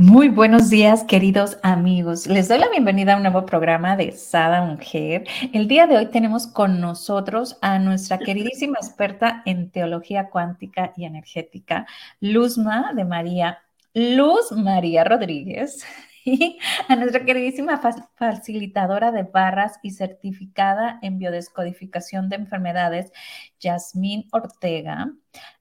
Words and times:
muy 0.00 0.30
buenos 0.30 0.70
días, 0.70 1.04
queridos 1.04 1.58
amigos. 1.62 2.26
Les 2.26 2.48
doy 2.48 2.58
la 2.58 2.70
bienvenida 2.70 3.12
a 3.12 3.16
un 3.16 3.22
nuevo 3.22 3.44
programa 3.44 3.98
de 3.98 4.12
Sada 4.12 4.64
Mujer. 4.64 5.24
El 5.52 5.68
día 5.68 5.86
de 5.86 5.98
hoy 5.98 6.06
tenemos 6.06 6.46
con 6.46 6.80
nosotros 6.80 7.58
a 7.60 7.78
nuestra 7.78 8.18
queridísima 8.18 8.78
experta 8.80 9.42
en 9.44 9.70
teología 9.70 10.30
cuántica 10.30 10.94
y 10.96 11.04
energética, 11.04 11.86
Luzma 12.18 12.94
de 12.94 13.04
María, 13.04 13.58
Luz 13.92 14.52
María 14.52 15.04
Rodríguez 15.04 15.84
a 16.88 16.96
nuestra 16.96 17.24
queridísima 17.24 17.80
facilitadora 18.16 19.12
de 19.12 19.22
barras 19.22 19.78
y 19.82 19.90
certificada 19.90 20.98
en 21.02 21.18
biodescodificación 21.18 22.28
de 22.28 22.36
enfermedades, 22.36 23.12
Yasmín 23.58 24.28
Ortega. 24.32 25.12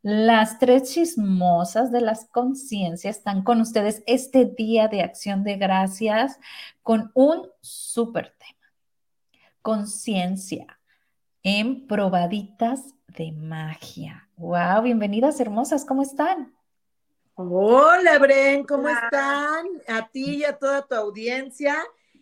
Las 0.01 0.59
tres 0.59 0.93
chismosas 0.93 1.91
de 1.91 2.01
las 2.01 2.25
conciencias 2.25 3.17
están 3.17 3.43
con 3.43 3.61
ustedes 3.61 4.03
este 4.07 4.45
día 4.45 4.87
de 4.87 5.01
acción 5.01 5.43
de 5.43 5.57
gracias 5.57 6.39
con 6.83 7.11
un 7.13 7.47
súper 7.61 8.35
tema. 8.37 8.73
Conciencia 9.61 10.79
en 11.43 11.87
probaditas 11.87 12.93
de 13.07 13.31
magia. 13.31 14.29
¡Wow! 14.37 14.83
Bienvenidas 14.83 15.39
hermosas, 15.39 15.85
¿cómo 15.85 16.01
están? 16.01 16.58
Hola, 17.41 18.19
Bren, 18.19 18.65
¿cómo 18.65 18.89
están? 18.89 19.65
A 19.87 20.09
ti 20.11 20.39
y 20.39 20.43
a 20.43 20.57
toda 20.57 20.85
tu 20.85 20.93
audiencia. 20.95 21.77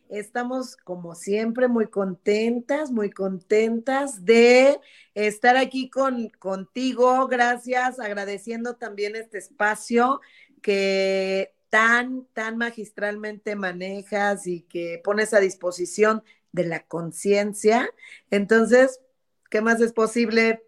Estamos, 0.10 0.78
como 0.78 1.16
siempre, 1.16 1.68
muy 1.68 1.88
contentas, 1.88 2.92
muy 2.92 3.10
contentas 3.10 4.26
de 4.26 4.80
estar 5.16 5.58
aquí 5.58 5.90
con, 5.90 6.30
contigo. 6.38 7.28
Gracias, 7.28 8.00
agradeciendo 8.00 8.76
también 8.76 9.16
este 9.16 9.40
espacio 9.40 10.22
que 10.62 11.52
tan, 11.72 12.28
tan 12.34 12.58
magistralmente 12.58 13.56
manejas 13.56 14.46
y 14.46 14.62
que 14.62 15.02
pones 15.04 15.34
a 15.34 15.40
disposición 15.40 16.22
de 16.52 16.66
la 16.66 16.82
conciencia. 16.86 17.90
Entonces, 18.30 19.02
¿qué 19.50 19.62
más 19.62 19.82
es 19.82 19.94
posible 19.94 20.67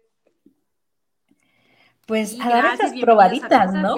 pues 2.10 2.36
a 2.40 2.48
dar 2.48 2.74
esas 2.74 2.92
probaditas, 3.00 3.72
¿no? 3.72 3.94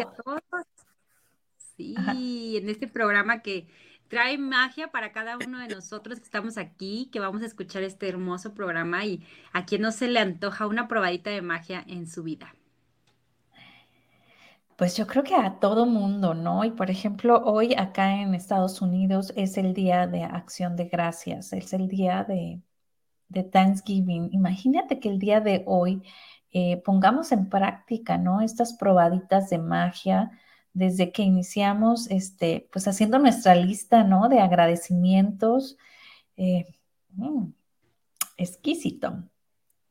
Sí, 1.56 2.58
en 2.58 2.68
este 2.68 2.86
programa 2.86 3.41
que 3.41 3.68
trae 4.08 4.36
magia 4.36 4.88
para 4.92 5.12
cada 5.12 5.38
uno 5.38 5.58
de 5.58 5.68
nosotros 5.68 6.18
que 6.18 6.24
estamos 6.27 6.58
aquí, 6.58 7.08
que 7.10 7.20
vamos 7.20 7.40
a 7.40 7.46
escuchar 7.46 7.83
este 7.83 8.06
hermoso 8.10 8.52
programa 8.52 9.06
y 9.06 9.27
a 9.55 9.64
quien 9.64 9.80
no 9.80 9.92
se 9.92 10.08
le 10.08 10.20
antoja 10.20 10.66
una 10.66 10.88
probadita 10.88 11.30
de 11.30 11.40
magia 11.40 11.83
en 11.88 12.06
su 12.06 12.22
vida. 12.22 12.55
Pues 14.77 14.94
yo 14.94 15.06
creo 15.06 15.24
que 15.24 15.34
a 15.34 15.58
todo 15.58 15.86
mundo, 15.86 16.34
¿no? 16.34 16.66
Y 16.66 16.70
por 16.70 16.90
ejemplo, 16.90 17.42
hoy 17.42 17.72
acá 17.72 18.20
en 18.20 18.34
Estados 18.34 18.83
Unidos 18.83 19.33
es 19.36 19.56
el 19.56 19.72
día 19.72 20.06
de 20.06 20.24
acción 20.24 20.77
de 20.77 20.84
gracias, 20.84 21.55
es 21.55 21.72
el 21.72 21.88
día 21.88 22.24
de, 22.24 22.60
de 23.30 23.42
Thanksgiving. 23.42 24.28
Imagínate 24.33 25.00
que 25.00 25.08
el 25.08 25.18
día 25.18 25.40
de 25.40 25.62
hoy 25.64 26.02
eh, 26.53 26.83
pongamos 26.85 27.33
en 27.33 27.48
práctica, 27.48 28.18
¿no? 28.18 28.40
Estas 28.42 28.74
probaditas 28.74 29.48
de 29.51 29.58
magia 29.58 30.30
desde 30.74 31.13
que 31.13 31.23
iniciamos, 31.23 32.11
este, 32.11 32.68
pues 32.73 32.86
haciendo 32.89 33.18
nuestra 33.18 33.55
lista, 33.55 34.05
¿no? 34.05 34.29
De 34.29 34.40
agradecimientos. 34.40 35.77
Eh, 36.36 36.67
mm, 37.11 37.46
exquisito. 38.36 39.24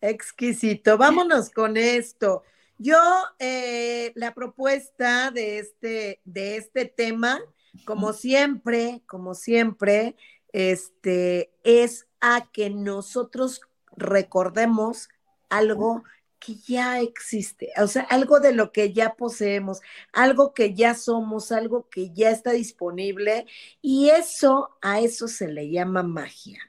Exquisito. 0.02 0.98
Vámonos 0.98 1.50
con 1.50 1.78
esto. 1.78 2.44
Yo, 2.78 2.98
eh, 3.38 4.12
la 4.16 4.34
propuesta 4.34 5.30
de 5.30 5.60
este, 5.60 6.20
de 6.26 6.58
este 6.58 6.86
tema, 6.86 7.40
como 7.86 8.14
siempre, 8.14 9.04
como 9.06 9.36
siempre, 9.36 10.16
este, 10.52 11.54
es 11.64 12.08
a 12.20 12.50
que 12.52 12.72
nosotros 12.72 13.62
recordemos 13.96 15.10
algo 15.50 16.04
que 16.42 16.56
ya 16.56 17.00
existe, 17.00 17.72
o 17.78 17.88
sea, 17.88 18.04
algo 18.04 18.40
de 18.40 18.54
lo 18.54 18.72
que 18.72 18.94
ya 18.94 19.16
poseemos, 19.16 19.82
algo 20.12 20.54
que 20.54 20.74
ya 20.74 20.96
somos, 20.96 21.52
algo 21.52 21.88
que 21.90 22.12
ya 22.14 22.32
está 22.32 22.52
disponible 22.52 23.46
y 23.82 24.10
eso, 24.10 24.78
a 24.82 25.00
eso 25.02 25.28
se 25.28 25.48
le 25.48 25.70
llama 25.70 26.04
magia. 26.04 26.60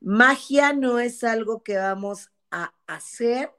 Magia 0.00 0.72
no 0.72 1.00
es 1.00 1.24
algo 1.24 1.62
que 1.62 1.76
vamos 1.76 2.30
a 2.50 2.72
hacer, 2.86 3.52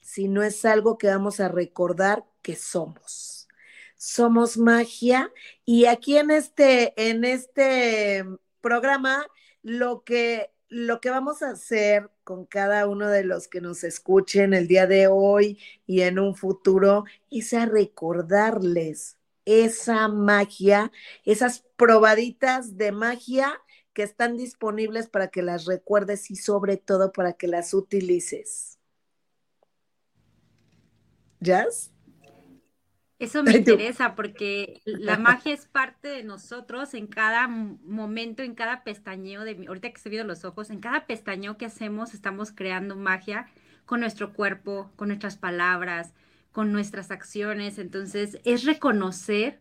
sino 0.00 0.42
es 0.42 0.64
algo 0.64 0.98
que 0.98 1.08
vamos 1.08 1.40
a 1.40 1.48
recordar 1.48 2.24
que 2.42 2.54
somos. 2.54 3.48
Somos 3.96 4.58
magia 4.58 5.32
y 5.64 5.86
aquí 5.86 6.18
en 6.18 6.30
este, 6.30 6.94
en 7.08 7.24
este 7.24 8.24
programa 8.60 9.26
lo 9.62 10.04
que 10.04 10.52
lo 10.68 11.00
que 11.00 11.10
vamos 11.10 11.42
a 11.42 11.50
hacer 11.50 12.10
con 12.24 12.44
cada 12.44 12.86
uno 12.86 13.08
de 13.08 13.24
los 13.24 13.48
que 13.48 13.60
nos 13.60 13.84
escuchen 13.84 14.52
el 14.52 14.68
día 14.68 14.86
de 14.86 15.06
hoy 15.06 15.58
y 15.86 16.02
en 16.02 16.18
un 16.18 16.34
futuro 16.34 17.04
es 17.30 17.54
a 17.54 17.66
recordarles 17.66 19.16
esa 19.44 20.08
magia, 20.08 20.92
esas 21.24 21.64
probaditas 21.76 22.76
de 22.76 22.92
magia 22.92 23.58
que 23.94 24.02
están 24.02 24.36
disponibles 24.36 25.08
para 25.08 25.28
que 25.28 25.42
las 25.42 25.64
recuerdes 25.64 26.30
y 26.30 26.36
sobre 26.36 26.76
todo 26.76 27.12
para 27.12 27.32
que 27.32 27.48
las 27.48 27.72
utilices. 27.72 28.78
¿Jazz? 31.40 31.92
Eso 33.18 33.42
me 33.42 33.56
interesa 33.56 34.14
porque 34.14 34.80
la 34.84 35.18
magia 35.18 35.52
es 35.52 35.66
parte 35.66 36.06
de 36.08 36.22
nosotros 36.22 36.94
en 36.94 37.08
cada 37.08 37.48
momento, 37.48 38.42
en 38.44 38.54
cada 38.54 38.84
pestañeo 38.84 39.42
de 39.42 39.66
ahorita 39.66 39.90
que 39.90 40.00
se 40.00 40.08
viendo 40.08 40.28
los 40.28 40.44
ojos, 40.44 40.70
en 40.70 40.78
cada 40.78 41.06
pestañeo 41.06 41.56
que 41.56 41.66
hacemos 41.66 42.14
estamos 42.14 42.52
creando 42.52 42.94
magia 42.94 43.48
con 43.86 44.00
nuestro 44.00 44.32
cuerpo, 44.34 44.92
con 44.94 45.08
nuestras 45.08 45.36
palabras, 45.36 46.12
con 46.52 46.72
nuestras 46.72 47.10
acciones. 47.10 47.78
Entonces, 47.78 48.38
es 48.44 48.64
reconocer 48.64 49.58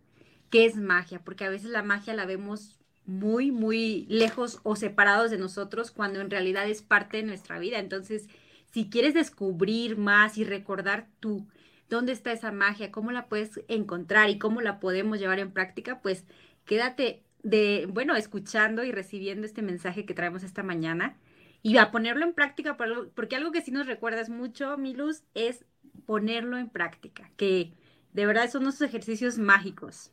qué 0.51 0.66
es 0.66 0.75
magia, 0.75 1.19
porque 1.24 1.45
a 1.45 1.50
veces 1.50 1.72
la 1.72 1.81
magia 1.81 2.13
la 2.13 2.25
vemos 2.25 2.78
muy, 3.06 3.51
muy 3.51 4.06
lejos 4.09 4.59
o 4.63 4.75
separados 4.75 5.31
de 5.31 5.38
nosotros 5.38 5.91
cuando 5.91 6.22
en 6.22 6.29
realidad 6.29 6.69
es 6.69 6.81
parte 6.81 7.18
de 7.18 7.24
nuestra 7.24 7.57
vida. 7.57 7.79
Entonces, 7.79 8.28
si 8.72 8.89
quieres 8.89 9.13
descubrir 9.13 9.97
más 9.97 10.38
y 10.38 10.44
recordar 10.44 11.07
tú 11.19 11.47
dónde 11.89 12.11
está 12.11 12.31
esa 12.31 12.51
magia, 12.51 12.91
cómo 12.91 13.11
la 13.11 13.27
puedes 13.27 13.61
encontrar 13.67 14.29
y 14.29 14.39
cómo 14.39 14.61
la 14.61 14.79
podemos 14.79 15.19
llevar 15.19 15.39
en 15.39 15.51
práctica, 15.51 16.01
pues 16.01 16.25
quédate 16.65 17.23
de, 17.43 17.87
bueno, 17.91 18.15
escuchando 18.15 18.83
y 18.83 18.91
recibiendo 18.91 19.45
este 19.45 19.61
mensaje 19.61 20.05
que 20.05 20.13
traemos 20.13 20.43
esta 20.43 20.63
mañana 20.63 21.17
y 21.63 21.77
a 21.77 21.91
ponerlo 21.91 22.25
en 22.25 22.33
práctica, 22.33 22.77
porque 22.77 23.35
algo 23.35 23.51
que 23.51 23.61
sí 23.61 23.71
nos 23.71 23.87
recuerdas 23.87 24.29
mucho, 24.29 24.77
mi 24.77 24.93
luz, 24.93 25.23
es 25.33 25.65
ponerlo 26.05 26.57
en 26.57 26.69
práctica, 26.69 27.29
que 27.35 27.73
de 28.13 28.25
verdad 28.25 28.49
son 28.49 28.63
unos 28.63 28.81
ejercicios 28.81 29.37
mágicos. 29.37 30.11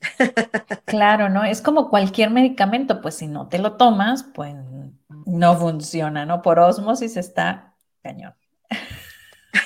Claro, 0.84 1.28
¿no? 1.28 1.42
Es 1.42 1.60
como 1.62 1.90
cualquier 1.90 2.30
medicamento, 2.30 3.00
pues 3.00 3.16
si 3.16 3.26
no 3.26 3.48
te 3.48 3.58
lo 3.58 3.76
tomas, 3.76 4.22
pues 4.22 4.54
no 5.26 5.56
funciona, 5.56 6.24
¿no? 6.24 6.42
Por 6.42 6.58
osmosis 6.60 7.16
está 7.16 7.74
cañón. 8.02 8.34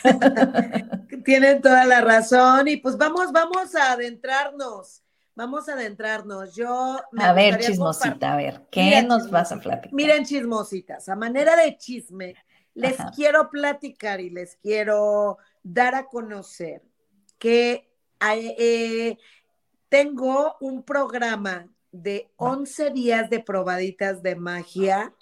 Tienen 1.25 1.61
toda 1.61 1.85
la 1.85 2.01
razón 2.01 2.69
y 2.69 2.77
pues 2.77 2.97
vamos, 2.97 3.33
vamos 3.33 3.75
a 3.75 3.93
adentrarnos. 3.93 5.03
Vamos 5.35 5.69
a 5.69 5.73
adentrarnos. 5.73 6.55
Yo. 6.55 7.01
a 7.19 7.33
ver, 7.33 7.59
chismosita, 7.61 8.35
a 8.35 8.37
ver, 8.37 8.67
¿qué 8.71 9.03
nos 9.03 9.31
vas 9.31 9.53
a 9.53 9.61
platicar? 9.61 9.95
Miren, 9.95 10.25
chismositas, 10.25 11.09
a 11.09 11.17
manera 11.17 11.57
de 11.57 11.77
chisme, 11.79 12.35
les 12.75 12.97
quiero 13.15 13.49
platicar 13.51 14.21
y 14.21 14.31
les 14.31 14.57
quiero 14.57 15.39
dar 15.63 15.95
a 15.95 16.07
conocer 16.07 16.83
que 17.39 17.89
eh, 18.21 19.17
tengo 19.89 20.57
un 20.61 20.83
programa 20.83 21.69
de 21.93 22.31
11 22.37 22.91
días 22.91 23.31
de 23.31 23.41
probaditas 23.41 24.23
de 24.23 24.37
magia, 24.37 25.15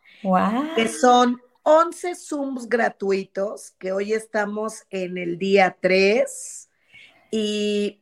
que 0.75 0.89
son 0.89 1.41
11 1.71 2.15
Zooms 2.15 2.67
gratuitos, 2.67 3.73
que 3.73 3.93
hoy 3.93 4.15
estamos 4.15 4.87
en 4.89 5.19
el 5.19 5.37
día 5.37 5.77
3. 5.79 6.71
Y 7.31 8.01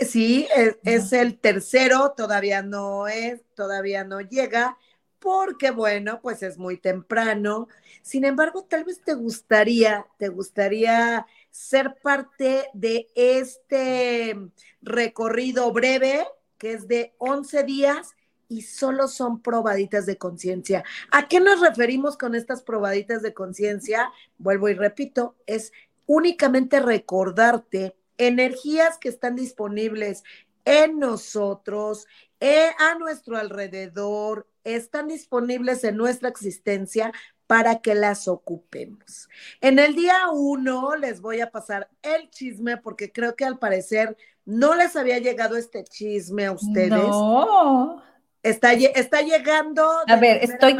sí, 0.00 0.48
es, 0.82 1.12
el 1.12 1.38
tercero, 1.38 2.12
todavía 2.16 2.60
no 2.62 3.06
es, 3.06 3.40
todavía 3.54 4.02
no 4.02 4.20
llega, 4.20 4.78
porque 5.20 5.70
bueno, 5.70 6.18
pues 6.20 6.42
es 6.42 6.58
muy 6.58 6.76
temprano. 6.76 7.68
Sin 8.02 8.24
embargo, 8.24 8.64
tal 8.64 8.82
vez 8.82 9.00
te 9.00 9.14
gustaría, 9.14 10.08
te 10.18 10.26
gustaría 10.26 11.24
ser 11.52 11.94
parte 12.02 12.66
de 12.74 13.06
este 13.14 14.36
recorrido 14.80 15.72
breve, 15.72 16.26
que 16.58 16.72
es 16.72 16.88
de 16.88 17.14
11 17.18 17.62
días 17.62 18.16
y 18.52 18.60
solo 18.60 19.08
son 19.08 19.40
probaditas 19.40 20.04
de 20.04 20.18
conciencia. 20.18 20.84
¿A 21.10 21.26
qué 21.26 21.40
nos 21.40 21.60
referimos 21.60 22.18
con 22.18 22.34
estas 22.34 22.62
probaditas 22.62 23.22
de 23.22 23.32
conciencia? 23.32 24.12
Vuelvo 24.36 24.68
y 24.68 24.74
repito, 24.74 25.36
es 25.46 25.72
únicamente 26.04 26.78
recordarte 26.80 27.96
energías 28.18 28.98
que 28.98 29.08
están 29.08 29.36
disponibles 29.36 30.22
en 30.66 30.98
nosotros, 30.98 32.06
eh, 32.40 32.70
a 32.78 32.96
nuestro 32.96 33.38
alrededor, 33.38 34.46
están 34.64 35.08
disponibles 35.08 35.82
en 35.82 35.96
nuestra 35.96 36.28
existencia 36.28 37.10
para 37.46 37.80
que 37.80 37.94
las 37.94 38.28
ocupemos. 38.28 39.30
En 39.62 39.78
el 39.78 39.94
día 39.94 40.28
uno 40.30 40.94
les 40.94 41.22
voy 41.22 41.40
a 41.40 41.50
pasar 41.50 41.88
el 42.02 42.28
chisme 42.28 42.76
porque 42.76 43.12
creo 43.12 43.34
que 43.34 43.46
al 43.46 43.58
parecer 43.58 44.16
no 44.44 44.74
les 44.74 44.94
había 44.94 45.18
llegado 45.18 45.56
este 45.56 45.84
chisme 45.84 46.46
a 46.46 46.52
ustedes. 46.52 46.90
No. 46.90 48.11
Está, 48.42 48.72
está 48.72 49.22
llegando. 49.22 49.88
A 50.06 50.16
ver, 50.16 50.42
estoy 50.42 50.76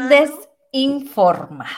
desinformada. 0.71 1.69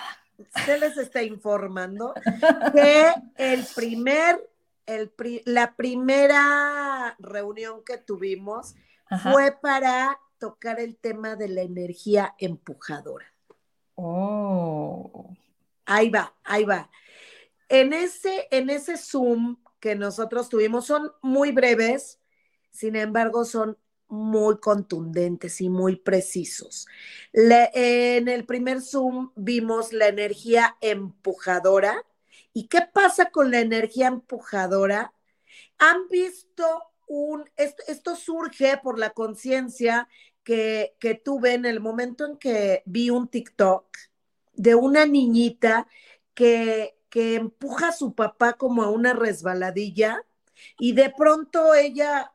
Se 0.66 0.78
les 0.78 0.98
está 0.98 1.22
informando 1.24 2.14
que 2.74 3.14
el 3.38 3.66
primer, 3.76 4.50
el 4.86 5.12
la 5.46 5.76
primera 5.76 7.16
reunión 7.20 7.84
que 7.86 7.98
tuvimos 7.98 8.76
fue 9.32 9.52
para 9.52 10.20
tocar 10.40 10.80
el 10.80 10.98
tema 10.98 11.36
de 11.36 11.50
la 11.50 11.62
energía 11.62 12.36
empujadora. 12.40 13.26
Oh. 13.96 15.30
Ahí 15.86 16.10
va, 16.10 16.36
ahí 16.44 16.66
va. 16.66 16.90
En 17.70 17.94
ese, 17.94 18.48
en 18.52 18.70
ese 18.70 18.98
Zoom 18.98 19.58
que 19.80 19.96
nosotros 19.96 20.50
tuvimos 20.50 20.86
son 20.86 21.12
muy 21.22 21.52
breves, 21.52 22.20
sin 22.72 22.96
embargo 22.96 23.46
son 23.46 23.78
muy 24.07 24.60
contundentes 24.60 25.62
y 25.62 25.69
muy 25.69 25.96
precisos. 25.96 26.88
en 27.34 28.28
el 28.28 28.46
primer 28.46 28.81
Zoom 28.81 29.31
vimos 29.36 29.94
la 29.94 30.07
energía 30.07 30.78
empujadora. 30.81 32.04
¿Y 32.54 32.68
qué 32.68 32.81
pasa 32.81 33.31
con 33.31 33.52
la 33.52 33.60
energía 33.60 34.07
empujadora? 34.07 35.13
Han 35.78 36.07
visto 36.10 36.66
un, 37.07 37.50
esto, 37.57 38.16
surge 38.16 38.78
por 38.78 38.98
la 39.00 39.12
conciencia 39.12 40.08
que, 40.44 40.96
que 41.00 41.16
tuve 41.16 41.54
en 41.54 41.66
el 41.66 41.80
momento 41.80 42.25
en 42.25 42.38
que 42.38 42.84
vi 42.86 43.10
un 43.10 43.28
TikTok 43.28 43.86
de 44.54 44.75
una 44.75 45.06
niñita 45.06 45.88
que, 46.34 46.98
que 47.10 47.36
empuja 47.36 47.90
a 47.90 47.94
su 47.94 48.13
papá 48.13 48.54
como 48.54 48.84
a 48.84 48.90
una 48.90 49.13
resbaladilla 49.13 50.24
y 50.80 50.94
de 50.94 51.10
pronto 51.10 51.74
ella 51.74 52.31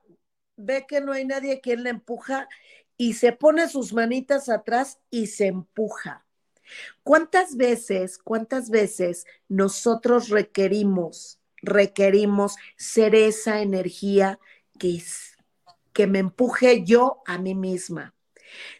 ve 0.61 0.87
que 0.87 1.01
no 1.01 1.13
hay 1.13 1.25
nadie 1.25 1.61
quien 1.61 1.85
la 1.85 1.91
empuja 1.91 2.49
y 2.97 3.15
se 3.15 3.33
pone 3.33 3.69
sus 3.69 3.93
manitas 3.93 4.49
atrás 4.49 4.99
y 5.11 5.27
se 5.27 5.47
empuja. 5.47 6.27
¿Cuántas 7.03 7.57
veces, 7.57 8.19
cuántas 8.19 8.71
veces 8.71 9.27
nosotros 9.49 10.29
requerimos, 10.29 11.41
requerimos 11.63 12.57
ser 12.77 13.15
esa 13.15 13.61
energía 13.61 14.39
que, 14.79 15.03
que 15.93 16.07
me 16.07 16.21
empuje 16.21 16.85
yo 16.85 17.23
a 17.27 17.39
mí 17.39 17.55
misma? 17.55 18.15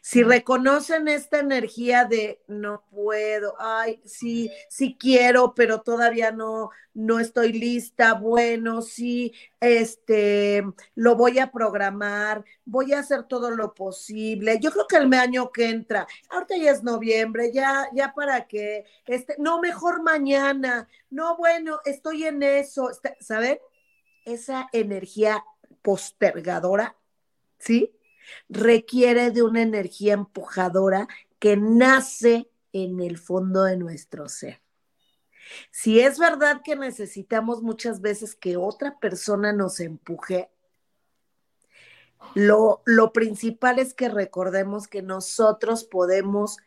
Si 0.01 0.23
reconocen 0.23 1.09
esta 1.09 1.39
energía 1.39 2.05
de 2.05 2.43
no 2.49 2.85
puedo, 2.91 3.55
ay, 3.59 4.01
sí, 4.05 4.51
sí 4.69 4.97
quiero, 4.99 5.55
pero 5.55 5.83
todavía 5.83 6.33
no, 6.33 6.71
no 6.95 7.21
estoy 7.21 7.53
lista, 7.53 8.15
bueno, 8.15 8.83
sí, 8.83 9.33
este, 9.61 10.65
lo 10.95 11.17
voy 11.17 11.39
a 11.39 11.51
programar, 11.53 12.45
voy 12.65 12.93
a 12.93 13.01
hacer 13.01 13.25
todo 13.25 13.51
lo 13.51 13.75
posible. 13.75 14.59
Yo 14.61 14.71
creo 14.73 14.87
que 14.87 14.97
el 14.97 15.13
año 15.15 15.53
que 15.53 15.69
entra, 15.69 16.07
ahorita 16.31 16.57
ya 16.57 16.71
es 16.71 16.83
noviembre, 16.83 17.53
ya, 17.53 17.89
ya 17.93 18.13
para 18.13 18.47
que, 18.47 18.85
este, 19.07 19.37
no, 19.39 19.61
mejor 19.61 20.03
mañana, 20.03 20.89
no, 21.11 21.37
bueno, 21.37 21.81
estoy 21.85 22.25
en 22.25 22.43
eso, 22.43 22.91
¿saben? 23.21 23.59
Esa 24.25 24.69
energía 24.73 25.45
postergadora, 25.83 26.97
¿sí? 27.59 27.93
Requiere 28.49 29.31
de 29.31 29.43
una 29.43 29.63
energía 29.63 30.15
empujadora 30.15 31.09
que 31.39 31.57
nace 31.57 32.51
en 32.73 33.01
el 33.01 33.19
fondo 33.19 33.65
de 33.65 33.77
nuestro 33.77 34.29
ser. 34.29 34.61
Si 35.71 36.01
es 36.01 36.19
verdad 36.19 36.63
que 36.65 36.77
necesitamos 36.77 37.63
muchas 37.63 38.01
veces 38.01 38.35
que 38.35 38.57
otra 38.57 38.99
persona 38.99 39.53
nos 39.53 39.81
empuje, 39.81 40.51
lo, 42.35 42.83
lo, 42.85 43.13
principal 43.13 43.79
es 43.79 43.95
que 43.95 44.09
recordemos 44.09 44.87
que 44.87 45.03
nosotros 45.03 45.85
podemos, 45.85 46.59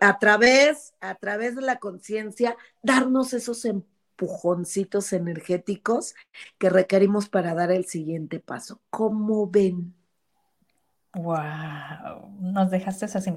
a 0.00 0.18
través, 0.18 0.94
a 1.00 1.14
través 1.14 1.54
de 1.54 1.62
la 1.62 1.78
conciencia, 1.78 2.56
darnos 2.82 3.32
esos 3.32 3.64
empujoncitos 3.64 5.12
energéticos 5.12 6.14
que 6.58 6.70
requerimos 6.70 7.28
para 7.28 7.54
dar 7.54 7.70
el 7.70 7.86
siguiente 7.86 8.40
paso. 8.40 8.82
¿Cómo 8.90 9.48
ven? 9.48 9.94
Wow, 11.14 12.36
nos 12.40 12.70
dejaste 12.70 13.06
así. 13.06 13.30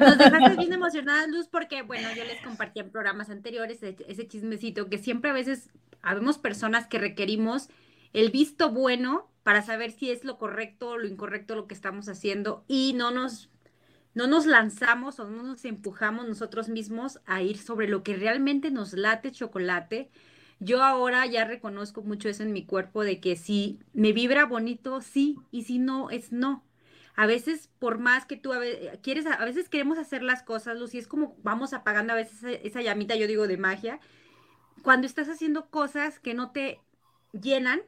Nos 0.00 0.18
dejaste 0.18 0.56
bien 0.56 0.72
emocionadas, 0.72 1.28
Luz, 1.28 1.48
porque, 1.48 1.82
bueno, 1.82 2.12
yo 2.12 2.24
les 2.24 2.40
compartí 2.40 2.80
en 2.80 2.90
programas 2.90 3.30
anteriores 3.30 3.82
ese 3.82 4.28
chismecito 4.28 4.88
que 4.88 4.98
siempre 4.98 5.30
a 5.30 5.34
veces 5.34 5.70
habemos 6.02 6.38
personas 6.38 6.86
que 6.86 6.98
requerimos 6.98 7.68
el 8.12 8.30
visto 8.30 8.70
bueno 8.70 9.30
para 9.42 9.62
saber 9.62 9.92
si 9.92 10.10
es 10.10 10.24
lo 10.24 10.38
correcto 10.38 10.90
o 10.90 10.98
lo 10.98 11.06
incorrecto 11.06 11.54
lo 11.54 11.66
que 11.66 11.74
estamos 11.74 12.08
haciendo 12.08 12.64
y 12.68 12.92
no 12.94 13.10
nos, 13.10 13.50
no 14.14 14.26
nos 14.26 14.46
lanzamos 14.46 15.20
o 15.20 15.28
no 15.30 15.42
nos 15.42 15.64
empujamos 15.64 16.28
nosotros 16.28 16.68
mismos 16.68 17.20
a 17.26 17.42
ir 17.42 17.58
sobre 17.58 17.88
lo 17.88 18.02
que 18.02 18.16
realmente 18.16 18.70
nos 18.70 18.92
late 18.92 19.32
chocolate, 19.32 20.10
yo 20.60 20.82
ahora 20.82 21.24
ya 21.26 21.44
reconozco 21.46 22.02
mucho 22.02 22.28
eso 22.28 22.42
en 22.42 22.52
mi 22.52 22.66
cuerpo 22.66 23.02
de 23.02 23.18
que 23.18 23.34
si 23.34 23.80
me 23.94 24.12
vibra 24.12 24.44
bonito, 24.44 25.00
sí, 25.00 25.38
y 25.50 25.64
si 25.64 25.78
no, 25.78 26.10
es 26.10 26.32
no. 26.32 26.62
A 27.16 27.26
veces, 27.26 27.70
por 27.78 27.98
más 27.98 28.26
que 28.26 28.36
tú 28.36 28.52
a 28.52 28.58
veces, 28.58 28.98
quieres, 29.02 29.26
a 29.26 29.44
veces 29.44 29.70
queremos 29.70 29.98
hacer 29.98 30.22
las 30.22 30.42
cosas, 30.42 30.78
Lucy, 30.78 30.98
es 30.98 31.08
como 31.08 31.36
vamos 31.42 31.72
apagando 31.72 32.12
a 32.12 32.16
veces 32.16 32.60
esa, 32.62 32.82
llamita, 32.82 33.16
yo 33.16 33.26
digo, 33.26 33.46
de 33.48 33.56
magia. 33.56 34.00
Cuando 34.82 35.06
estás 35.06 35.28
haciendo 35.28 35.70
cosas 35.70 36.20
que 36.20 36.34
no 36.34 36.50
te 36.50 36.80
llenan, 37.32 37.80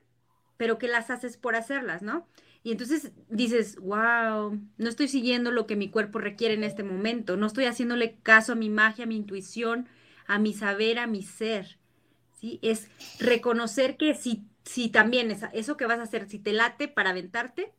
pero 0.56 0.78
que 0.78 0.88
las 0.88 1.10
haces 1.10 1.36
por 1.36 1.56
hacerlas, 1.56 2.02
¿no? 2.02 2.26
Y 2.62 2.72
entonces 2.72 3.12
dices, 3.28 3.76
wow, 3.76 4.58
no 4.78 4.88
estoy 4.88 5.08
siguiendo 5.08 5.50
lo 5.50 5.66
que 5.66 5.76
mi 5.76 5.90
cuerpo 5.90 6.18
requiere 6.20 6.54
en 6.54 6.64
este 6.64 6.84
momento, 6.84 7.36
no 7.36 7.46
estoy 7.46 7.64
haciéndole 7.66 8.18
caso 8.22 8.52
a 8.52 8.56
mi 8.56 8.70
magia, 8.70 9.04
a 9.04 9.08
mi 9.08 9.16
intuición, 9.16 9.88
a 10.26 10.38
mi 10.38 10.54
saber, 10.54 10.98
a 10.98 11.06
mi 11.06 11.22
ser. 11.22 11.78
Es 12.62 12.88
reconocer 13.18 13.96
que 13.96 14.14
si, 14.14 14.44
si 14.64 14.88
también 14.88 15.36
eso 15.52 15.76
que 15.76 15.86
vas 15.86 15.98
a 15.98 16.02
hacer, 16.02 16.28
si 16.28 16.38
te 16.38 16.52
late 16.52 16.88
para 16.88 17.10
aventarte, 17.10 17.72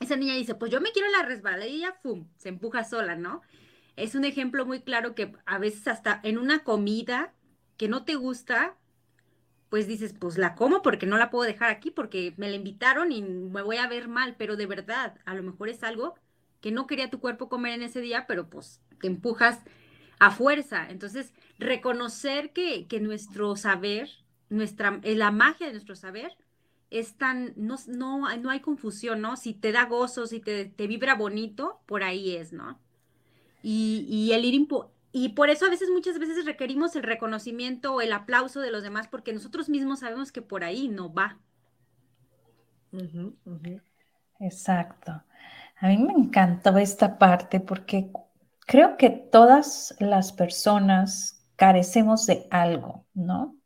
esa 0.00 0.16
niña 0.16 0.34
dice, 0.34 0.54
pues 0.54 0.70
yo 0.70 0.80
me 0.80 0.92
quiero 0.92 1.10
la 1.10 1.22
resbaladilla, 1.22 1.94
¡fum! 2.02 2.28
Se 2.36 2.48
empuja 2.48 2.84
sola, 2.84 3.16
¿no? 3.16 3.42
Es 3.96 4.14
un 4.14 4.24
ejemplo 4.24 4.66
muy 4.66 4.80
claro 4.82 5.14
que 5.14 5.32
a 5.46 5.58
veces 5.58 5.88
hasta 5.88 6.20
en 6.22 6.38
una 6.38 6.64
comida 6.64 7.32
que 7.76 7.88
no 7.88 8.04
te 8.04 8.14
gusta, 8.14 8.76
pues 9.70 9.86
dices, 9.86 10.14
pues 10.18 10.38
la 10.38 10.54
como 10.54 10.82
porque 10.82 11.06
no 11.06 11.16
la 11.16 11.30
puedo 11.30 11.44
dejar 11.44 11.70
aquí 11.70 11.90
porque 11.90 12.34
me 12.36 12.48
la 12.48 12.56
invitaron 12.56 13.10
y 13.10 13.22
me 13.22 13.62
voy 13.62 13.78
a 13.78 13.88
ver 13.88 14.08
mal, 14.08 14.36
pero 14.38 14.56
de 14.56 14.66
verdad, 14.66 15.18
a 15.24 15.34
lo 15.34 15.42
mejor 15.42 15.68
es 15.68 15.82
algo 15.82 16.14
que 16.60 16.70
no 16.70 16.86
quería 16.86 17.10
tu 17.10 17.20
cuerpo 17.20 17.48
comer 17.48 17.72
en 17.72 17.82
ese 17.82 18.00
día, 18.00 18.26
pero 18.26 18.48
pues 18.48 18.80
te 19.00 19.06
empujas 19.06 19.60
a 20.18 20.30
fuerza. 20.30 20.88
Entonces, 20.88 21.32
reconocer 21.58 22.52
que, 22.52 22.86
nuestro 23.00 23.56
saber, 23.56 24.08
nuestra, 24.48 25.00
eh, 25.02 25.14
la 25.14 25.30
magia 25.30 25.66
de 25.66 25.72
nuestro 25.72 25.94
saber, 25.96 26.36
es 26.90 27.16
tan, 27.16 27.52
no, 27.56 27.76
no, 27.88 28.36
no 28.36 28.50
hay 28.50 28.60
confusión, 28.60 29.20
¿no? 29.20 29.36
Si 29.36 29.54
te 29.54 29.72
da 29.72 29.86
gozo, 29.86 30.26
si 30.26 30.40
te, 30.40 30.66
te 30.66 30.86
vibra 30.86 31.14
bonito, 31.14 31.80
por 31.86 32.02
ahí 32.04 32.36
es, 32.36 32.52
¿no? 32.52 32.78
Y, 33.62 34.06
y 34.08 34.32
el 34.32 34.44
ir 34.44 34.54
y 35.18 35.30
por 35.30 35.48
eso 35.48 35.64
a 35.64 35.70
veces, 35.70 35.88
muchas 35.90 36.18
veces 36.18 36.44
requerimos 36.44 36.94
el 36.94 37.02
reconocimiento 37.02 37.94
o 37.94 38.00
el 38.02 38.12
aplauso 38.12 38.60
de 38.60 38.70
los 38.70 38.82
demás, 38.82 39.08
porque 39.08 39.32
nosotros 39.32 39.70
mismos 39.70 40.00
sabemos 40.00 40.30
que 40.30 40.42
por 40.42 40.62
ahí 40.62 40.88
no 40.88 41.10
va. 41.10 41.38
Exacto. 44.40 45.22
A 45.80 45.88
mí 45.88 45.96
me 45.96 46.12
encantó 46.12 46.76
esta 46.76 47.18
parte 47.18 47.60
porque 47.60 48.10
creo 48.66 48.96
que 48.96 49.10
todas 49.10 49.94
las 49.98 50.32
personas 50.32 51.46
carecemos 51.56 52.26
de 52.26 52.46
algo, 52.50 53.06
¿no? 53.14 53.56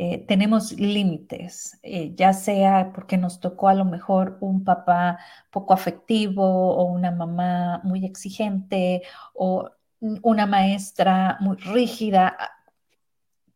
eh, 0.00 0.24
tenemos 0.28 0.72
límites, 0.74 1.76
eh, 1.82 2.14
ya 2.14 2.32
sea 2.32 2.92
porque 2.94 3.16
nos 3.16 3.40
tocó 3.40 3.68
a 3.68 3.74
lo 3.74 3.84
mejor 3.84 4.38
un 4.40 4.62
papá 4.62 5.18
poco 5.50 5.74
afectivo 5.74 6.44
o 6.44 6.84
una 6.84 7.10
mamá 7.10 7.80
muy 7.82 8.06
exigente 8.06 9.02
o 9.34 9.68
una 10.00 10.46
maestra 10.46 11.36
muy 11.40 11.56
rígida. 11.56 12.36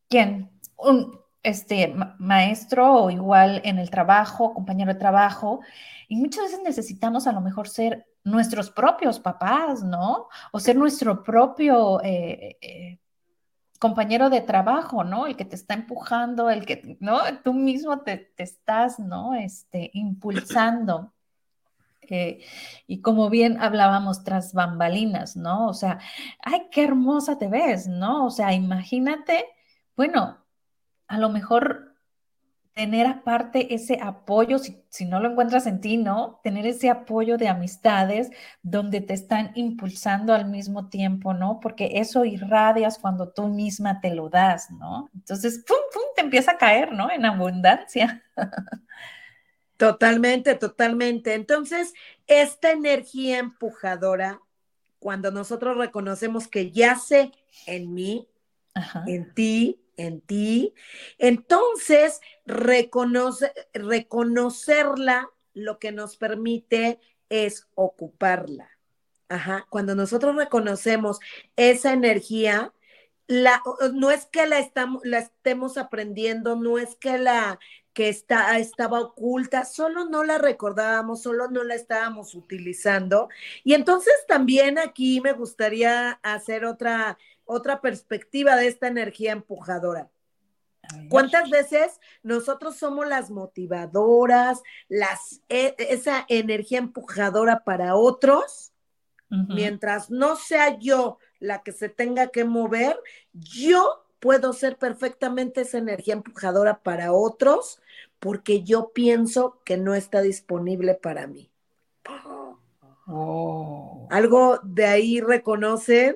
¿Quién? 0.08 0.50
Un 0.76 1.20
este, 1.44 1.94
maestro 2.18 3.04
o 3.04 3.10
igual 3.10 3.60
en 3.64 3.78
el 3.78 3.90
trabajo, 3.90 4.52
compañero 4.52 4.92
de 4.92 4.98
trabajo. 4.98 5.60
Y 6.08 6.16
muchas 6.16 6.44
veces 6.46 6.60
necesitamos 6.64 7.28
a 7.28 7.32
lo 7.32 7.40
mejor 7.40 7.68
ser 7.68 8.04
nuestros 8.24 8.70
propios 8.70 9.18
papás, 9.18 9.82
¿no? 9.82 10.28
O 10.52 10.60
ser 10.60 10.76
nuestro 10.76 11.22
propio 11.22 12.00
eh, 12.02 12.98
compañero 13.82 14.30
de 14.30 14.40
trabajo, 14.40 15.02
¿no? 15.02 15.26
El 15.26 15.34
que 15.34 15.44
te 15.44 15.56
está 15.56 15.74
empujando, 15.74 16.48
el 16.50 16.64
que, 16.64 16.96
¿no? 17.00 17.18
Tú 17.42 17.52
mismo 17.52 17.98
te, 18.02 18.32
estás, 18.36 19.00
¿no? 19.00 19.34
Este, 19.34 19.90
impulsando. 19.94 21.12
Eh, 22.02 22.44
y 22.86 23.00
como 23.00 23.28
bien 23.28 23.60
hablábamos 23.60 24.22
tras 24.22 24.54
bambalinas, 24.54 25.36
¿no? 25.36 25.66
O 25.66 25.74
sea, 25.74 25.98
ay, 26.44 26.68
qué 26.70 26.84
hermosa 26.84 27.38
te 27.38 27.48
ves, 27.48 27.88
¿no? 27.88 28.26
O 28.26 28.30
sea, 28.30 28.52
imagínate, 28.52 29.46
bueno, 29.96 30.38
a 31.08 31.18
lo 31.18 31.28
mejor 31.30 31.91
tener 32.74 33.06
aparte 33.06 33.74
ese 33.74 33.98
apoyo, 34.00 34.58
si, 34.58 35.04
no 35.04 35.20
lo 35.20 35.30
encuentras 35.30 35.66
en 35.66 35.80
ti, 35.80 35.98
¿no? 35.98 36.40
Tener 36.42 36.66
ese 36.66 36.88
apoyo 36.88 37.36
de 37.36 37.48
amistades 37.48 38.30
donde 38.62 39.00
te 39.00 39.12
están 39.14 39.52
impulsando 39.54 40.34
al 40.34 40.46
mismo 40.48 40.88
tiempo, 40.88 41.34
¿no? 41.34 41.60
Porque 41.60 41.90
eso 41.94 42.24
irradias 42.24 42.98
cuando 42.98 43.28
tú 43.28 43.48
misma 43.48 44.00
te 44.00 44.14
lo 44.14 44.28
das, 44.30 44.70
¿no? 44.70 45.10
Entonces, 45.14 45.64
¡pum, 45.66 45.76
pum! 45.92 46.02
te 46.16 46.22
empieza 46.22 46.52
a 46.52 46.58
caer, 46.58 46.92
¿no? 46.92 47.10
En 47.10 47.24
abundancia. 47.24 48.22
Totalmente, 49.76 50.54
totalmente. 50.54 51.34
Entonces, 51.34 51.92
esta 52.28 52.70
energía 52.70 53.40
empujadora, 53.40 54.40
cuando 55.00 55.32
nosotros 55.32 55.76
reconocemos 55.76 56.46
que 56.46 56.70
yace 56.70 57.32
en 57.66 57.92
mí, 57.92 58.28
en 59.08 59.34
ti, 59.34 59.81
en 59.96 60.20
ti. 60.20 60.74
Entonces, 61.18 62.20
reconoce, 62.46 63.52
reconocerla 63.72 65.30
lo 65.54 65.78
que 65.78 65.92
nos 65.92 66.16
permite 66.16 66.98
es 67.28 67.68
ocuparla. 67.74 68.70
Ajá. 69.28 69.66
Cuando 69.70 69.94
nosotros 69.94 70.36
reconocemos 70.36 71.18
esa 71.56 71.92
energía, 71.92 72.72
la, 73.26 73.62
no 73.94 74.10
es 74.10 74.26
que 74.26 74.46
la, 74.46 74.58
estamos, 74.58 75.02
la 75.04 75.20
estemos 75.20 75.78
aprendiendo, 75.78 76.56
no 76.56 76.78
es 76.78 76.96
que 76.96 77.16
la 77.18 77.58
que 77.92 78.08
está, 78.08 78.58
estaba 78.58 79.00
oculta, 79.00 79.64
solo 79.64 80.06
no 80.06 80.24
la 80.24 80.38
recordábamos, 80.38 81.22
solo 81.22 81.48
no 81.48 81.62
la 81.62 81.74
estábamos 81.74 82.34
utilizando. 82.34 83.28
Y 83.64 83.74
entonces 83.74 84.14
también 84.26 84.78
aquí 84.78 85.20
me 85.20 85.32
gustaría 85.32 86.12
hacer 86.22 86.64
otra 86.64 87.18
otra 87.52 87.80
perspectiva 87.80 88.56
de 88.56 88.66
esta 88.66 88.88
energía 88.88 89.32
empujadora. 89.32 90.10
¿Cuántas 91.08 91.48
veces 91.48 92.00
nosotros 92.22 92.76
somos 92.76 93.06
las 93.06 93.30
motivadoras, 93.30 94.62
las, 94.88 95.40
e, 95.48 95.74
esa 95.78 96.24
energía 96.28 96.78
empujadora 96.78 97.64
para 97.64 97.94
otros? 97.94 98.72
Mientras 99.48 100.10
no 100.10 100.36
sea 100.36 100.78
yo 100.78 101.16
la 101.38 101.62
que 101.62 101.72
se 101.72 101.88
tenga 101.88 102.26
que 102.26 102.44
mover, 102.44 103.00
yo 103.32 104.04
puedo 104.20 104.52
ser 104.52 104.76
perfectamente 104.76 105.62
esa 105.62 105.78
energía 105.78 106.12
empujadora 106.12 106.82
para 106.82 107.14
otros 107.14 107.80
porque 108.18 108.62
yo 108.62 108.92
pienso 108.92 109.62
que 109.64 109.78
no 109.78 109.94
está 109.94 110.20
disponible 110.20 110.94
para 110.94 111.26
mí. 111.26 111.50
Oh. 113.06 114.06
Algo 114.10 114.60
de 114.62 114.84
ahí 114.84 115.20
reconocen 115.20 116.14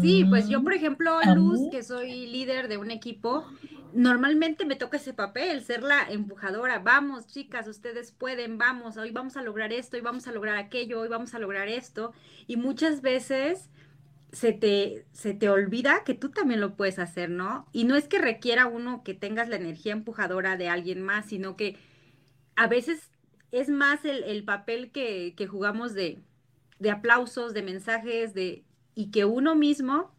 Sí, 0.00 0.24
pues 0.28 0.48
yo, 0.48 0.62
por 0.62 0.74
ejemplo, 0.74 1.18
Luz, 1.34 1.60
que 1.70 1.82
soy 1.82 2.26
líder 2.26 2.68
de 2.68 2.76
un 2.76 2.90
equipo, 2.90 3.46
normalmente 3.92 4.64
me 4.64 4.76
toca 4.76 4.98
ese 4.98 5.14
papel, 5.14 5.62
ser 5.62 5.82
la 5.82 6.10
empujadora. 6.10 6.78
Vamos, 6.78 7.26
chicas, 7.26 7.66
ustedes 7.66 8.12
pueden, 8.12 8.58
vamos, 8.58 8.96
hoy 8.96 9.10
vamos 9.10 9.36
a 9.36 9.42
lograr 9.42 9.72
esto, 9.72 9.96
hoy 9.96 10.02
vamos 10.02 10.26
a 10.28 10.32
lograr 10.32 10.56
aquello, 10.56 11.00
hoy 11.00 11.08
vamos 11.08 11.34
a 11.34 11.38
lograr 11.38 11.68
esto. 11.68 12.12
Y 12.46 12.56
muchas 12.56 13.00
veces 13.00 13.70
se 14.32 14.52
te, 14.52 15.06
se 15.12 15.34
te 15.34 15.48
olvida 15.48 16.04
que 16.04 16.14
tú 16.14 16.30
también 16.30 16.60
lo 16.60 16.76
puedes 16.76 16.98
hacer, 16.98 17.30
¿no? 17.30 17.66
Y 17.72 17.84
no 17.84 17.96
es 17.96 18.08
que 18.08 18.18
requiera 18.18 18.66
uno 18.66 19.02
que 19.02 19.14
tengas 19.14 19.48
la 19.48 19.56
energía 19.56 19.92
empujadora 19.92 20.56
de 20.56 20.68
alguien 20.68 21.02
más, 21.02 21.26
sino 21.26 21.56
que 21.56 21.76
a 22.56 22.66
veces 22.66 23.10
es 23.52 23.68
más 23.68 24.04
el, 24.04 24.44
papel 24.44 24.92
que, 24.92 25.34
que 25.36 25.46
jugamos 25.46 25.94
de, 25.94 26.22
de 26.78 26.90
aplausos, 26.90 27.54
de 27.54 27.62
mensajes, 27.62 28.34
de 28.34 28.64
y 29.00 29.10
que 29.10 29.24
uno 29.24 29.54
mismo 29.54 30.10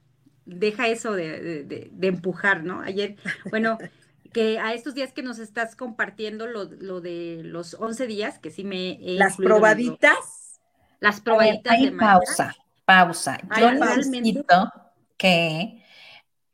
deja 0.46 0.88
eso 0.88 1.14
de, 1.14 1.92
empujar, 2.02 2.64
¿no? 2.64 2.82
Ayer, 2.82 3.16
bueno, 3.52 3.78
que 4.34 4.58
a 4.58 4.74
estos 4.74 4.96
días 4.96 5.14
que 5.14 5.22
nos 5.22 5.38
estás 5.38 5.76
compartiendo 5.76 6.48
lo, 6.48 6.66
de 6.66 7.42
los 7.44 7.76
11 7.76 8.08
días, 8.08 8.40
que 8.40 8.50
sí 8.50 8.64
me... 8.64 8.98
Las 9.02 9.38
probaditas. 9.38 10.60
Las 11.00 11.22
probaditas 11.22 11.80
de 11.80 11.92
pausa, 11.92 12.56
pausa. 12.84 13.38
Yo 13.60 13.72
necesito 13.72 14.72
que 15.18 15.84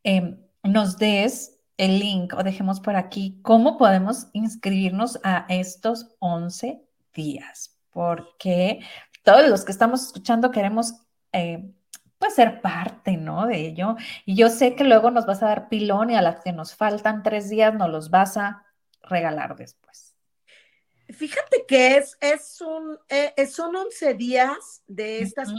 em, 0.04 0.38
nos 0.62 0.98
des 0.98 1.58
el 1.78 1.98
link 1.98 2.34
o 2.34 2.42
dejemos 2.42 2.80
por 2.80 2.96
aquí 2.96 3.38
cómo 3.40 3.78
podemos 3.78 4.26
inscribirnos 4.34 5.18
a 5.22 5.46
estos 5.48 6.14
11 6.18 6.82
días, 7.14 7.78
porque 7.90 8.80
todos 9.22 9.48
los 9.48 9.64
que 9.64 9.72
estamos 9.72 10.04
escuchando 10.04 10.50
queremos 10.50 10.94
eh, 11.32 11.70
pues 12.18 12.34
ser 12.34 12.60
parte, 12.60 13.16
¿no? 13.16 13.46
De 13.46 13.56
ello. 13.56 13.96
Y 14.24 14.36
yo 14.36 14.48
sé 14.48 14.74
que 14.74 14.84
luego 14.84 15.10
nos 15.10 15.26
vas 15.26 15.42
a 15.42 15.46
dar 15.46 15.68
pilón 15.68 16.10
y 16.10 16.16
a 16.16 16.22
las 16.22 16.40
que 16.42 16.52
nos 16.52 16.74
faltan 16.74 17.22
tres 17.22 17.48
días 17.48 17.74
nos 17.74 17.90
los 17.90 18.10
vas 18.10 18.36
a 18.36 18.64
regalar 19.02 19.56
después. 19.56 20.08
Fíjate 21.10 21.64
que 21.66 21.96
es, 21.96 22.18
es 22.20 22.60
un, 22.60 22.98
eh, 23.08 23.46
son 23.46 23.74
11 23.74 24.12
días 24.12 24.82
de 24.86 25.22
estas 25.22 25.54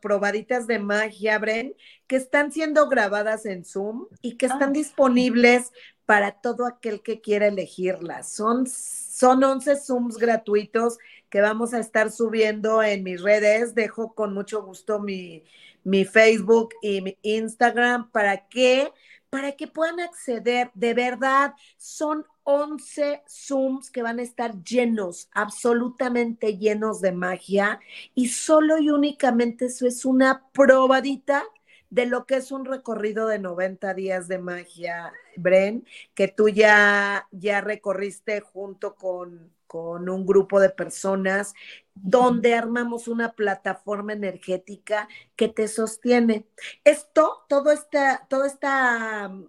probaditas 0.00 0.66
de 0.66 0.78
magia, 0.78 1.38
Bren, 1.38 1.74
que 2.06 2.16
están 2.16 2.50
siendo 2.50 2.88
grabadas 2.88 3.44
en 3.44 3.66
Zoom 3.66 4.06
y 4.22 4.38
que 4.38 4.46
están 4.46 4.70
ah. 4.70 4.72
disponibles 4.72 5.72
para 6.06 6.40
todo 6.40 6.66
aquel 6.66 7.02
que 7.02 7.20
quiera 7.20 7.48
elegirlas. 7.48 8.30
Son, 8.30 8.66
son 8.66 9.44
11 9.44 9.76
Zooms 9.76 10.16
gratuitos 10.16 10.96
que 11.28 11.42
vamos 11.42 11.74
a 11.74 11.80
estar 11.80 12.10
subiendo 12.10 12.82
en 12.82 13.02
mis 13.02 13.22
redes. 13.22 13.74
Dejo 13.74 14.14
con 14.14 14.32
mucho 14.32 14.62
gusto 14.62 15.00
mi, 15.00 15.44
mi 15.84 16.04
Facebook 16.04 16.74
y 16.82 17.00
mi 17.00 17.18
Instagram 17.22 18.10
para 18.10 18.48
que 18.48 18.90
para 19.30 19.50
que 19.50 19.66
puedan 19.66 19.98
acceder. 19.98 20.70
De 20.74 20.94
verdad, 20.94 21.54
son 21.76 22.24
11 22.44 23.22
Zooms 23.26 23.90
que 23.90 24.02
van 24.02 24.20
a 24.20 24.22
estar 24.22 24.62
llenos, 24.62 25.28
absolutamente 25.32 26.56
llenos 26.56 27.00
de 27.00 27.10
magia 27.10 27.80
y 28.14 28.28
solo 28.28 28.78
y 28.78 28.90
únicamente 28.90 29.66
eso 29.66 29.88
es 29.88 30.04
una 30.04 30.44
probadita 30.52 31.42
de 31.90 32.06
lo 32.06 32.26
que 32.26 32.36
es 32.36 32.52
un 32.52 32.64
recorrido 32.64 33.26
de 33.26 33.38
90 33.38 33.94
días 33.94 34.28
de 34.28 34.38
magia, 34.38 35.12
Bren, 35.36 35.86
que 36.14 36.28
tú 36.28 36.48
ya, 36.48 37.26
ya 37.30 37.60
recorriste 37.60 38.40
junto 38.40 38.94
con, 38.96 39.53
con 39.74 40.08
un 40.08 40.24
grupo 40.24 40.60
de 40.60 40.70
personas 40.70 41.52
donde 41.96 42.54
armamos 42.54 43.08
una 43.08 43.32
plataforma 43.32 44.12
energética 44.12 45.08
que 45.34 45.48
te 45.48 45.66
sostiene. 45.66 46.46
Esto, 46.84 47.44
todo 47.48 47.72
esta, 47.72 48.24
toda 48.28 48.46
esta 48.46 49.28
mm, 49.28 49.48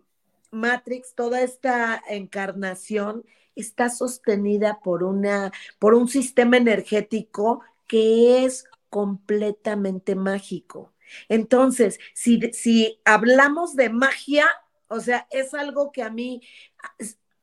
matrix, 0.49 1.13
toda 1.13 1.41
esta 1.41 2.01
encarnación 2.09 3.23
está 3.55 3.91
sostenida 3.91 4.79
por 4.83 5.03
una, 5.03 5.51
por 5.77 5.93
un 5.93 6.07
sistema 6.07 6.57
energético 6.57 7.61
que 7.85 8.45
es 8.45 8.65
completamente 8.89 10.15
mágico. 10.15 10.91
Entonces, 11.29 11.99
si, 12.15 12.51
si 12.51 12.99
hablamos 13.05 13.75
de 13.75 13.89
magia, 13.89 14.47
o 14.87 14.99
sea, 15.01 15.27
es 15.29 15.53
algo 15.53 15.91
que 15.91 16.01
a 16.01 16.09
mí 16.09 16.41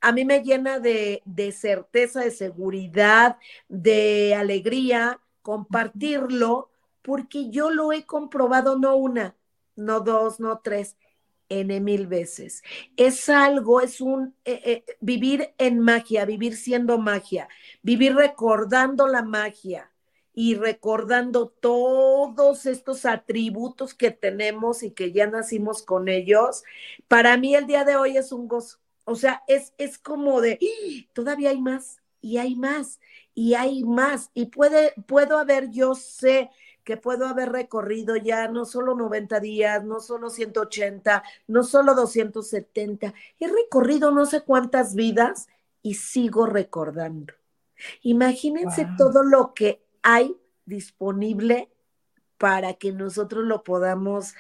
a 0.03 0.13
mí 0.13 0.25
me 0.25 0.43
llena 0.43 0.79
de, 0.81 1.23
certeza, 1.57 2.21
de 2.21 2.31
seguridad, 2.33 3.39
de 3.69 4.35
alegría 4.35 5.21
compartirlo, 5.43 6.71
porque 7.03 7.51
yo 7.51 7.71
lo 7.71 7.93
he 7.93 8.05
comprobado 8.07 8.79
no 8.79 8.97
una, 8.97 9.37
no 9.77 10.01
dos, 10.01 10.41
no 10.41 10.61
tres, 10.61 10.97
N 11.49 11.81
mil 11.81 12.07
veces. 12.07 12.63
Es 12.97 13.29
algo, 13.29 13.81
es 13.81 14.01
un 14.01 14.35
eh, 14.45 14.61
eh, 14.65 14.85
vivir 15.01 15.55
en 15.59 15.81
magia, 15.81 16.25
vivir 16.25 16.57
siendo 16.57 16.99
magia, 16.99 17.49
vivir 17.83 18.15
recordando 18.15 19.07
la 19.09 19.23
magia. 19.23 19.91
y 20.35 20.55
recordando 20.55 21.49
todos 21.51 22.67
estos 22.67 23.05
atributos 23.07 23.95
que 23.95 24.11
tenemos 24.11 24.83
y 24.83 24.93
que 24.93 25.13
ya 25.13 25.27
nacimos 25.27 25.83
con 25.83 26.09
ellos, 26.09 26.65
para 27.09 27.37
mí 27.37 27.55
el 27.55 27.67
día 27.67 27.85
de 27.85 27.97
hoy 27.97 28.17
es 28.17 28.33
un 28.33 28.49
gozo. 28.49 28.82
O 29.05 29.15
sea, 29.15 29.43
es, 29.49 29.73
es 29.79 29.99
como 29.99 30.41
de, 30.41 30.59
¡Ah! 30.63 31.11
todavía 31.13 31.51
hay 31.51 31.61
más 31.61 32.01
y 32.21 32.39
hay 32.39 32.55
más 32.55 33.01
y 33.35 33.55
hay 33.55 33.85
más 33.85 34.31
y 34.35 34.47
puede, 34.47 34.95
puedo 35.07 35.39
haber, 35.39 35.71
yo 35.71 35.95
sé 35.95 36.51
que 36.85 36.97
puedo 36.97 37.27
haber 37.27 37.51
recorrido 37.51 38.17
ya 38.17 38.49
no 38.49 38.65
solo 38.65 38.95
90 38.95 39.41
días, 39.41 39.85
no 39.85 40.01
solo 40.01 40.31
180, 40.31 41.23
no 41.47 41.63
solo 41.65 41.95
270, 41.95 43.15
he 43.39 43.49
recorrido 43.49 44.11
no 44.11 44.27
sé 44.27 44.43
cuántas 44.43 44.95
vidas 44.95 45.49
y 45.83 45.95
sigo 45.95 46.47
recordando. 46.47 47.35
Imagínense 48.03 48.87
todo 48.97 49.23
lo 49.23 49.55
que 49.55 49.83
hay 50.03 50.37
disponible 50.65 51.72
para 52.43 52.75
que 52.75 52.91
nosotros 52.91 53.45
lo 53.45 53.63
podamos, 53.63 54.35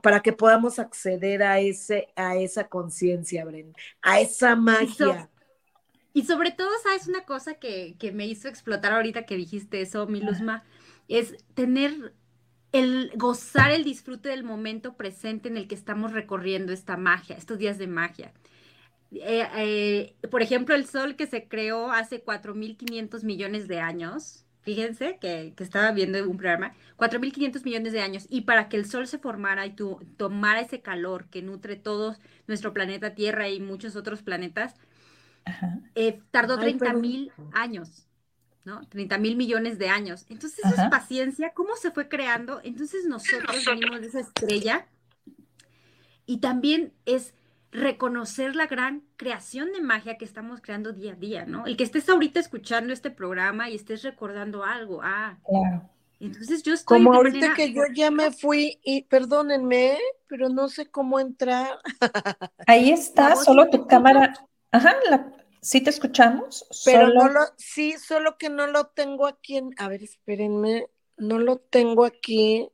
para 0.00 0.20
que 0.20 0.32
podamos 0.32 0.78
acceder 0.78 1.42
a 1.42 1.58
ese, 1.58 2.06
a 2.14 2.36
esa 2.36 2.68
conciencia, 2.68 3.44
Brenda, 3.44 3.76
a 4.00 4.20
esa 4.20 4.54
magia. 4.54 5.28
Y, 6.12 6.22
sobre 6.22 6.52
todo, 6.52 6.70
¿sabes 6.84 7.08
una 7.08 7.24
cosa 7.24 7.54
que, 7.54 7.96
me 8.14 8.28
hizo 8.28 8.46
explotar 8.46 8.92
ahorita 8.92 9.26
que 9.26 9.36
dijiste 9.36 9.80
eso, 9.80 10.06
mi 10.06 10.20
Luzma? 10.20 10.62
Es 11.08 11.34
tener 11.54 12.14
el 12.70 13.10
gozar 13.16 13.72
el 13.72 13.82
disfrute 13.82 14.28
del 14.28 14.44
momento 14.44 14.96
presente 14.96 15.48
en 15.48 15.56
el 15.56 15.66
que 15.66 15.74
estamos 15.74 16.12
recorriendo 16.12 16.72
esta 16.72 16.96
magia, 16.96 17.34
estos 17.34 17.58
días 17.58 17.76
de 17.76 17.88
magia. 17.88 18.32
Eh, 19.10 19.48
eh, 19.56 20.28
por 20.28 20.42
ejemplo, 20.42 20.76
el 20.76 20.86
sol 20.86 21.16
que 21.16 21.26
se 21.26 21.48
creó 21.48 21.90
hace 21.90 22.24
4.500 22.24 23.24
millones 23.24 23.66
de 23.66 23.80
años, 23.80 24.46
fíjense 24.62 25.18
que, 25.20 25.52
estaba 25.58 25.92
viendo 25.92 26.18
un 26.28 26.36
programa, 26.36 26.72
4.500 26.96 27.64
millones 27.64 27.92
de 27.92 28.00
años, 28.00 28.26
y 28.28 28.42
para 28.42 28.68
que 28.68 28.76
el 28.76 28.86
sol 28.86 29.06
se 29.06 29.18
formara 29.18 29.66
y 29.66 29.74
tu, 29.74 30.00
tomara 30.16 30.60
ese 30.60 30.80
calor 30.80 31.26
que 31.26 31.42
nutre 31.42 31.76
todo 31.76 32.16
nuestro 32.46 32.72
planeta 32.72 33.14
Tierra 33.14 33.48
y 33.48 33.60
muchos 33.60 33.96
otros 33.96 34.22
planetas, 34.22 34.74
eh, 35.94 36.20
tardó 36.30 36.58
30.000 36.58 37.32
años. 37.52 38.06
¿no? 38.64 38.86
30 38.88 39.18
mil 39.18 39.36
millones 39.36 39.76
de 39.76 39.88
años. 39.88 40.24
Entonces, 40.28 40.60
eso 40.64 40.82
es 40.82 40.88
paciencia. 40.88 41.52
¿Cómo 41.52 41.74
se 41.74 41.90
fue 41.90 42.08
creando? 42.08 42.60
Entonces, 42.62 43.04
nosotros 43.06 43.64
venimos 43.64 44.00
de 44.00 44.06
esa 44.06 44.20
estrella. 44.20 44.86
Y 46.26 46.38
también 46.38 46.92
es 47.04 47.34
reconocer 47.72 48.54
la 48.54 48.66
gran 48.66 49.02
creación 49.16 49.72
de 49.72 49.80
magia 49.80 50.18
que 50.18 50.26
estamos 50.26 50.60
creando 50.60 50.92
día 50.92 51.12
a 51.12 51.16
día, 51.16 51.46
¿no? 51.46 51.66
El 51.66 51.76
que 51.76 51.84
estés 51.84 52.08
ahorita 52.08 52.38
escuchando 52.38 52.92
este 52.92 53.10
programa 53.10 53.70
y 53.70 53.74
estés 53.74 54.02
recordando 54.02 54.62
algo, 54.62 55.00
ah, 55.02 55.38
claro. 55.48 55.88
Entonces 56.20 56.62
yo 56.62 56.74
estoy. 56.74 56.98
Como 56.98 57.14
ahorita 57.14 57.54
que 57.54 57.72
yo 57.72 57.82
ya 57.92 58.12
me 58.12 58.30
fui 58.30 58.78
y 58.84 59.02
perdónenme, 59.02 59.98
pero 60.28 60.48
no 60.48 60.68
sé 60.68 60.88
cómo 60.88 61.18
entrar. 61.18 61.80
Ahí 62.68 62.92
está, 62.92 63.34
solo 63.34 63.68
tu 63.68 63.88
cámara. 63.88 64.32
Ajá, 64.70 64.94
sí 65.60 65.80
te 65.80 65.90
escuchamos. 65.90 66.64
Pero 66.84 67.08
no 67.08 67.28
lo, 67.28 67.40
sí, 67.56 67.96
solo 67.98 68.38
que 68.38 68.50
no 68.50 68.68
lo 68.68 68.86
tengo 68.86 69.26
aquí 69.26 69.56
en, 69.56 69.70
a 69.78 69.88
ver, 69.88 70.04
espérenme, 70.04 70.86
no 71.16 71.38
lo 71.38 71.56
tengo 71.56 72.04
aquí. 72.04 72.68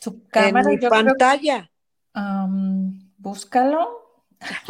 Su 0.00 0.26
cámara. 0.28 0.72
En 0.72 0.80
mi 0.80 0.88
pantalla. 0.88 1.70
búscalo. 3.18 4.01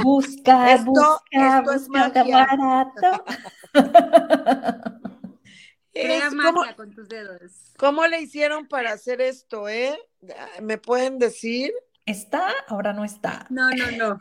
Busca, 0.03 0.75
esto, 0.75 0.91
busca, 0.91 1.63
busca 1.63 2.25
barato. 2.25 3.25
Crea 5.93 6.31
magia 6.31 6.75
con 6.75 6.91
tus 6.95 7.09
dedos. 7.09 7.73
¿Cómo 7.77 8.07
le 8.07 8.21
hicieron 8.21 8.67
para 8.67 8.93
hacer 8.93 9.21
esto, 9.21 9.69
eh? 9.69 9.99
¿Me 10.61 10.79
pueden 10.79 11.19
decir? 11.19 11.73
¿Está? 12.07 12.51
Ahora 12.69 12.93
no 12.93 13.05
está. 13.05 13.47
No, 13.51 13.71
no, 13.71 13.91
no. 13.93 14.19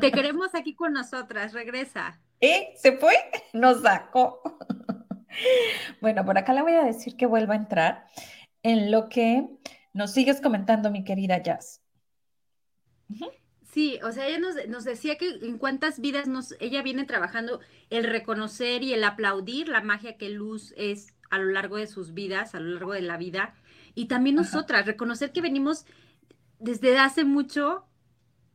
Te 0.00 0.12
queremos 0.12 0.54
aquí 0.54 0.74
con 0.74 0.92
nosotras, 0.92 1.52
regresa. 1.52 2.20
¿Eh? 2.40 2.74
¿Se 2.76 2.96
fue? 2.98 3.14
Nos 3.52 3.82
sacó. 3.82 4.40
Bueno, 6.00 6.24
por 6.24 6.38
acá 6.38 6.52
le 6.52 6.62
voy 6.62 6.74
a 6.74 6.84
decir 6.84 7.16
que 7.16 7.26
vuelva 7.26 7.54
a 7.54 7.58
entrar 7.58 8.06
en 8.62 8.90
lo 8.90 9.08
que 9.08 9.48
nos 9.92 10.12
sigues 10.12 10.40
comentando, 10.40 10.90
mi 10.90 11.04
querida 11.04 11.42
Jazz. 11.42 11.80
Sí, 13.74 13.98
o 14.04 14.12
sea, 14.12 14.28
ella 14.28 14.38
nos, 14.68 14.84
decía 14.84 15.18
que 15.18 15.30
en 15.42 15.58
cuántas 15.58 15.98
vidas 15.98 16.28
nos, 16.28 16.54
ella 16.60 16.80
viene 16.80 17.06
trabajando 17.06 17.58
el 17.90 18.04
reconocer 18.04 18.84
y 18.84 18.92
el 18.92 19.02
aplaudir 19.02 19.66
la 19.66 19.80
magia 19.80 20.16
que 20.16 20.28
Luz 20.28 20.72
es 20.76 21.12
a 21.28 21.38
lo 21.38 21.50
largo 21.50 21.76
de 21.76 21.88
sus 21.88 22.14
vidas, 22.14 22.54
a 22.54 22.60
lo 22.60 22.74
largo 22.74 22.92
de 22.92 23.00
la 23.00 23.16
vida. 23.16 23.52
Y 23.96 24.06
también 24.06 24.36
nosotras, 24.36 24.86
reconocer 24.86 25.32
que 25.32 25.40
venimos 25.40 25.86
desde 26.60 26.96
hace 27.00 27.24
mucho 27.24 27.84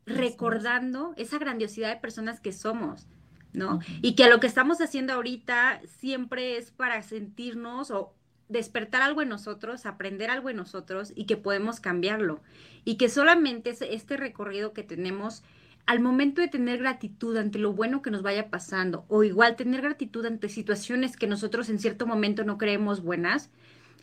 recordando 0.05 1.13
esa 1.17 1.38
grandiosidad 1.38 1.89
de 1.89 1.99
personas 1.99 2.39
que 2.39 2.53
somos, 2.53 3.10
¿no? 3.51 3.82
Y 4.01 4.15
que 4.15 4.29
lo 4.29 4.39
que 4.39 4.47
estamos 4.47 4.79
haciendo 4.79 5.12
ahorita 5.12 5.82
siempre 5.99 6.55
es 6.55 6.71
para 6.71 7.01
sentirnos 7.01 7.91
o 7.91 8.15
despertar 8.49 9.03
algo 9.03 9.21
en 9.21 9.29
nosotros, 9.29 9.85
aprender 9.85 10.29
algo 10.29 10.49
en 10.49 10.57
nosotros 10.57 11.13
y 11.15 11.25
que 11.25 11.38
podemos 11.38 11.79
cambiarlo. 11.79 12.41
Y 12.83 12.97
que 12.97 13.07
solamente 13.07 13.75
este 13.79 14.17
recorrido 14.17 14.73
que 14.73 14.83
tenemos, 14.83 15.43
al 15.85 15.99
momento 15.99 16.41
de 16.41 16.47
tener 16.47 16.79
gratitud 16.79 17.38
ante 17.38 17.59
lo 17.59 17.73
bueno 17.73 18.01
que 18.01 18.12
nos 18.12 18.23
vaya 18.23 18.49
pasando, 18.49 19.05
o 19.07 19.23
igual 19.23 19.55
tener 19.55 19.81
gratitud 19.81 20.25
ante 20.25 20.49
situaciones 20.49 21.15
que 21.15 21.27
nosotros 21.27 21.69
en 21.69 21.79
cierto 21.79 22.07
momento 22.07 22.43
no 22.43 22.57
creemos 22.57 23.01
buenas, 23.01 23.51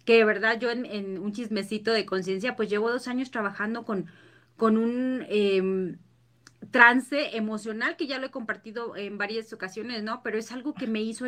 que 0.04 0.14
de 0.14 0.24
verdad 0.24 0.58
yo 0.60 0.70
en, 0.70 1.18
un 1.18 1.32
chismecito 1.32 1.90
de 1.90 2.06
conciencia, 2.06 2.54
pues 2.54 2.70
llevo 2.70 2.90
dos 2.90 3.08
años 3.08 3.32
trabajando 3.32 3.84
con, 3.84 4.06
con 4.56 4.76
un 4.76 5.26
em, 5.28 5.98
trance 6.70 7.36
emocional 7.36 7.96
que 7.96 8.06
ya 8.06 8.18
lo 8.18 8.26
he 8.26 8.30
compartido 8.30 8.96
en 8.96 9.18
varias 9.18 9.52
ocasiones, 9.52 10.04
¿no? 10.04 10.22
Pero 10.22 10.38
es 10.38 10.52
algo 10.52 10.74
que 10.74 10.86
me 10.86 11.02
hizo 11.02 11.24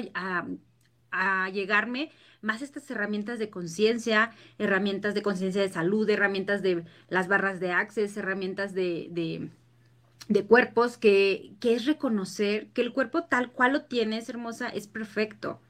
a 1.11 1.51
llegarme 1.51 2.13
más 2.41 2.63
estas 2.63 2.91
herramientas 2.91 3.39
de 3.39 3.51
conciencia, 3.51 4.31
herramientas 4.59 5.15
de 5.15 5.23
conciencia 5.23 5.63
de 5.63 5.69
salud, 5.69 6.09
herramientas 6.09 6.63
de 6.63 6.85
las 7.09 7.29
barras 7.29 7.61
de 7.61 7.73
access, 7.73 8.17
herramientas 8.17 8.75
de, 8.75 9.51
de, 10.29 10.45
cuerpos, 10.45 10.99
que, 10.99 11.55
que, 11.61 11.75
es 11.75 11.87
reconocer 11.87 12.69
que 12.69 12.83
el 12.83 12.93
cuerpo 12.93 13.25
tal 13.25 13.51
cual 13.51 13.73
lo 13.73 13.85
tienes, 13.85 14.29
hermosa, 14.29 14.69
es 14.69 14.87
perfecto. 14.87 15.61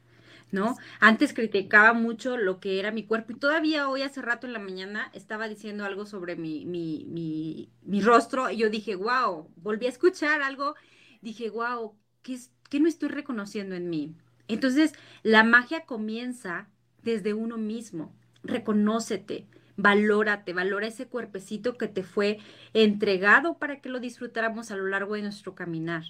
¿No? 0.51 0.77
Antes 0.99 1.35
criticaba 1.35 1.93
mucho 1.93 2.35
lo 2.35 2.59
que 2.59 2.79
era 2.79 2.91
mi 2.91 3.05
cuerpo 3.05 3.33
y 3.33 3.35
todavía 3.35 3.87
hoy 3.87 4.01
hace 4.01 4.19
rato 4.19 4.47
en 4.47 4.53
la 4.53 4.57
mañana 4.57 5.11
estaba 5.13 5.47
diciendo 5.47 5.85
algo 5.85 6.07
sobre 6.07 6.35
mi, 6.35 6.65
mi, 6.65 7.05
mi, 7.07 7.69
mi 7.83 8.01
rostro 8.01 8.49
y 8.49 8.57
yo 8.57 8.71
dije, 8.71 8.95
wow, 8.95 9.47
volví 9.57 9.85
a 9.85 9.89
escuchar 9.89 10.41
algo, 10.41 10.73
dije, 11.21 11.51
wow, 11.51 11.93
¿qué, 12.23 12.33
es, 12.33 12.51
¿qué 12.67 12.79
no 12.79 12.87
estoy 12.87 13.09
reconociendo 13.09 13.75
en 13.75 13.91
mí? 13.91 14.15
Entonces, 14.49 14.93
la 15.23 15.43
magia 15.43 15.85
comienza 15.85 16.67
desde 17.03 17.33
uno 17.33 17.57
mismo. 17.57 18.13
Reconócete, 18.43 19.47
valórate, 19.77 20.53
valora 20.53 20.87
ese 20.87 21.07
cuerpecito 21.07 21.77
que 21.77 21.87
te 21.87 22.03
fue 22.03 22.39
entregado 22.73 23.59
para 23.59 23.79
que 23.79 23.89
lo 23.89 23.99
disfrutáramos 23.99 24.71
a 24.71 24.75
lo 24.75 24.87
largo 24.87 25.13
de 25.13 25.21
nuestro 25.21 25.55
caminar. 25.55 26.03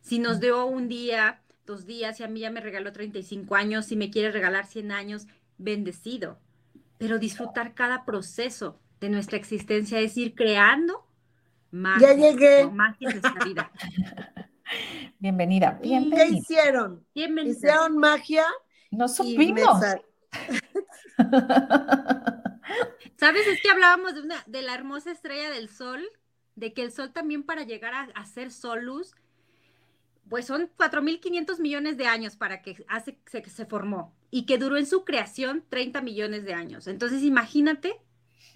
Si 0.00 0.18
nos 0.18 0.40
dio 0.40 0.64
un 0.66 0.88
día, 0.88 1.42
dos 1.66 1.84
días, 1.84 2.16
si 2.16 2.24
a 2.24 2.28
mí 2.28 2.40
ya 2.40 2.50
me 2.50 2.60
regaló 2.60 2.92
35 2.92 3.54
años, 3.54 3.86
si 3.86 3.94
me 3.94 4.10
quiere 4.10 4.32
regalar 4.32 4.66
100 4.66 4.92
años, 4.92 5.26
bendecido. 5.58 6.38
Pero 6.96 7.18
disfrutar 7.18 7.74
cada 7.74 8.06
proceso 8.06 8.80
de 9.00 9.10
nuestra 9.10 9.36
existencia 9.36 10.00
es 10.00 10.16
ir 10.16 10.34
creando 10.34 11.06
magia, 11.70 12.14
ya 12.14 12.30
llegué. 12.30 12.70
magia 12.70 13.10
en 13.10 13.20
nuestra 13.20 13.44
vida. 13.44 13.70
Bienvenida, 15.18 15.78
bienvenida. 15.82 16.24
¿Qué 16.24 16.32
hicieron? 16.32 17.06
¿Hicieron 17.14 17.98
magia? 17.98 18.44
No 18.90 19.08
supimos. 19.08 19.80
¿Sabes? 23.16 23.46
Es 23.46 23.62
que 23.62 23.70
hablábamos 23.70 24.14
de, 24.14 24.20
una, 24.22 24.42
de 24.46 24.62
la 24.62 24.74
hermosa 24.74 25.10
estrella 25.10 25.50
del 25.50 25.68
sol, 25.68 26.06
de 26.54 26.72
que 26.72 26.82
el 26.82 26.92
sol 26.92 27.12
también 27.12 27.42
para 27.44 27.62
llegar 27.62 27.94
a, 27.94 28.08
a 28.14 28.26
ser 28.26 28.50
solus, 28.50 29.14
pues 30.28 30.46
son 30.46 30.70
4.500 30.76 31.60
millones 31.60 31.96
de 31.96 32.06
años 32.06 32.36
para 32.36 32.62
que 32.62 32.84
hace, 32.88 33.18
se, 33.26 33.48
se 33.48 33.66
formó 33.66 34.14
y 34.30 34.44
que 34.44 34.58
duró 34.58 34.76
en 34.76 34.86
su 34.86 35.04
creación 35.04 35.64
30 35.68 36.02
millones 36.02 36.44
de 36.44 36.54
años. 36.54 36.88
Entonces, 36.88 37.22
imagínate 37.22 38.00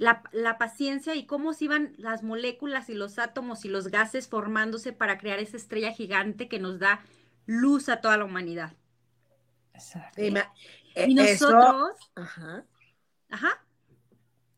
la, 0.00 0.56
paciencia 0.58 1.14
y 1.14 1.26
cómo 1.26 1.52
se 1.52 1.66
iban 1.66 1.92
las 1.98 2.22
moléculas 2.22 2.88
y 2.88 2.94
los 2.94 3.18
átomos 3.18 3.66
y 3.66 3.68
los 3.68 3.88
gases 3.88 4.28
formándose 4.28 4.94
para 4.94 5.18
crear 5.18 5.38
esa 5.38 5.58
estrella 5.58 5.92
gigante 5.92 6.48
que 6.48 6.58
nos 6.58 6.78
da 6.78 7.02
luz 7.44 7.90
a 7.90 8.00
toda 8.00 8.16
la 8.16 8.24
humanidad. 8.24 8.72
Exacto. 9.74 10.22
Y, 10.22 10.34
eh, 10.94 11.14
nosotros, 11.14 11.90
ajá. 12.14 12.64
ajá. 13.28 13.62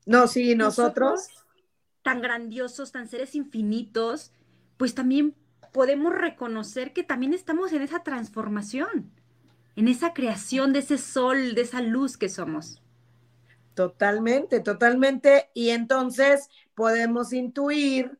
No, 0.06 0.28
sí, 0.28 0.54
nosotros, 0.54 1.28
tan 2.02 2.22
grandiosos, 2.22 2.92
tan 2.92 3.08
seres 3.08 3.34
infinitos, 3.34 4.30
pues 4.76 4.94
también 4.94 5.34
podemos 5.72 6.14
reconocer 6.14 6.92
que 6.92 7.02
también 7.02 7.34
estamos 7.34 7.72
en 7.72 7.82
esa 7.82 8.04
transformación. 8.04 9.10
en 9.74 9.88
esa 9.88 10.12
creación 10.12 10.74
de 10.74 10.80
ese 10.80 10.98
sol, 10.98 11.54
de 11.54 11.62
esa 11.62 11.80
luz 11.80 12.18
que 12.18 12.28
somos. 12.28 12.81
Totalmente, 13.74 14.60
totalmente. 14.60 15.50
Y 15.54 15.70
entonces 15.70 16.48
podemos 16.74 17.32
intuir 17.32 18.18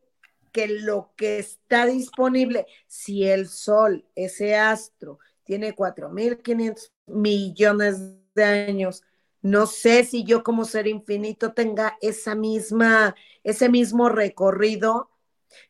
que 0.51 0.69
lo 0.69 1.13
que 1.17 1.39
está 1.39 1.87
disponible, 1.87 2.67
si 2.87 3.25
el 3.25 3.49
sol, 3.49 4.07
ese 4.15 4.57
astro, 4.57 5.19
tiene 5.45 5.75
4.500 5.75 6.93
millones 7.07 8.01
de 8.35 8.45
años, 8.45 9.03
no 9.43 9.67
sé 9.67 10.05
si 10.05 10.25
yo 10.25 10.45
como 10.45 10.65
ser 10.65 10.87
infinito 10.87 11.53
tenga 11.53 11.99
esa 12.01 12.35
misma, 12.35 13.17
ese 13.43 13.69
mismo 13.69 14.09
recorrido, 14.09 15.11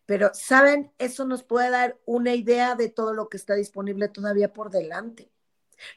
pero 0.07 0.31
saben, 0.35 0.93
eso 0.99 1.25
nos 1.25 1.43
puede 1.43 1.71
dar 1.71 1.99
una 2.05 2.35
idea 2.35 2.75
de 2.75 2.89
todo 2.91 3.15
lo 3.15 3.29
que 3.29 3.39
está 3.39 3.55
disponible 3.55 4.09
todavía 4.09 4.53
por 4.53 4.71
delante. 4.71 5.31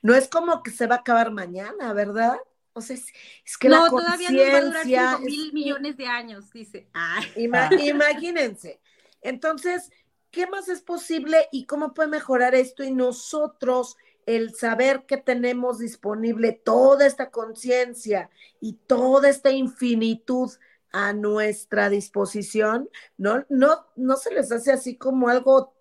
No 0.02 0.15
es 0.15 0.30
como 0.30 0.63
que 0.63 0.71
se 0.71 0.88
va 0.88 0.95
a 0.95 1.00
acabar 1.00 1.32
mañana, 1.32 1.93
¿verdad? 1.93 2.38
O 2.77 2.81
sea, 2.81 2.97
es, 2.97 3.57
que 3.57 3.69
no, 3.69 3.89
todavía 3.89 4.29
nos 4.29 4.41
va 4.41 4.57
a 4.57 4.61
durar 4.61 4.85
5 4.85 5.19
mil 5.19 5.53
millones 5.53 5.95
de 5.95 6.07
años, 6.07 6.51
dice. 6.51 6.89
Ah. 6.93 7.21
imagínense. 7.38 8.81
Entonces, 9.21 9.93
¿qué 10.29 10.45
más 10.47 10.67
es 10.67 10.81
posible 10.81 11.47
y 11.53 11.67
cómo 11.67 11.93
puede 11.93 12.09
mejorar 12.09 12.53
esto? 12.53 12.83
Y 12.83 12.91
nosotros, 12.91 13.95
el 14.25 14.53
saber 14.53 15.05
que 15.05 15.15
tenemos 15.15 15.79
disponible 15.79 16.51
toda 16.51 17.07
esta 17.07 17.31
conciencia 17.31 18.29
y 18.59 18.73
toda 18.73 19.29
esta 19.29 19.51
infinitud 19.51 20.51
a 20.91 21.13
nuestra 21.13 21.89
disposición, 21.89 22.89
¿no, 23.17 23.45
no, 23.47 23.85
no 23.95 24.17
se 24.17 24.33
les 24.33 24.51
hace 24.51 24.73
así 24.73 24.97
como 24.97 25.29
algo 25.29 25.73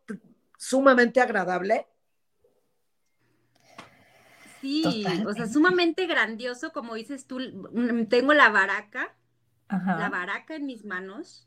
sumamente 0.59 1.20
agradable? 1.20 1.88
Sí, 4.64 5.05
o 5.27 5.33
sea, 5.33 5.46
sumamente 5.46 6.07
grandioso, 6.07 6.72
como 6.72 6.94
dices 6.94 7.27
tú, 7.27 7.38
tengo 8.09 8.35
la 8.35 8.48
baraca, 8.48 9.14
la 9.68 10.09
baraca 10.09 10.57
en 10.57 10.66
mis 10.66 10.85
manos, 10.85 11.46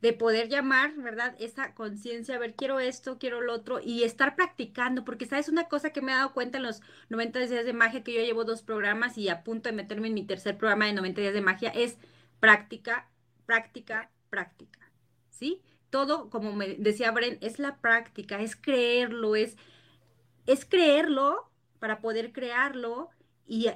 de 0.00 0.12
poder 0.12 0.48
llamar, 0.48 0.94
¿verdad? 0.96 1.34
Esa 1.38 1.74
conciencia, 1.74 2.36
a 2.36 2.38
ver, 2.38 2.54
quiero 2.54 2.80
esto, 2.80 3.18
quiero 3.18 3.40
lo 3.40 3.54
otro, 3.54 3.80
y 3.82 4.04
estar 4.04 4.36
practicando, 4.36 5.04
porque 5.04 5.26
sabes 5.26 5.48
una 5.48 5.68
cosa 5.68 5.90
que 5.90 6.02
me 6.02 6.12
he 6.12 6.14
dado 6.14 6.32
cuenta 6.32 6.58
en 6.58 6.64
los 6.64 6.82
90 7.08 7.40
días 7.40 7.64
de 7.64 7.72
magia, 7.72 8.04
que 8.04 8.14
yo 8.14 8.20
llevo 8.20 8.44
dos 8.44 8.62
programas 8.62 9.18
y 9.18 9.28
a 9.28 9.42
punto 9.42 9.68
de 9.68 9.74
meterme 9.74 10.08
en 10.08 10.14
mi 10.14 10.24
tercer 10.24 10.58
programa 10.58 10.86
de 10.86 10.92
90 10.92 11.20
días 11.20 11.34
de 11.34 11.40
magia, 11.40 11.70
es 11.70 11.98
práctica, 12.40 13.08
práctica, 13.46 14.10
práctica, 14.28 14.80
¿sí? 15.30 15.62
Todo, 15.90 16.30
como 16.30 16.52
me 16.52 16.74
decía 16.74 17.10
Bren, 17.10 17.38
es 17.40 17.58
la 17.58 17.78
práctica, 17.78 18.40
es 18.40 18.54
creerlo, 18.54 19.34
es, 19.34 19.56
es 20.46 20.64
creerlo 20.64 21.50
para 21.86 22.00
poder 22.00 22.32
crearlo 22.32 23.10
y, 23.46 23.68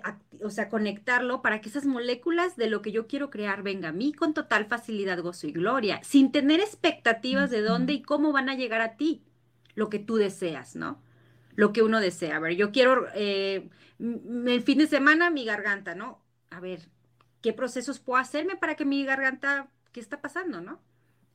o 0.42 0.50
sea, 0.50 0.68
conectarlo 0.68 1.42
para 1.42 1.60
que 1.60 1.68
esas 1.68 1.86
moléculas 1.86 2.56
de 2.56 2.68
lo 2.68 2.82
que 2.82 2.90
yo 2.90 3.06
quiero 3.06 3.30
crear 3.30 3.62
venga 3.62 3.90
a 3.90 3.92
mí 3.92 4.12
con 4.12 4.34
total 4.34 4.66
facilidad, 4.66 5.22
gozo 5.22 5.46
y 5.46 5.52
gloria, 5.52 6.00
sin 6.02 6.32
tener 6.32 6.58
expectativas 6.58 7.50
de 7.50 7.62
dónde 7.62 7.92
y 7.92 8.02
cómo 8.02 8.32
van 8.32 8.48
a 8.48 8.56
llegar 8.56 8.80
a 8.80 8.96
ti 8.96 9.22
lo 9.76 9.90
que 9.90 10.00
tú 10.00 10.16
deseas, 10.16 10.74
¿no? 10.74 11.00
Lo 11.54 11.72
que 11.72 11.84
uno 11.84 12.00
desea. 12.00 12.34
A 12.34 12.40
ver, 12.40 12.56
yo 12.56 12.72
quiero 12.72 13.06
eh, 13.14 13.70
el 14.00 14.62
fin 14.62 14.78
de 14.78 14.88
semana 14.88 15.30
mi 15.30 15.44
garganta, 15.44 15.94
¿no? 15.94 16.20
A 16.50 16.58
ver, 16.58 16.88
¿qué 17.42 17.52
procesos 17.52 18.00
puedo 18.00 18.18
hacerme 18.18 18.56
para 18.56 18.74
que 18.74 18.84
mi 18.84 19.04
garganta, 19.04 19.70
qué 19.92 20.00
está 20.00 20.20
pasando, 20.20 20.60
¿no? 20.60 20.80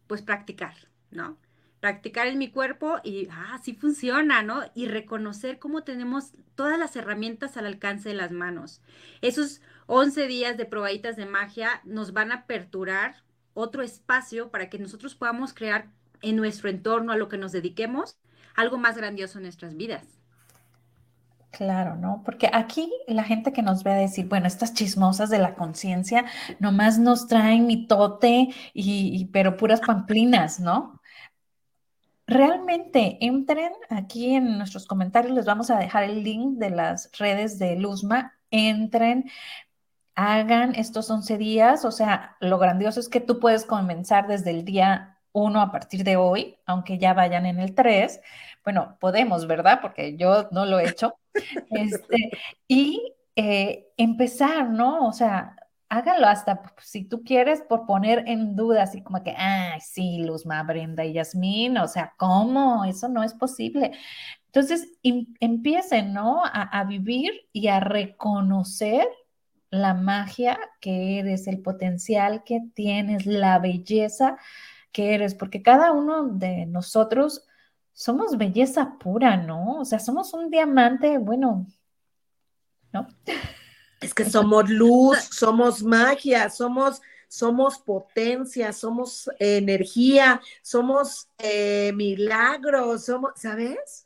Pues 0.07 0.21
practicar, 0.21 0.75
¿no? 1.09 1.37
Practicar 1.79 2.27
en 2.27 2.37
mi 2.37 2.49
cuerpo 2.49 2.97
y, 3.03 3.27
ah, 3.31 3.59
sí 3.63 3.73
funciona, 3.73 4.43
¿no? 4.43 4.63
Y 4.73 4.87
reconocer 4.87 5.59
cómo 5.59 5.83
tenemos 5.83 6.33
todas 6.55 6.79
las 6.79 6.95
herramientas 6.95 7.57
al 7.57 7.65
alcance 7.65 8.09
de 8.09 8.15
las 8.15 8.31
manos. 8.31 8.81
Esos 9.21 9.61
11 9.87 10.27
días 10.27 10.57
de 10.57 10.65
probaditas 10.65 11.15
de 11.15 11.25
magia 11.25 11.81
nos 11.83 12.13
van 12.13 12.31
a 12.31 12.35
aperturar 12.35 13.23
otro 13.53 13.83
espacio 13.83 14.49
para 14.49 14.69
que 14.69 14.79
nosotros 14.79 15.15
podamos 15.15 15.53
crear 15.53 15.91
en 16.21 16.35
nuestro 16.35 16.69
entorno, 16.69 17.11
a 17.11 17.17
lo 17.17 17.29
que 17.29 17.37
nos 17.37 17.51
dediquemos, 17.51 18.17
algo 18.55 18.77
más 18.77 18.97
grandioso 18.97 19.37
en 19.37 19.43
nuestras 19.43 19.75
vidas. 19.75 20.03
Claro, 21.51 21.95
¿no? 21.95 22.21
Porque 22.25 22.49
aquí 22.51 22.91
la 23.07 23.23
gente 23.23 23.53
que 23.53 23.61
nos 23.61 23.83
ve 23.83 23.91
a 23.91 23.95
decir, 23.95 24.27
bueno, 24.27 24.45
estas 24.45 24.73
chismosas 24.73 25.29
de 25.29 25.39
la 25.39 25.55
conciencia 25.55 26.25
nomás 26.59 26.99
nos 26.99 27.27
traen 27.27 27.65
mitote 27.65 28.49
y, 28.73 29.21
y, 29.21 29.25
pero 29.25 29.55
puras 29.55 29.79
pamplinas, 29.79 30.59
¿no? 30.59 30.99
Realmente 32.27 33.17
entren 33.21 33.71
aquí 33.89 34.35
en 34.35 34.57
nuestros 34.57 34.85
comentarios, 34.87 35.33
les 35.33 35.45
vamos 35.45 35.69
a 35.69 35.77
dejar 35.77 36.03
el 36.03 36.23
link 36.23 36.57
de 36.57 36.71
las 36.71 37.11
redes 37.17 37.59
de 37.59 37.75
Luzma, 37.75 38.37
entren, 38.51 39.29
hagan 40.15 40.75
estos 40.75 41.09
11 41.09 41.37
días, 41.37 41.85
o 41.85 41.91
sea, 41.91 42.37
lo 42.39 42.57
grandioso 42.57 42.99
es 42.99 43.09
que 43.09 43.19
tú 43.19 43.39
puedes 43.39 43.65
comenzar 43.65 44.27
desde 44.27 44.51
el 44.51 44.65
día 44.65 45.19
1 45.33 45.61
a 45.61 45.71
partir 45.71 46.03
de 46.03 46.15
hoy, 46.15 46.57
aunque 46.65 46.97
ya 46.97 47.13
vayan 47.13 47.45
en 47.45 47.59
el 47.59 47.75
3, 47.75 48.21
bueno, 48.63 48.97
podemos, 48.99 49.45
¿verdad? 49.45 49.79
Porque 49.81 50.17
yo 50.17 50.47
no 50.51 50.65
lo 50.65 50.79
he 50.79 50.89
hecho, 50.89 51.15
este, 51.69 52.31
y 52.67 53.13
eh, 53.35 53.89
empezar, 53.97 54.69
¿no? 54.69 55.07
O 55.07 55.13
sea, 55.13 55.55
hágalo 55.95 56.27
hasta 56.27 56.61
pues, 56.61 56.87
si 56.87 57.05
tú 57.05 57.23
quieres 57.23 57.61
por 57.61 57.85
poner 57.85 58.23
en 58.27 58.55
duda, 58.55 58.83
así 58.83 59.01
como 59.01 59.23
que, 59.23 59.33
ah, 59.37 59.77
sí, 59.79 60.19
Luzma, 60.19 60.61
Brenda 60.63 61.05
y 61.05 61.13
Yasmín, 61.13 61.77
o 61.77 61.87
sea, 61.87 62.13
¿cómo? 62.17 62.85
Eso 62.85 63.07
no 63.07 63.23
es 63.23 63.33
posible. 63.33 63.91
Entonces, 64.47 64.91
empiecen, 65.03 66.13
¿no? 66.13 66.41
A, 66.45 66.83
vivir 66.85 67.31
y 67.51 67.67
a 67.67 67.79
reconocer 67.79 69.07
la 69.69 69.93
magia 69.93 70.57
que 70.79 71.19
eres, 71.19 71.47
el 71.47 71.61
potencial 71.61 72.43
que 72.45 72.61
tienes, 72.73 73.25
la 73.25 73.59
belleza 73.59 74.37
que 74.91 75.13
eres, 75.13 75.35
porque 75.35 75.61
cada 75.61 75.91
uno 75.91 76.27
de 76.27 76.65
nosotros 76.65 77.45
somos 77.93 78.37
belleza 78.37 78.97
pura, 78.99 79.37
¿no? 79.37 79.79
O 79.79 79.85
sea, 79.85 79.99
somos 79.99 80.33
un 80.33 80.49
diamante, 80.49 81.17
bueno, 81.17 81.67
¿no? 82.93 83.07
Es 84.05 84.13
que 84.13 84.23
somos 84.23 84.69
luz, 84.69 85.17
somos 85.31 85.81
magia, 85.81 86.51
somos, 86.51 87.01
somos 87.27 87.79
potencia, 87.79 88.71
somos 88.71 89.27
energía, 89.39 90.39
somos 90.61 91.27
eh, 91.39 91.91
milagros, 91.95 93.05
somos, 93.05 93.31
¿sabes? 93.35 94.05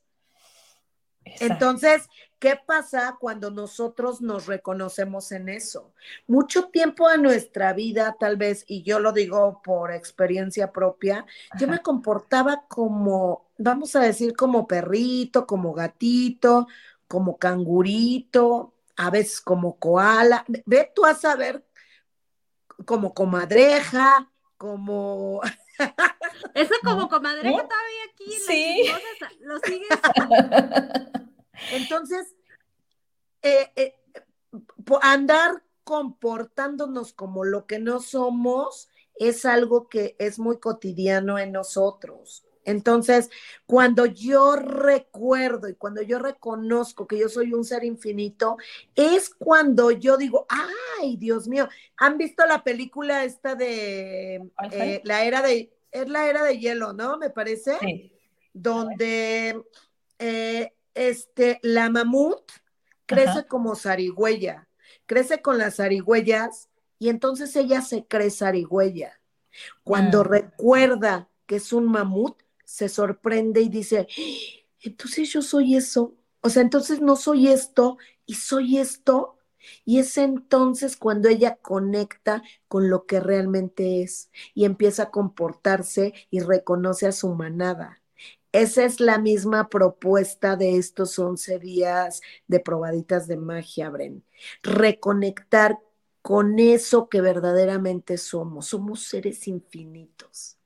Entonces, 1.42 2.08
¿qué 2.40 2.58
pasa 2.66 3.18
cuando 3.20 3.52
nosotros 3.52 4.22
nos 4.22 4.48
reconocemos 4.48 5.34
en 5.34 5.50
eso? 5.50 5.94
Mucho 6.28 6.70
tiempo 6.70 7.10
de 7.10 7.18
nuestra 7.18 7.74
vida, 7.74 8.16
tal 8.18 8.38
vez, 8.38 8.64
y 8.68 8.84
yo 8.84 9.02
lo 9.02 9.12
digo 9.12 9.62
por 9.62 9.92
experiencia 9.92 10.72
propia, 10.72 11.26
yo 11.60 11.68
me 11.68 11.80
comportaba 11.80 12.64
como, 12.70 13.50
vamos 13.58 13.98
a 13.98 14.00
decir, 14.00 14.34
como 14.34 14.66
perrito, 14.66 15.46
como 15.46 15.74
gatito, 15.74 16.68
como 17.06 17.38
cangurito, 17.38 18.74
a 19.00 19.10
veces 19.10 19.40
como 19.40 19.80
koala, 19.80 20.44
ve 20.66 20.92
tú 20.94 21.06
a 21.06 21.16
saber 21.16 21.66
como 22.86 23.14
comadreja, 23.14 24.30
como... 24.58 25.42
Eso 26.54 26.74
como 26.84 27.08
comadreja 27.08 27.66
todavía 27.66 28.04
aquí. 28.12 28.32
Sí. 28.46 28.92
¿Lo 29.40 29.58
sigues? 29.60 29.88
Entonces, 31.72 32.36
eh, 33.42 33.72
eh, 33.78 33.96
andar 35.02 35.64
comportándonos 35.86 37.14
como 37.14 37.46
lo 37.46 37.68
que 37.68 37.80
no 37.80 38.02
somos 38.02 38.90
es 39.16 39.46
algo 39.46 39.88
que 39.88 40.18
es 40.20 40.40
muy 40.40 40.60
cotidiano 40.60 41.40
en 41.40 41.54
nosotros. 41.54 42.46
Entonces, 42.70 43.30
cuando 43.66 44.06
yo 44.06 44.56
recuerdo 44.56 45.68
y 45.70 45.76
cuando 45.76 46.02
yo 46.02 46.20
reconozco 46.20 47.08
que 47.08 47.18
yo 47.18 47.30
soy 47.30 47.54
un 47.54 47.66
ser 47.66 47.84
infinito, 47.84 48.58
es 48.96 49.30
cuando 49.30 49.92
yo 49.92 50.18
digo, 50.18 50.46
ay, 51.00 51.18
Dios 51.18 51.48
mío, 51.48 51.68
¿han 51.98 52.18
visto 52.18 52.46
la 52.46 52.64
película 52.64 53.24
esta 53.24 53.56
de 53.56 54.36
eh, 54.72 55.02
la 55.04 55.24
era 55.24 55.42
de, 55.42 55.74
es 55.92 56.08
la 56.10 56.28
era 56.28 56.44
de 56.44 56.60
hielo, 56.60 56.94
¿no? 56.94 57.18
Me 57.18 57.30
parece. 57.32 57.78
Sí. 57.80 58.12
Donde 58.54 59.64
eh, 60.20 60.74
este, 60.94 61.60
la 61.64 61.90
mamut 61.90 62.52
crece 63.06 63.46
como 63.48 63.76
zarigüeya, 63.76 64.68
crece 65.06 65.42
con 65.42 65.58
las 65.58 65.78
zarigüeyas 65.78 66.70
y 67.00 67.10
entonces 67.10 67.56
ella 67.56 67.82
se 67.82 68.06
cree 68.06 68.30
zarigüeya. 68.30 69.20
Cuando 69.84 70.22
ah. 70.22 70.26
recuerda 70.26 71.30
que 71.46 71.56
es 71.56 71.74
un 71.74 71.86
mamut, 71.86 72.44
se 72.70 72.88
sorprende 72.88 73.62
y 73.62 73.70
dice, 73.70 74.08
entonces 74.82 75.32
yo 75.34 75.42
soy 75.42 75.76
eso, 75.76 76.16
o 76.42 76.50
sea, 76.50 76.62
entonces 76.62 77.02
no 77.02 77.16
soy 77.16 77.48
esto 77.48 77.98
y 78.28 78.36
soy 78.36 78.78
esto. 78.78 79.38
Y 79.86 80.00
es 80.00 80.18
entonces 80.18 80.96
cuando 80.96 81.30
ella 81.30 81.58
conecta 81.58 82.44
con 82.68 82.90
lo 82.90 83.06
que 83.08 83.20
realmente 83.20 84.04
es 84.04 84.30
y 84.54 84.66
empieza 84.66 85.04
a 85.04 85.12
comportarse 85.12 86.14
y 86.30 86.42
reconoce 86.42 87.08
a 87.08 87.12
su 87.12 87.34
manada. 87.36 88.02
Esa 88.52 88.86
es 88.86 89.00
la 89.00 89.18
misma 89.18 89.70
propuesta 89.70 90.56
de 90.56 90.78
estos 90.78 91.18
11 91.20 91.60
días 91.60 92.22
de 92.48 92.60
probaditas 92.60 93.28
de 93.28 93.38
magia, 93.38 93.90
Bren. 93.90 94.24
Reconectar 94.64 95.80
con 96.22 96.60
eso 96.60 97.10
que 97.10 97.22
verdaderamente 97.22 98.18
somos. 98.18 98.68
Somos 98.68 99.04
seres 99.04 99.48
infinitos. 99.48 100.59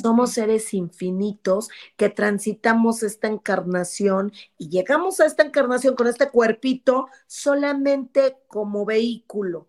Somos 0.00 0.32
seres 0.32 0.74
infinitos 0.74 1.68
que 1.96 2.08
transitamos 2.08 3.02
esta 3.02 3.28
encarnación 3.28 4.32
y 4.58 4.68
llegamos 4.68 5.20
a 5.20 5.26
esta 5.26 5.42
encarnación 5.42 5.94
con 5.94 6.06
este 6.06 6.30
cuerpito 6.30 7.08
solamente 7.26 8.36
como 8.48 8.84
vehículo 8.84 9.66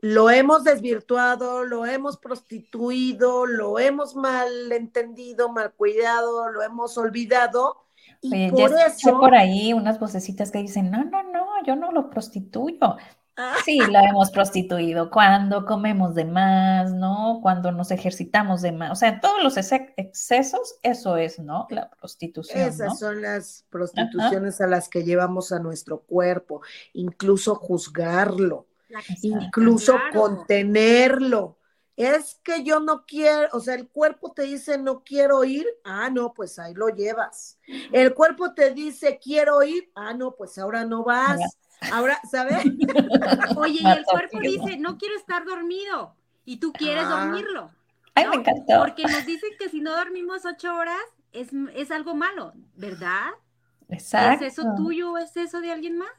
lo 0.00 0.30
hemos 0.30 0.64
desvirtuado, 0.64 1.64
lo 1.64 1.84
hemos 1.84 2.16
prostituido, 2.16 3.46
lo 3.46 3.78
hemos 3.78 4.14
mal 4.14 4.72
entendido, 4.72 5.48
mal 5.50 5.72
cuidado, 5.72 6.50
lo 6.50 6.62
hemos 6.62 6.96
olvidado. 6.98 7.84
Y 8.20 8.50
por 8.50 8.72
eso. 8.72 9.18
por 9.18 9.34
ahí 9.34 9.72
unas 9.72 9.98
vocecitas 9.98 10.50
que 10.50 10.58
dicen: 10.58 10.90
No, 10.90 11.04
no, 11.04 11.22
no, 11.24 11.46
yo 11.66 11.76
no 11.76 11.92
lo 11.92 12.10
prostituyo. 12.10 12.96
Ah. 13.40 13.54
Sí, 13.64 13.78
lo 13.78 13.98
hemos 14.00 14.30
prostituido 14.30 15.10
cuando 15.10 15.64
comemos 15.64 16.14
de 16.14 16.24
más, 16.24 16.92
¿no? 16.92 17.38
Cuando 17.40 17.72
nos 17.72 17.90
ejercitamos 17.90 18.60
de 18.60 18.72
más. 18.72 18.90
O 18.90 18.96
sea, 18.96 19.20
todos 19.20 19.42
los 19.42 19.56
excesos, 19.56 20.74
eso 20.82 21.16
es, 21.16 21.38
¿no? 21.38 21.66
La 21.70 21.88
prostitución. 21.88 22.60
Esas 22.60 22.98
son 22.98 23.22
las 23.22 23.64
prostituciones 23.70 24.60
a 24.60 24.66
las 24.66 24.88
que 24.88 25.04
llevamos 25.04 25.52
a 25.52 25.60
nuestro 25.60 26.00
cuerpo, 26.00 26.62
incluso 26.92 27.54
juzgarlo 27.54 28.68
incluso 29.22 29.96
contenerlo. 30.12 31.56
Es 31.96 32.40
que 32.44 32.62
yo 32.62 32.78
no 32.78 33.04
quiero, 33.06 33.48
o 33.52 33.60
sea, 33.60 33.74
el 33.74 33.88
cuerpo 33.88 34.32
te 34.32 34.42
dice 34.42 34.78
no 34.78 35.02
quiero 35.02 35.42
ir, 35.42 35.66
ah, 35.84 36.08
no, 36.10 36.32
pues 36.32 36.58
ahí 36.60 36.72
lo 36.72 36.88
llevas. 36.90 37.58
El 37.92 38.14
cuerpo 38.14 38.54
te 38.54 38.72
dice 38.72 39.18
quiero 39.20 39.62
ir, 39.64 39.90
ah, 39.96 40.14
no, 40.14 40.36
pues 40.36 40.58
ahora 40.58 40.84
no 40.84 41.02
vas. 41.02 41.40
Ahora, 41.92 42.20
¿sabes? 42.30 42.64
Oye, 43.56 43.78
y 43.80 43.86
el 43.86 44.04
cuerpo 44.04 44.40
dice 44.40 44.78
no 44.78 44.98
quiero 44.98 45.16
estar 45.16 45.44
dormido 45.44 46.14
y 46.44 46.58
tú 46.58 46.72
quieres 46.72 47.04
ah. 47.06 47.24
dormirlo. 47.24 47.70
Ay, 48.14 48.26
me 48.28 48.36
encantó. 48.36 48.80
Porque 48.80 49.04
nos 49.04 49.24
dicen 49.24 49.50
que 49.58 49.68
si 49.68 49.80
no 49.80 49.94
dormimos 49.94 50.44
ocho 50.44 50.74
horas 50.74 51.00
es, 51.32 51.48
es 51.74 51.90
algo 51.90 52.14
malo, 52.14 52.52
¿verdad? 52.74 53.30
Exacto. 53.88 54.44
¿Es 54.44 54.52
eso 54.52 54.74
tuyo 54.76 55.12
o 55.12 55.18
es 55.18 55.36
eso 55.36 55.60
de 55.60 55.72
alguien 55.72 55.98
más? 55.98 56.10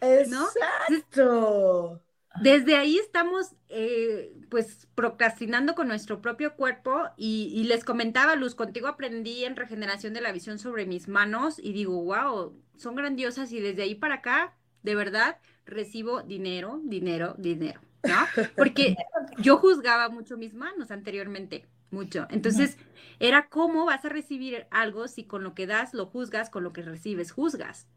Exacto. 0.00 2.02
Desde 2.40 2.76
ahí 2.76 2.98
estamos, 2.98 3.54
eh, 3.68 4.32
pues, 4.48 4.86
procrastinando 4.94 5.74
con 5.74 5.88
nuestro 5.88 6.20
propio 6.20 6.54
cuerpo 6.54 7.08
y, 7.16 7.64
les 7.64 7.84
comentaba, 7.84 8.36
Luz, 8.36 8.54
contigo 8.54 8.86
aprendí 8.86 9.44
en 9.44 9.56
regeneración 9.56 10.14
de 10.14 10.20
la 10.20 10.32
visión 10.32 10.58
sobre 10.58 10.86
mis 10.86 11.08
manos 11.08 11.58
y 11.58 11.72
digo, 11.72 12.02
wow, 12.04 12.54
son 12.76 12.94
grandiosas 12.94 13.52
y 13.52 13.60
desde 13.60 13.82
ahí 13.82 13.94
para 13.94 14.16
acá, 14.16 14.54
de 14.82 14.94
verdad, 14.94 15.38
recibo 15.66 16.22
dinero, 16.22 16.80
dinero, 16.84 17.34
dinero, 17.38 17.80
¿no? 18.02 18.44
Porque 18.56 18.96
yo 19.38 19.58
juzgaba 19.58 20.08
mucho 20.08 20.36
mis 20.36 20.54
manos 20.54 20.90
anteriormente, 20.90 21.66
mucho. 21.90 22.26
Entonces, 22.30 22.76
era 23.18 23.48
cómo 23.48 23.84
vas 23.84 24.04
a 24.04 24.08
recibir 24.08 24.66
algo 24.70 25.08
si 25.08 25.24
con 25.24 25.42
lo 25.42 25.54
que 25.54 25.66
das 25.66 25.94
lo 25.94 26.06
juzgas, 26.06 26.50
con 26.50 26.64
lo 26.64 26.72
que 26.72 26.82
recibes 26.82 27.32
juzgas. 27.32 27.88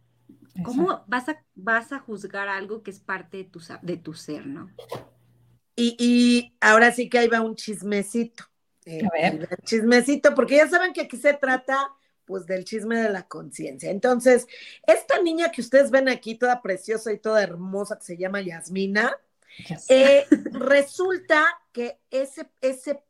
¿Cómo 0.64 1.04
vas 1.08 1.30
a, 1.30 1.44
vas 1.56 1.92
a 1.92 2.00
juzgar 2.00 2.48
algo 2.50 2.84
que 2.84 2.92
es 2.92 3.00
parte 3.00 3.38
de 3.38 3.44
tu, 3.46 3.62
de 3.82 3.98
tu 3.98 4.14
ser, 4.14 4.46
no? 4.46 4.70
Y, 5.76 6.54
ahora 6.60 6.92
sí 6.92 7.10
que 7.10 7.20
ahí 7.20 7.28
va 7.28 7.42
un 7.42 7.56
chismecito. 7.56 8.44
Eh, 8.86 9.02
a 9.06 9.10
ver. 9.10 9.50
Chismecito, 9.64 10.36
porque 10.36 10.58
ya 10.58 10.68
saben 10.68 10.94
que 10.94 11.02
aquí 11.02 11.18
se 11.18 11.34
trata 11.34 11.92
pues 12.32 12.46
del 12.46 12.64
chisme 12.64 12.96
de 12.96 13.10
la 13.10 13.28
conciencia. 13.28 13.92
Entonces, 13.92 14.48
esta 14.88 15.22
niña 15.22 15.52
que 15.52 15.60
ustedes 15.60 15.92
ven 15.92 16.08
aquí, 16.08 16.36
toda 16.36 16.62
preciosa 16.62 17.12
y 17.12 17.18
toda 17.18 17.44
hermosa, 17.44 17.98
que 17.98 18.06
se 18.06 18.16
llama 18.16 18.40
Yasmina, 18.40 19.18
eh, 19.90 20.26
resulta 20.54 21.46
que 21.74 22.00
ese, 22.10 22.50
ese, 22.62 23.04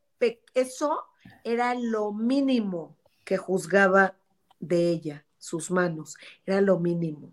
eso 0.55 1.03
era 1.43 1.75
lo 1.75 2.11
mínimo 2.13 2.97
que 3.23 3.37
juzgaba 3.37 4.15
de 4.59 4.89
ella 4.89 5.23
sus 5.37 5.69
manos, 5.69 6.17
era 6.47 6.59
lo 6.59 6.79
mínimo, 6.79 7.31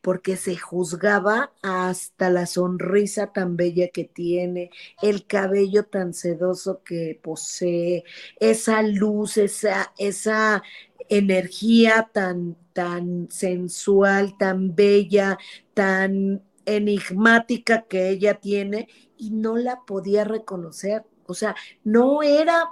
porque 0.00 0.36
se 0.36 0.56
juzgaba 0.56 1.52
hasta 1.62 2.30
la 2.30 2.46
sonrisa 2.46 3.32
tan 3.32 3.56
bella 3.56 3.88
que 3.88 4.04
tiene, 4.04 4.70
el 5.02 5.26
cabello 5.26 5.84
tan 5.84 6.14
sedoso 6.14 6.82
que 6.82 7.18
posee, 7.22 8.04
esa 8.40 8.82
luz, 8.82 9.36
esa, 9.36 9.92
esa 9.98 10.62
energía 11.08 12.10
tan, 12.12 12.56
tan 12.72 13.28
sensual, 13.30 14.36
tan 14.38 14.74
bella, 14.74 15.38
tan 15.74 16.42
enigmática 16.64 17.82
que 17.82 18.10
ella 18.10 18.34
tiene 18.34 18.88
y 19.16 19.30
no 19.30 19.56
la 19.56 19.84
podía 19.84 20.24
reconocer. 20.24 21.04
O 21.26 21.34
sea, 21.34 21.54
no 21.84 22.22
era, 22.22 22.70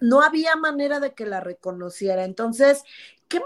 no 0.00 0.22
había 0.22 0.56
manera 0.56 1.00
de 1.00 1.14
que 1.14 1.26
la 1.26 1.40
reconociera. 1.40 2.24
Entonces, 2.24 2.82
¿qué, 3.28 3.40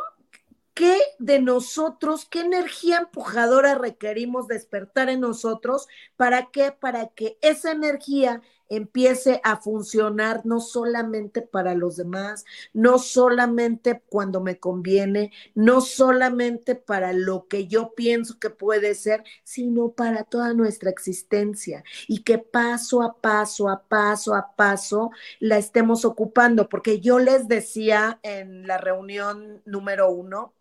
¿Qué 0.75 0.99
de 1.21 1.41
nosotros, 1.41 2.27
qué 2.29 2.41
energía 2.41 2.99
empujadora 2.99 3.77
requerimos 3.77 4.49
despertar 4.49 5.09
en 5.09 5.21
nosotros? 5.21 5.87
¿Para 6.17 6.51
qué? 6.51 6.73
Para 6.73 7.09
que 7.09 7.39
esa 7.43 7.71
energía 7.71 8.43
empiece 8.69 9.41
a 9.45 9.57
funcionar 9.57 10.45
no 10.45 10.59
solamente 10.59 11.43
para 11.43 11.75
los 11.75 11.97
demás, 11.97 12.45
no 12.73 12.99
solamente 12.99 14.03
cuando 14.09 14.41
me 14.41 14.59
conviene, 14.59 15.33
no 15.55 15.81
solamente 15.81 16.75
para 16.75 17.13
lo 17.13 17.47
que 17.47 17.69
yo 17.69 17.95
pienso 17.95 18.39
que 18.41 18.51
puede 18.51 18.95
ser, 18.97 19.23
sino 19.45 19.93
para 19.93 20.25
toda 20.25 20.55
nuestra 20.55 20.91
existencia 20.91 21.85
y 22.09 22.23
que 22.25 22.39
paso 22.39 23.03
a 23.03 23.21
paso, 23.21 23.69
a 23.69 23.85
paso 23.85 24.35
a 24.35 24.57
paso 24.57 25.11
la 25.39 25.59
estemos 25.59 26.05
ocupando, 26.05 26.69
porque 26.69 27.01
yo 27.01 27.19
les 27.21 27.47
decía 27.49 28.19
en 28.23 28.67
la 28.67 28.79
reunión 28.79 29.63
número 29.67 30.11
uno, 30.11 30.53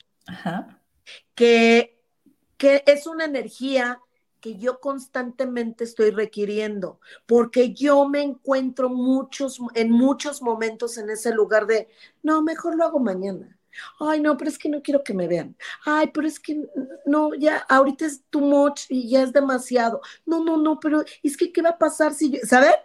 Que, 1.35 1.99
que 2.57 2.83
es 2.85 3.07
una 3.07 3.25
energía 3.25 3.99
que 4.43 4.57
yo 4.57 4.81
constantemente 4.81 5.85
estoy 5.85 6.11
requiriendo, 6.11 6.99
porque 7.25 7.73
yo 7.73 8.09
me 8.09 8.21
encuentro 8.21 8.89
muchos, 8.89 9.57
en 9.73 9.89
muchos 9.89 10.41
momentos 10.41 10.97
en 10.97 11.09
ese 11.09 11.33
lugar 11.33 11.65
de, 11.65 11.87
no, 12.23 12.41
mejor 12.41 12.75
lo 12.75 12.83
hago 12.83 12.99
mañana. 12.99 13.57
Ay, 13.99 14.19
no, 14.19 14.35
pero 14.37 14.49
es 14.49 14.57
que 14.57 14.67
no 14.67 14.81
quiero 14.81 15.01
que 15.01 15.13
me 15.13 15.29
vean. 15.29 15.55
Ay, 15.85 16.11
pero 16.13 16.27
es 16.27 16.39
que 16.41 16.69
no, 17.05 17.33
ya, 17.35 17.57
ahorita 17.69 18.05
es 18.05 18.21
too 18.29 18.41
much 18.41 18.81
y 18.89 19.09
ya 19.09 19.23
es 19.23 19.31
demasiado. 19.31 20.01
No, 20.25 20.43
no, 20.43 20.57
no, 20.57 20.77
pero 20.77 21.03
es 21.23 21.37
que, 21.37 21.51
¿qué 21.51 21.61
va 21.61 21.69
a 21.69 21.77
pasar 21.77 22.13
si 22.13 22.31
yo, 22.31 22.39
¿sabes? 22.43 22.75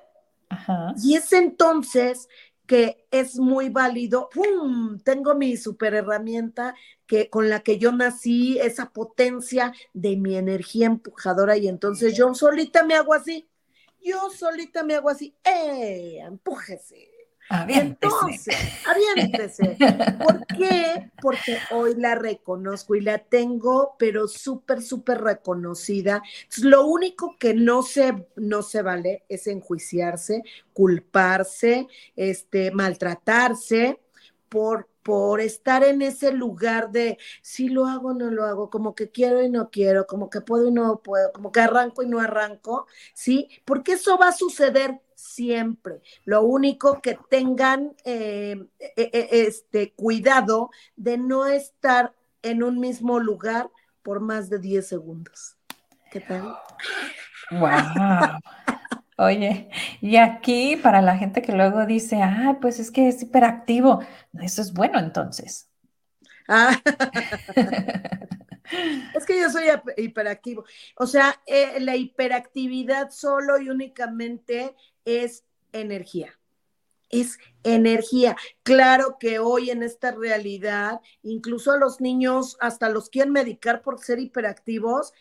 Y 1.02 1.14
es 1.14 1.32
entonces 1.32 2.28
que 2.68 3.08
es 3.10 3.38
muy 3.38 3.70
válido. 3.70 4.28
¡Pum! 4.28 5.00
Tengo 5.00 5.34
mi 5.34 5.56
super 5.56 5.94
herramienta 5.94 6.76
que, 7.06 7.30
con 7.30 7.48
la 7.48 7.60
que 7.60 7.78
yo 7.78 7.90
nací, 7.92 8.58
esa 8.60 8.90
potencia 8.90 9.72
de 9.94 10.16
mi 10.16 10.36
energía 10.36 10.86
empujadora 10.86 11.56
y 11.56 11.66
entonces 11.66 12.16
yo 12.16 12.34
solita 12.34 12.84
me 12.84 12.94
hago 12.94 13.14
así. 13.14 13.48
Yo 14.04 14.30
solita 14.30 14.84
me 14.84 14.94
hago 14.94 15.08
así. 15.08 15.34
¡Eh! 15.42 16.18
Empújese. 16.20 17.17
Entonces, 17.50 18.56
aviéntese. 18.86 19.76
¿Por 20.22 20.46
qué? 20.46 21.10
Porque 21.20 21.58
hoy 21.70 21.94
la 21.96 22.14
reconozco 22.14 22.94
y 22.94 23.00
la 23.00 23.18
tengo, 23.18 23.94
pero 23.98 24.28
súper, 24.28 24.82
súper 24.82 25.22
reconocida. 25.22 26.22
lo 26.62 26.86
único 26.86 27.36
que 27.38 27.54
no 27.54 27.82
se, 27.82 28.26
no 28.36 28.62
se 28.62 28.82
vale 28.82 29.24
es 29.28 29.46
enjuiciarse, 29.46 30.42
culparse, 30.72 31.88
este, 32.16 32.70
maltratarse 32.70 34.00
por, 34.48 34.88
por 35.02 35.40
estar 35.40 35.84
en 35.84 36.02
ese 36.02 36.32
lugar 36.32 36.90
de 36.90 37.18
si 37.40 37.68
lo 37.68 37.86
hago 37.86 38.12
no 38.12 38.30
lo 38.30 38.44
hago, 38.44 38.68
como 38.68 38.94
que 38.94 39.10
quiero 39.10 39.42
y 39.42 39.48
no 39.48 39.70
quiero, 39.70 40.06
como 40.06 40.28
que 40.28 40.42
puedo 40.42 40.68
y 40.68 40.72
no 40.72 41.00
puedo, 41.02 41.32
como 41.32 41.50
que 41.50 41.60
arranco 41.60 42.02
y 42.02 42.08
no 42.08 42.20
arranco, 42.20 42.86
¿sí? 43.14 43.48
Porque 43.64 43.92
eso 43.92 44.18
va 44.18 44.28
a 44.28 44.32
suceder 44.32 45.00
siempre. 45.18 46.00
Lo 46.24 46.42
único 46.42 47.00
que 47.02 47.18
tengan 47.28 47.96
eh, 48.04 48.64
e, 48.78 49.10
e, 49.12 49.28
este 49.46 49.92
cuidado 49.94 50.70
de 50.94 51.18
no 51.18 51.46
estar 51.46 52.14
en 52.42 52.62
un 52.62 52.78
mismo 52.78 53.18
lugar 53.18 53.68
por 54.02 54.20
más 54.20 54.48
de 54.48 54.60
10 54.60 54.86
segundos. 54.86 55.56
¿Qué 56.12 56.20
tal? 56.20 56.56
Wow. 57.50 58.38
Oye, 59.16 59.68
y 60.00 60.16
aquí 60.16 60.76
para 60.76 61.02
la 61.02 61.18
gente 61.18 61.42
que 61.42 61.50
luego 61.50 61.84
dice, 61.84 62.22
ah, 62.22 62.58
pues 62.60 62.78
es 62.78 62.92
que 62.92 63.08
es 63.08 63.20
hiperactivo, 63.20 64.00
eso 64.40 64.62
es 64.62 64.72
bueno 64.72 65.00
entonces. 65.00 65.68
Ah. 66.46 66.80
es 69.14 69.26
que 69.26 69.40
yo 69.40 69.50
soy 69.50 69.64
hiperactivo. 69.96 70.64
O 70.96 71.06
sea, 71.06 71.40
eh, 71.46 71.80
la 71.80 71.96
hiperactividad 71.96 73.10
solo 73.10 73.60
y 73.60 73.68
únicamente 73.68 74.76
es 75.08 75.44
energía. 75.72 76.34
es 77.10 77.38
energía. 77.62 78.36
Claro 78.62 79.16
que 79.18 79.38
hoy 79.38 79.70
en 79.70 79.82
esta 79.82 80.12
realidad, 80.12 81.00
incluso 81.22 81.72
a 81.72 81.78
los 81.78 82.00
niños 82.02 82.58
hasta 82.60 82.90
los 82.90 83.08
quieren 83.10 83.32
medicar 83.32 83.82
por 83.82 83.98
ser 84.00 84.18
hiperactivos. 84.18 85.14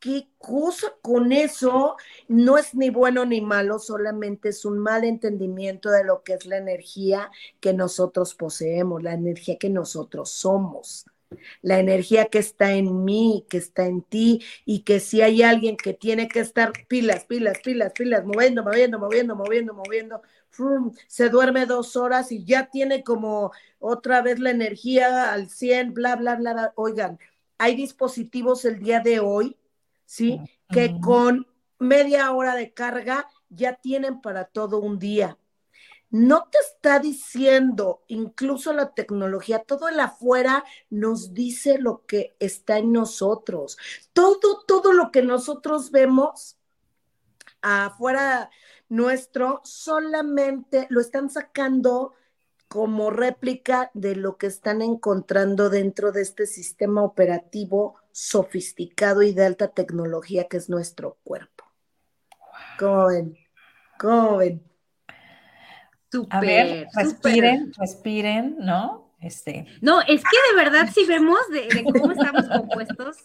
¿Qué 0.00 0.28
cosa 0.38 0.94
con 1.02 1.32
eso? 1.32 1.96
No 2.28 2.58
es 2.58 2.74
ni 2.74 2.90
bueno 2.90 3.24
ni 3.24 3.40
malo, 3.40 3.78
solamente 3.78 4.50
es 4.50 4.64
un 4.64 4.78
mal 4.78 5.04
entendimiento 5.04 5.90
de 5.90 6.04
lo 6.04 6.22
que 6.22 6.34
es 6.34 6.46
la 6.46 6.56
energía 6.56 7.30
que 7.60 7.72
nosotros 7.72 8.34
poseemos, 8.34 9.02
la 9.02 9.14
energía 9.14 9.58
que 9.58 9.70
nosotros 9.70 10.30
somos 10.30 11.06
la 11.62 11.78
energía 11.78 12.26
que 12.26 12.38
está 12.38 12.72
en 12.72 13.04
mí, 13.04 13.44
que 13.48 13.58
está 13.58 13.86
en 13.86 14.02
ti, 14.02 14.42
y 14.64 14.80
que 14.80 15.00
si 15.00 15.22
hay 15.22 15.42
alguien 15.42 15.76
que 15.76 15.94
tiene 15.94 16.28
que 16.28 16.40
estar 16.40 16.72
pilas, 16.88 17.24
pilas, 17.24 17.58
pilas, 17.62 17.92
pilas, 17.92 18.24
moviendo, 18.24 18.62
moviendo, 18.62 18.98
moviendo, 18.98 19.36
moviendo, 19.36 19.74
moviendo, 19.74 20.22
se 21.06 21.28
duerme 21.28 21.66
dos 21.66 21.96
horas 21.96 22.32
y 22.32 22.44
ya 22.44 22.68
tiene 22.70 23.04
como 23.04 23.52
otra 23.78 24.22
vez 24.22 24.40
la 24.40 24.50
energía 24.50 25.32
al 25.32 25.48
100, 25.48 25.94
bla, 25.94 26.16
bla, 26.16 26.36
bla, 26.36 26.52
bla. 26.52 26.72
Oigan, 26.74 27.18
hay 27.58 27.76
dispositivos 27.76 28.64
el 28.64 28.80
día 28.80 29.00
de 29.00 29.20
hoy, 29.20 29.56
¿sí? 30.04 30.40
Que 30.70 30.98
con 31.00 31.46
media 31.78 32.32
hora 32.32 32.56
de 32.56 32.72
carga 32.72 33.28
ya 33.50 33.74
tienen 33.74 34.20
para 34.20 34.44
todo 34.44 34.80
un 34.80 34.98
día 34.98 35.38
no 36.10 36.48
te 36.50 36.58
está 36.58 36.98
diciendo, 36.98 38.02
incluso 38.08 38.72
la 38.72 38.94
tecnología, 38.94 39.60
todo 39.60 39.88
el 39.88 40.00
afuera 40.00 40.64
nos 40.90 41.34
dice 41.34 41.78
lo 41.78 42.06
que 42.06 42.34
está 42.38 42.78
en 42.78 42.92
nosotros. 42.92 43.76
Todo, 44.12 44.64
todo 44.66 44.92
lo 44.92 45.10
que 45.10 45.22
nosotros 45.22 45.90
vemos 45.90 46.56
afuera 47.60 48.50
nuestro, 48.88 49.60
solamente 49.64 50.86
lo 50.88 51.00
están 51.00 51.28
sacando 51.28 52.14
como 52.68 53.10
réplica 53.10 53.90
de 53.94 54.14
lo 54.14 54.36
que 54.36 54.46
están 54.46 54.82
encontrando 54.82 55.70
dentro 55.70 56.12
de 56.12 56.22
este 56.22 56.46
sistema 56.46 57.02
operativo 57.02 57.96
sofisticado 58.12 59.22
y 59.22 59.32
de 59.32 59.46
alta 59.46 59.68
tecnología 59.68 60.48
que 60.48 60.58
es 60.58 60.68
nuestro 60.68 61.18
cuerpo. 61.24 61.64
¿Cómo 62.78 63.06
ven? 63.06 63.38
¿Cómo 63.98 64.36
ven? 64.38 64.67
A 66.30 66.40
ver, 66.40 66.86
respiren, 66.94 67.72
respiren, 67.78 68.56
¿no? 68.58 69.14
Este. 69.20 69.66
No, 69.80 70.00
es 70.00 70.22
que 70.22 70.36
de 70.50 70.64
verdad 70.64 70.88
si 70.92 71.04
vemos 71.04 71.40
de, 71.50 71.82
cómo 71.82 72.12
estamos 72.12 72.46
compuestos, 72.48 73.16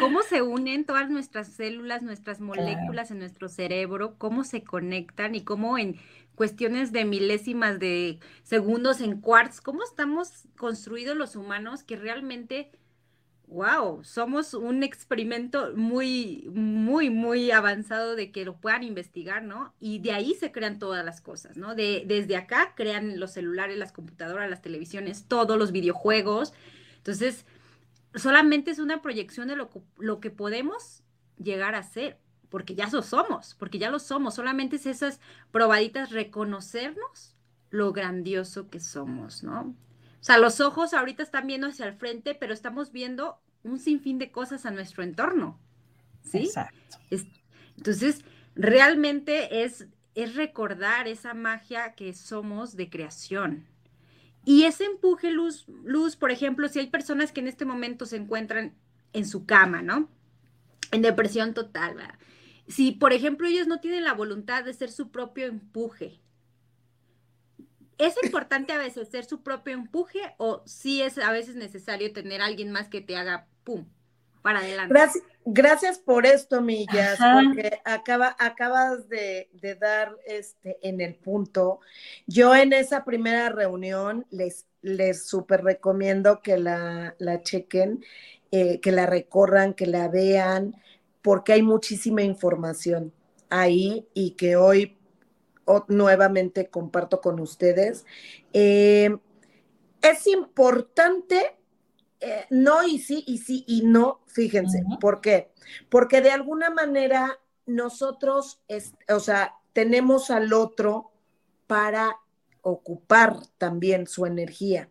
cómo 0.00 0.22
se 0.22 0.42
unen 0.42 0.84
todas 0.84 1.10
nuestras 1.10 1.48
células, 1.48 2.02
nuestras 2.02 2.40
moléculas 2.40 3.10
en 3.10 3.20
nuestro 3.20 3.48
cerebro, 3.48 4.16
cómo 4.18 4.44
se 4.44 4.64
conectan 4.64 5.34
y 5.34 5.42
cómo 5.42 5.78
en 5.78 5.98
cuestiones 6.34 6.92
de 6.92 7.04
milésimas 7.04 7.78
de 7.78 8.18
segundos, 8.42 9.00
en 9.00 9.20
quarts, 9.20 9.60
cómo 9.60 9.82
estamos 9.84 10.48
construidos 10.56 11.16
los 11.16 11.36
humanos 11.36 11.84
que 11.84 11.96
realmente 11.96 12.72
wow, 13.52 14.02
somos 14.02 14.54
un 14.54 14.82
experimento 14.82 15.72
muy, 15.76 16.48
muy, 16.54 17.10
muy 17.10 17.50
avanzado 17.50 18.16
de 18.16 18.32
que 18.32 18.44
lo 18.44 18.56
puedan 18.56 18.82
investigar, 18.82 19.42
¿no? 19.44 19.74
Y 19.78 19.98
de 19.98 20.12
ahí 20.12 20.34
se 20.34 20.52
crean 20.52 20.78
todas 20.78 21.04
las 21.04 21.20
cosas, 21.20 21.56
¿no? 21.56 21.74
De, 21.74 22.04
desde 22.06 22.36
acá 22.36 22.72
crean 22.74 23.20
los 23.20 23.32
celulares, 23.32 23.76
las 23.76 23.92
computadoras, 23.92 24.48
las 24.48 24.62
televisiones, 24.62 25.26
todos 25.28 25.58
los 25.58 25.70
videojuegos. 25.70 26.54
Entonces, 26.96 27.44
solamente 28.14 28.70
es 28.70 28.78
una 28.78 29.02
proyección 29.02 29.48
de 29.48 29.56
lo, 29.56 29.70
lo 29.98 30.20
que 30.20 30.30
podemos 30.30 31.02
llegar 31.36 31.74
a 31.74 31.82
ser, 31.82 32.18
porque 32.48 32.74
ya 32.74 32.88
lo 32.90 33.02
somos, 33.02 33.54
porque 33.58 33.78
ya 33.78 33.90
lo 33.90 33.98
somos. 33.98 34.34
Solamente 34.34 34.76
es 34.76 34.86
esas 34.86 35.20
probaditas 35.50 36.10
reconocernos 36.10 37.36
lo 37.70 37.92
grandioso 37.92 38.70
que 38.70 38.80
somos, 38.80 39.42
¿no? 39.42 39.74
O 40.22 40.24
sea, 40.24 40.38
los 40.38 40.60
ojos 40.60 40.94
ahorita 40.94 41.24
están 41.24 41.48
viendo 41.48 41.66
hacia 41.66 41.84
el 41.84 41.94
frente, 41.94 42.36
pero 42.36 42.54
estamos 42.54 42.92
viendo 42.92 43.40
un 43.64 43.80
sinfín 43.80 44.20
de 44.20 44.30
cosas 44.30 44.64
a 44.66 44.70
nuestro 44.70 45.02
entorno. 45.02 45.58
¿Sí? 46.22 46.44
Exacto. 46.44 46.98
entonces, 47.76 48.24
realmente 48.54 49.64
es, 49.64 49.88
es 50.14 50.36
recordar 50.36 51.08
esa 51.08 51.34
magia 51.34 51.96
que 51.96 52.14
somos 52.14 52.76
de 52.76 52.88
creación. 52.88 53.66
Y 54.44 54.62
ese 54.62 54.84
empuje 54.84 55.32
luz, 55.32 55.66
luz, 55.82 56.14
por 56.14 56.30
ejemplo, 56.30 56.68
si 56.68 56.78
hay 56.78 56.86
personas 56.86 57.32
que 57.32 57.40
en 57.40 57.48
este 57.48 57.64
momento 57.64 58.06
se 58.06 58.14
encuentran 58.14 58.76
en 59.12 59.26
su 59.26 59.44
cama, 59.44 59.82
¿no? 59.82 60.08
En 60.92 61.02
depresión 61.02 61.52
total, 61.52 61.96
¿verdad? 61.96 62.14
Si, 62.68 62.92
por 62.92 63.12
ejemplo, 63.12 63.48
ellos 63.48 63.66
no 63.66 63.80
tienen 63.80 64.04
la 64.04 64.14
voluntad 64.14 64.62
de 64.62 64.72
ser 64.72 64.92
su 64.92 65.10
propio 65.10 65.46
empuje, 65.46 66.21
¿Es 68.02 68.14
importante 68.24 68.72
a 68.72 68.78
veces 68.78 69.08
ser 69.08 69.24
su 69.24 69.42
propio 69.42 69.74
empuje 69.74 70.18
o 70.36 70.62
sí 70.66 71.02
es 71.02 71.18
a 71.18 71.30
veces 71.30 71.54
necesario 71.54 72.12
tener 72.12 72.40
a 72.40 72.46
alguien 72.46 72.72
más 72.72 72.88
que 72.88 73.00
te 73.00 73.16
haga 73.16 73.46
pum 73.62 73.86
para 74.42 74.58
adelante? 74.58 74.92
Gracias, 74.92 75.24
gracias 75.44 75.98
por 76.00 76.26
esto, 76.26 76.60
Millas, 76.60 77.16
porque 77.18 77.80
acaba, 77.84 78.34
acabas 78.40 79.08
de, 79.08 79.48
dar 79.80 80.16
este 80.26 80.78
en 80.82 81.00
el 81.00 81.14
punto. 81.14 81.78
Yo 82.26 82.56
en 82.56 82.72
esa 82.72 83.04
primera 83.04 83.50
reunión 83.50 84.26
les, 84.30 84.66
les 84.80 85.24
súper 85.24 85.62
recomiendo 85.62 86.42
que 86.42 86.58
la, 86.58 87.14
la 87.18 87.40
chequen, 87.42 88.04
eh, 88.50 88.80
que 88.80 88.90
la 88.90 89.06
recorran, 89.06 89.74
que 89.74 89.86
la 89.86 90.08
vean, 90.08 90.74
porque 91.22 91.52
hay 91.52 91.62
muchísima 91.62 92.22
información 92.22 93.12
ahí 93.48 94.08
y 94.12 94.32
que 94.32 94.56
hoy 94.56 94.98
nuevamente 95.88 96.68
comparto 96.68 97.20
con 97.20 97.40
ustedes. 97.40 98.04
Eh, 98.52 99.16
es 100.02 100.26
importante, 100.26 101.56
eh, 102.20 102.46
no 102.50 102.82
y 102.82 102.98
sí, 102.98 103.24
y 103.26 103.38
sí 103.38 103.64
y 103.66 103.82
no, 103.82 104.20
fíjense, 104.26 104.82
¿por 105.00 105.20
qué? 105.20 105.52
Porque 105.88 106.20
de 106.20 106.30
alguna 106.30 106.70
manera 106.70 107.38
nosotros, 107.66 108.60
o 109.08 109.20
sea, 109.20 109.54
tenemos 109.72 110.30
al 110.30 110.52
otro 110.52 111.12
para 111.66 112.16
ocupar 112.62 113.36
también 113.58 114.06
su 114.06 114.26
energía. 114.26 114.90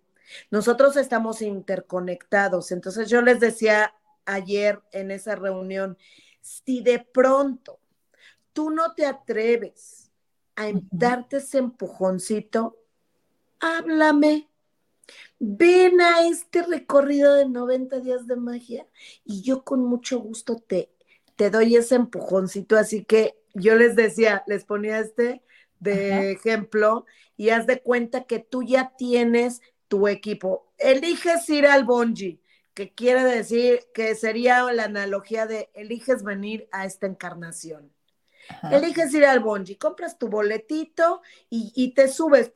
Nosotros 0.50 0.96
estamos 0.98 1.42
interconectados. 1.42 2.72
Entonces 2.72 3.10
yo 3.10 3.22
les 3.22 3.40
decía 3.40 3.94
ayer 4.26 4.82
en 4.92 5.12
esa 5.12 5.36
reunión, 5.36 5.98
si 6.42 6.82
de 6.82 7.00
pronto 7.00 7.80
tú 8.54 8.70
no 8.70 8.94
te 8.94 9.06
atreves 9.06 10.11
a 10.56 10.72
darte 10.92 11.38
ese 11.38 11.60
empujoncito, 11.60 12.78
háblame. 13.60 14.50
Ven 15.40 16.00
a 16.02 16.28
este 16.28 16.64
recorrido 16.64 17.34
de 17.34 17.48
90 17.48 18.00
días 18.00 18.28
de 18.28 18.36
magia 18.36 18.88
y 19.26 19.42
yo 19.42 19.64
con 19.64 19.84
mucho 19.84 20.20
gusto 20.20 20.58
te, 20.58 20.92
te 21.36 21.50
doy 21.50 21.76
ese 21.76 21.96
empujoncito. 21.96 22.78
Así 22.78 23.04
que 23.04 23.42
yo 23.54 23.76
les 23.76 23.96
decía, 23.96 24.44
les 24.48 24.64
ponía 24.66 25.00
este 25.00 25.42
de 25.80 26.32
ejemplo 26.32 27.06
y 27.36 27.50
haz 27.50 27.66
de 27.66 27.82
cuenta 27.82 28.26
que 28.26 28.40
tú 28.40 28.64
ya 28.64 28.94
tienes 28.98 29.62
tu 29.88 30.08
equipo. 30.08 30.72
Eliges 30.78 31.50
ir 31.50 31.66
al 31.66 31.84
bonji, 31.84 32.40
que 32.74 32.94
quiere 32.94 33.24
decir 33.24 33.82
que 33.94 34.16
sería 34.16 34.72
la 34.72 34.84
analogía 34.84 35.48
de 35.48 35.70
eliges 35.74 36.24
venir 36.24 36.70
a 36.72 36.86
esta 36.86 37.08
encarnación. 37.08 37.92
Eliges 38.72 39.14
ir 39.14 39.26
al 39.26 39.40
bonji, 39.40 39.76
compras 39.76 40.18
tu 40.18 40.28
boletito 40.28 41.22
y, 41.50 41.94
te 41.94 42.08
subes 42.08 42.52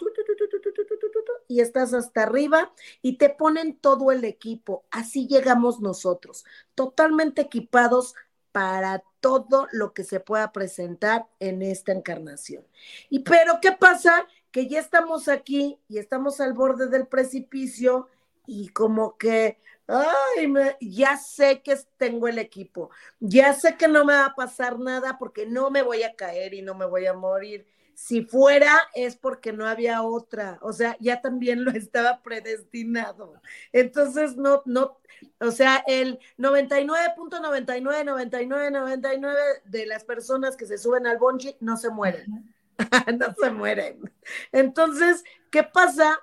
y 1.48 1.62
estás 1.62 1.94
hasta 1.94 2.24
arriba 2.24 2.74
y 3.02 3.18
te 3.18 3.30
ponen 3.30 3.78
todo 3.78 4.12
el 4.12 4.24
equipo. 4.24 4.86
Así 4.92 5.28
llegamos 5.28 5.80
nosotros, 5.80 6.46
totalmente 6.74 7.42
equipados 7.42 8.16
para 8.52 9.04
todo 9.20 9.68
lo 9.72 9.94
que 9.94 10.04
se 10.04 10.20
pueda 10.20 10.52
presentar 10.52 11.28
en 11.40 11.62
esta 11.62 11.92
encarnación. 11.92 12.66
Y 13.10 13.20
pero, 13.20 13.60
¿qué 13.62 13.74
pasa? 13.74 14.28
Que 14.52 14.68
ya 14.68 14.80
estamos 14.80 15.28
aquí 15.28 15.78
y 15.90 15.98
estamos 15.98 16.40
al 16.40 16.54
borde 16.54 16.88
del 16.88 17.08
precipicio 17.08 18.08
y 18.48 18.70
como 18.70 19.18
que 19.18 19.58
ay, 19.88 20.52
ya 20.82 21.18
sé 21.18 21.62
que 21.62 21.76
tengo 21.98 22.28
el 22.28 22.40
equipo, 22.40 22.90
ya 23.20 23.54
sé 23.54 23.78
que 23.78 23.88
no 23.88 24.06
me 24.06 24.14
va 24.14 24.26
a 24.28 24.36
pasar 24.36 24.80
nada 24.80 25.18
porque 25.18 25.46
no 25.46 25.70
me 25.70 25.82
voy 25.84 26.04
a 26.04 26.16
caer 26.16 26.54
y 26.54 26.62
no 26.62 26.76
me 26.76 26.86
voy 26.86 27.06
a 27.06 27.14
morir. 27.14 27.68
Si 27.94 28.24
fuera 28.24 28.78
es 28.94 29.16
porque 29.16 29.54
no 29.54 29.66
había 29.66 30.02
otra, 30.02 30.60
o 30.62 30.74
sea, 30.74 30.98
ya 31.00 31.22
también 31.22 31.64
lo 31.64 31.72
estaba 31.72 32.22
predestinado. 32.22 33.42
Entonces, 33.72 34.36
no, 34.36 34.64
no, 34.66 34.98
o 35.40 35.52
sea, 35.52 35.84
el 35.88 36.20
99.99, 36.38 38.04
99, 38.04 38.72
99 38.72 39.40
de 39.66 39.86
las 39.86 40.04
personas 40.04 40.58
que 40.58 40.66
se 40.66 40.78
suben 40.78 41.08
al 41.08 41.18
bonchi 41.20 41.56
no 41.62 41.78
se 41.78 41.90
mueren, 41.90 42.54
no 43.18 43.34
se 43.40 43.50
mueren. 43.52 44.12
Entonces, 44.52 45.24
¿qué 45.52 45.64
pasa? 45.64 46.20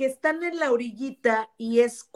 Que 0.00 0.06
están 0.06 0.42
en 0.44 0.56
la 0.56 0.72
orillita 0.72 1.50
y 1.58 1.80
es 1.80 2.08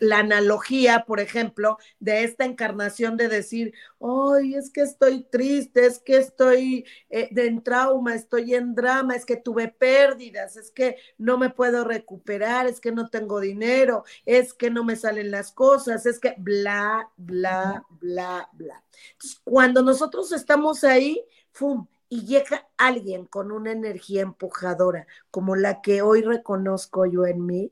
la 0.00 0.18
analogía, 0.18 1.06
por 1.06 1.18
ejemplo, 1.18 1.78
de 1.98 2.24
esta 2.24 2.44
encarnación 2.44 3.16
de 3.16 3.28
decir, 3.28 3.72
ay, 4.02 4.54
es 4.54 4.70
que 4.70 4.82
estoy 4.82 5.22
triste, 5.22 5.86
es 5.86 5.98
que 5.98 6.18
estoy 6.18 6.84
eh, 7.08 7.30
en 7.34 7.62
trauma, 7.62 8.14
estoy 8.14 8.54
en 8.54 8.74
drama, 8.74 9.16
es 9.16 9.24
que 9.24 9.38
tuve 9.38 9.68
pérdidas, 9.68 10.56
es 10.56 10.70
que 10.70 10.96
no 11.16 11.38
me 11.38 11.48
puedo 11.48 11.84
recuperar, 11.84 12.66
es 12.66 12.82
que 12.82 12.92
no 12.92 13.08
tengo 13.08 13.40
dinero, 13.40 14.04
es 14.26 14.52
que 14.52 14.68
no 14.68 14.84
me 14.84 14.94
salen 14.94 15.30
las 15.30 15.52
cosas, 15.52 16.04
es 16.04 16.18
que 16.18 16.34
bla, 16.36 17.08
bla, 17.16 17.82
bla, 17.88 18.50
bla. 18.52 18.84
Entonces, 19.12 19.40
cuando 19.42 19.82
nosotros 19.82 20.32
estamos 20.32 20.84
ahí, 20.84 21.24
¡fum! 21.50 21.86
Y 22.12 22.26
llega 22.26 22.68
alguien 22.76 23.24
con 23.24 23.52
una 23.52 23.70
energía 23.70 24.22
empujadora, 24.22 25.06
como 25.30 25.54
la 25.54 25.80
que 25.80 26.02
hoy 26.02 26.22
reconozco 26.22 27.06
yo 27.06 27.24
en 27.24 27.46
mí, 27.46 27.70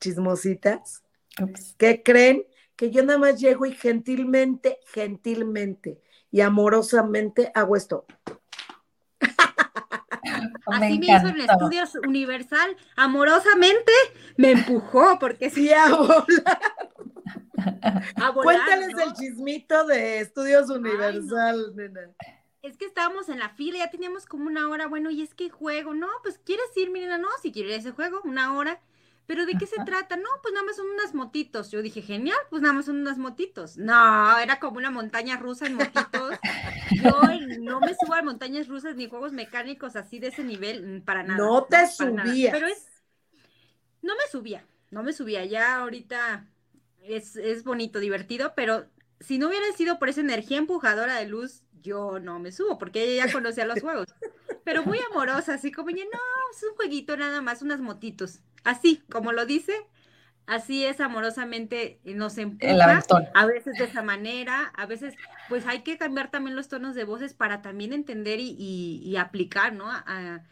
chismositas, 0.00 1.04
¿qué 1.78 2.02
creen? 2.02 2.44
Que 2.74 2.90
yo 2.90 3.04
nada 3.04 3.20
más 3.20 3.40
llego 3.40 3.64
y 3.66 3.72
gentilmente, 3.72 4.80
gentilmente 4.92 6.00
y 6.32 6.40
amorosamente 6.40 7.52
hago 7.54 7.76
esto. 7.76 8.06
Así 10.66 10.98
me, 10.98 11.06
hizo 11.06 11.28
en 11.28 11.40
Estudios 11.40 11.94
Universal, 11.94 12.76
amorosamente 12.96 13.92
me 14.36 14.50
empujó, 14.50 15.16
porque 15.20 15.48
sí, 15.48 15.72
a 15.74 15.90
volar. 15.90 16.58
Cuéntales 18.34 18.98
el 18.98 19.12
chismito 19.12 19.86
de 19.86 20.18
Estudios 20.18 20.70
Universal, 20.70 21.72
nena 21.76 22.10
es 22.62 22.76
que 22.76 22.84
estábamos 22.84 23.28
en 23.28 23.38
la 23.38 23.48
fila, 23.50 23.78
ya 23.78 23.90
teníamos 23.90 24.26
como 24.26 24.46
una 24.46 24.68
hora, 24.68 24.86
bueno, 24.86 25.10
y 25.10 25.22
es 25.22 25.34
que 25.34 25.50
juego, 25.50 25.94
no, 25.94 26.08
pues 26.22 26.38
quieres 26.38 26.66
ir, 26.76 26.90
Mirena, 26.90 27.18
no, 27.18 27.28
si 27.42 27.52
quieres 27.52 27.78
ese 27.78 27.92
juego, 27.92 28.20
una 28.24 28.54
hora, 28.56 28.80
pero 29.26 29.46
¿de 29.46 29.54
qué 29.54 29.66
se 29.66 29.76
trata? 29.86 30.16
No, 30.16 30.28
pues 30.42 30.52
nada 30.52 30.66
más 30.66 30.76
son 30.76 30.88
unas 30.88 31.14
motitos. 31.14 31.70
Yo 31.70 31.82
dije, 31.82 32.02
genial, 32.02 32.36
pues 32.50 32.62
nada 32.62 32.74
más 32.74 32.86
son 32.86 32.96
unas 32.96 33.16
motitos. 33.16 33.76
No, 33.76 34.36
era 34.38 34.58
como 34.58 34.78
una 34.78 34.90
montaña 34.90 35.36
rusa 35.36 35.66
en 35.66 35.74
motitos. 35.74 36.36
Yo 36.90 37.20
no 37.60 37.78
me 37.78 37.94
subo 37.94 38.14
a 38.14 38.22
montañas 38.22 38.66
rusas 38.66 38.96
ni 38.96 39.08
juegos 39.08 39.32
mecánicos 39.32 39.94
así 39.94 40.18
de 40.18 40.28
ese 40.28 40.42
nivel, 40.42 40.84
mm, 40.84 41.02
para 41.02 41.22
nada. 41.22 41.38
No 41.38 41.62
te 41.62 41.86
subía. 41.86 42.50
Pero 42.50 42.66
es, 42.66 42.88
no 44.02 44.14
me 44.16 44.28
subía, 44.30 44.66
no 44.90 45.04
me 45.04 45.12
subía. 45.12 45.44
Ya 45.44 45.76
ahorita 45.76 46.46
es, 47.04 47.36
es 47.36 47.62
bonito, 47.62 48.00
divertido, 48.00 48.54
pero 48.56 48.86
si 49.20 49.38
no 49.38 49.48
hubiera 49.48 49.70
sido 49.76 49.98
por 49.98 50.08
esa 50.08 50.22
energía 50.22 50.58
empujadora 50.58 51.16
de 51.16 51.26
luz 51.26 51.62
yo 51.82 52.18
no 52.18 52.38
me 52.38 52.52
subo 52.52 52.78
porque 52.78 53.04
ella 53.04 53.26
ya 53.26 53.32
conocía 53.32 53.66
los 53.66 53.80
juegos. 53.80 54.08
Pero 54.64 54.84
muy 54.84 54.98
amorosa, 55.10 55.54
así 55.54 55.72
como, 55.72 55.90
no, 55.90 55.96
es 55.96 56.62
un 56.68 56.76
jueguito 56.76 57.16
nada 57.16 57.40
más, 57.40 57.62
unas 57.62 57.80
motitos. 57.80 58.40
Así, 58.64 59.02
como 59.10 59.32
lo 59.32 59.46
dice, 59.46 59.74
así 60.46 60.84
es 60.84 61.00
amorosamente 61.00 62.00
nos 62.04 62.36
empuja, 62.36 63.02
a 63.34 63.46
veces 63.46 63.78
de 63.78 63.84
esa 63.84 64.02
manera, 64.02 64.72
a 64.76 64.86
veces 64.86 65.14
pues 65.48 65.66
hay 65.66 65.82
que 65.82 65.96
cambiar 65.96 66.30
también 66.30 66.56
los 66.56 66.68
tonos 66.68 66.94
de 66.94 67.04
voces 67.04 67.34
para 67.34 67.62
también 67.62 67.92
entender 67.92 68.40
y, 68.40 69.16
aplicar, 69.16 69.72
¿no? 69.72 69.90
A, 69.90 70.42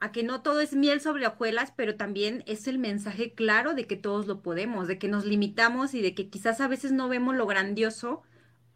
a, 0.00 0.12
que 0.12 0.22
no 0.22 0.42
todo 0.42 0.60
es 0.60 0.74
miel 0.74 1.00
sobre 1.00 1.26
hojuelas, 1.26 1.72
pero 1.76 1.96
también 1.96 2.44
es 2.46 2.66
el 2.66 2.78
mensaje 2.78 3.34
claro 3.34 3.74
de 3.74 3.86
que 3.86 3.96
todos 3.96 4.26
lo 4.26 4.40
podemos, 4.40 4.88
de 4.88 4.98
que 4.98 5.08
nos 5.08 5.24
limitamos 5.24 5.94
y 5.94 6.00
de 6.00 6.14
que 6.14 6.28
quizás 6.28 6.60
a 6.60 6.68
veces 6.68 6.92
no 6.92 7.08
vemos 7.08 7.34
lo 7.34 7.46
grandioso, 7.46 8.22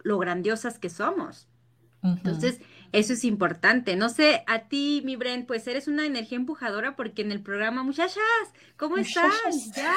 lo 0.03 0.19
grandiosas 0.19 0.79
que 0.79 0.91
somos. 0.91 1.50
Entonces, 2.03 2.61
eso 2.93 3.13
es 3.13 3.25
importante. 3.25 3.95
No 3.97 4.09
sé, 4.09 4.43
a 4.47 4.61
ti, 4.61 5.03
mi 5.05 5.17
Bren, 5.17 5.47
pues 5.47 5.67
eres 5.67 5.87
una 5.87 6.07
energía 6.07 6.37
empujadora 6.37 6.97
porque 6.97 7.23
en 7.23 7.31
el 7.31 7.41
programa, 7.41 7.83
muchachas, 7.83 8.23
¿cómo 8.77 8.97
están? 8.97 9.31
Ya, 9.77 9.95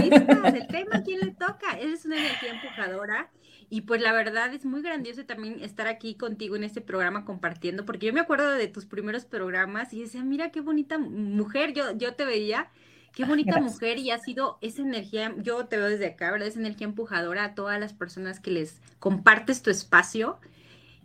listas, 0.00 0.54
el 0.54 0.66
tema, 0.68 1.02
¿quién 1.02 1.20
le 1.20 1.32
toca? 1.32 1.78
Eres 1.80 2.04
una 2.04 2.18
energía 2.18 2.52
empujadora. 2.52 3.30
Y 3.68 3.80
pues 3.80 4.00
la 4.00 4.12
verdad 4.12 4.54
es 4.54 4.64
muy 4.64 4.80
grandioso 4.80 5.24
también 5.24 5.58
estar 5.60 5.88
aquí 5.88 6.14
contigo 6.14 6.54
en 6.54 6.62
este 6.62 6.80
programa 6.80 7.24
compartiendo, 7.24 7.84
porque 7.84 8.06
yo 8.06 8.12
me 8.12 8.20
acuerdo 8.20 8.50
de 8.50 8.68
tus 8.68 8.86
primeros 8.86 9.24
programas 9.24 9.92
y 9.92 10.02
decía, 10.02 10.22
mira 10.22 10.50
qué 10.50 10.60
bonita 10.60 10.98
mujer, 10.98 11.72
yo, 11.72 11.96
yo 11.96 12.14
te 12.14 12.24
veía, 12.24 12.70
qué 13.12 13.24
bonita 13.24 13.60
mujer 13.60 13.98
y 13.98 14.12
ha 14.12 14.18
sido 14.18 14.58
esa 14.60 14.82
energía, 14.82 15.34
yo 15.38 15.66
te 15.66 15.78
veo 15.78 15.88
desde 15.88 16.06
acá, 16.06 16.30
¿verdad? 16.30 16.46
Esa 16.46 16.60
energía 16.60 16.86
empujadora 16.86 17.42
a 17.42 17.54
todas 17.56 17.80
las 17.80 17.92
personas 17.92 18.38
que 18.38 18.52
les 18.52 18.80
compartes 19.00 19.62
tu 19.62 19.70
espacio 19.70 20.38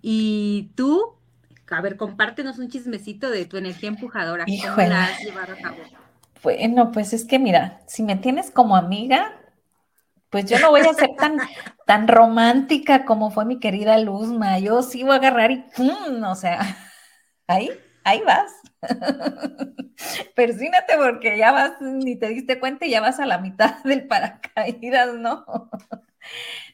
y 0.01 0.71
tú, 0.75 1.15
a 1.69 1.81
ver, 1.81 1.97
compártenos 1.97 2.57
un 2.59 2.69
chismecito 2.69 3.29
de 3.29 3.45
tu 3.45 3.57
energía 3.57 3.89
empujadora. 3.89 4.45
¿Cómo 4.45 4.89
la 4.89 5.05
has 5.05 5.19
llevado 5.21 5.53
a 5.53 5.57
cabo? 5.57 5.77
Bueno, 6.43 6.91
pues 6.91 7.13
es 7.13 7.25
que 7.25 7.37
mira, 7.39 7.81
si 7.87 8.03
me 8.03 8.15
tienes 8.15 8.49
como 8.49 8.75
amiga, 8.75 9.33
pues 10.29 10.45
yo 10.45 10.57
no 10.59 10.71
voy 10.71 10.81
a 10.81 10.93
ser 10.93 11.09
tan, 11.17 11.37
tan 11.85 12.07
romántica 12.07 13.05
como 13.05 13.31
fue 13.31 13.45
mi 13.45 13.59
querida 13.59 13.97
Luzma. 13.97 14.57
Yo 14.59 14.81
sí 14.81 15.03
voy 15.03 15.13
a 15.13 15.15
agarrar 15.15 15.51
y 15.51 15.65
¡pum! 15.75 16.23
O 16.23 16.35
sea, 16.35 16.77
ahí, 17.47 17.69
ahí 18.03 18.21
vas. 18.25 18.51
Persínate 20.35 20.97
porque 20.97 21.37
ya 21.37 21.51
vas, 21.51 21.73
ni 21.81 22.15
te 22.15 22.29
diste 22.29 22.59
cuenta 22.59 22.85
y 22.85 22.91
ya 22.91 23.01
vas 23.01 23.19
a 23.19 23.25
la 23.25 23.37
mitad 23.37 23.83
del 23.83 24.07
paracaídas, 24.07 25.13
¿no? 25.15 25.45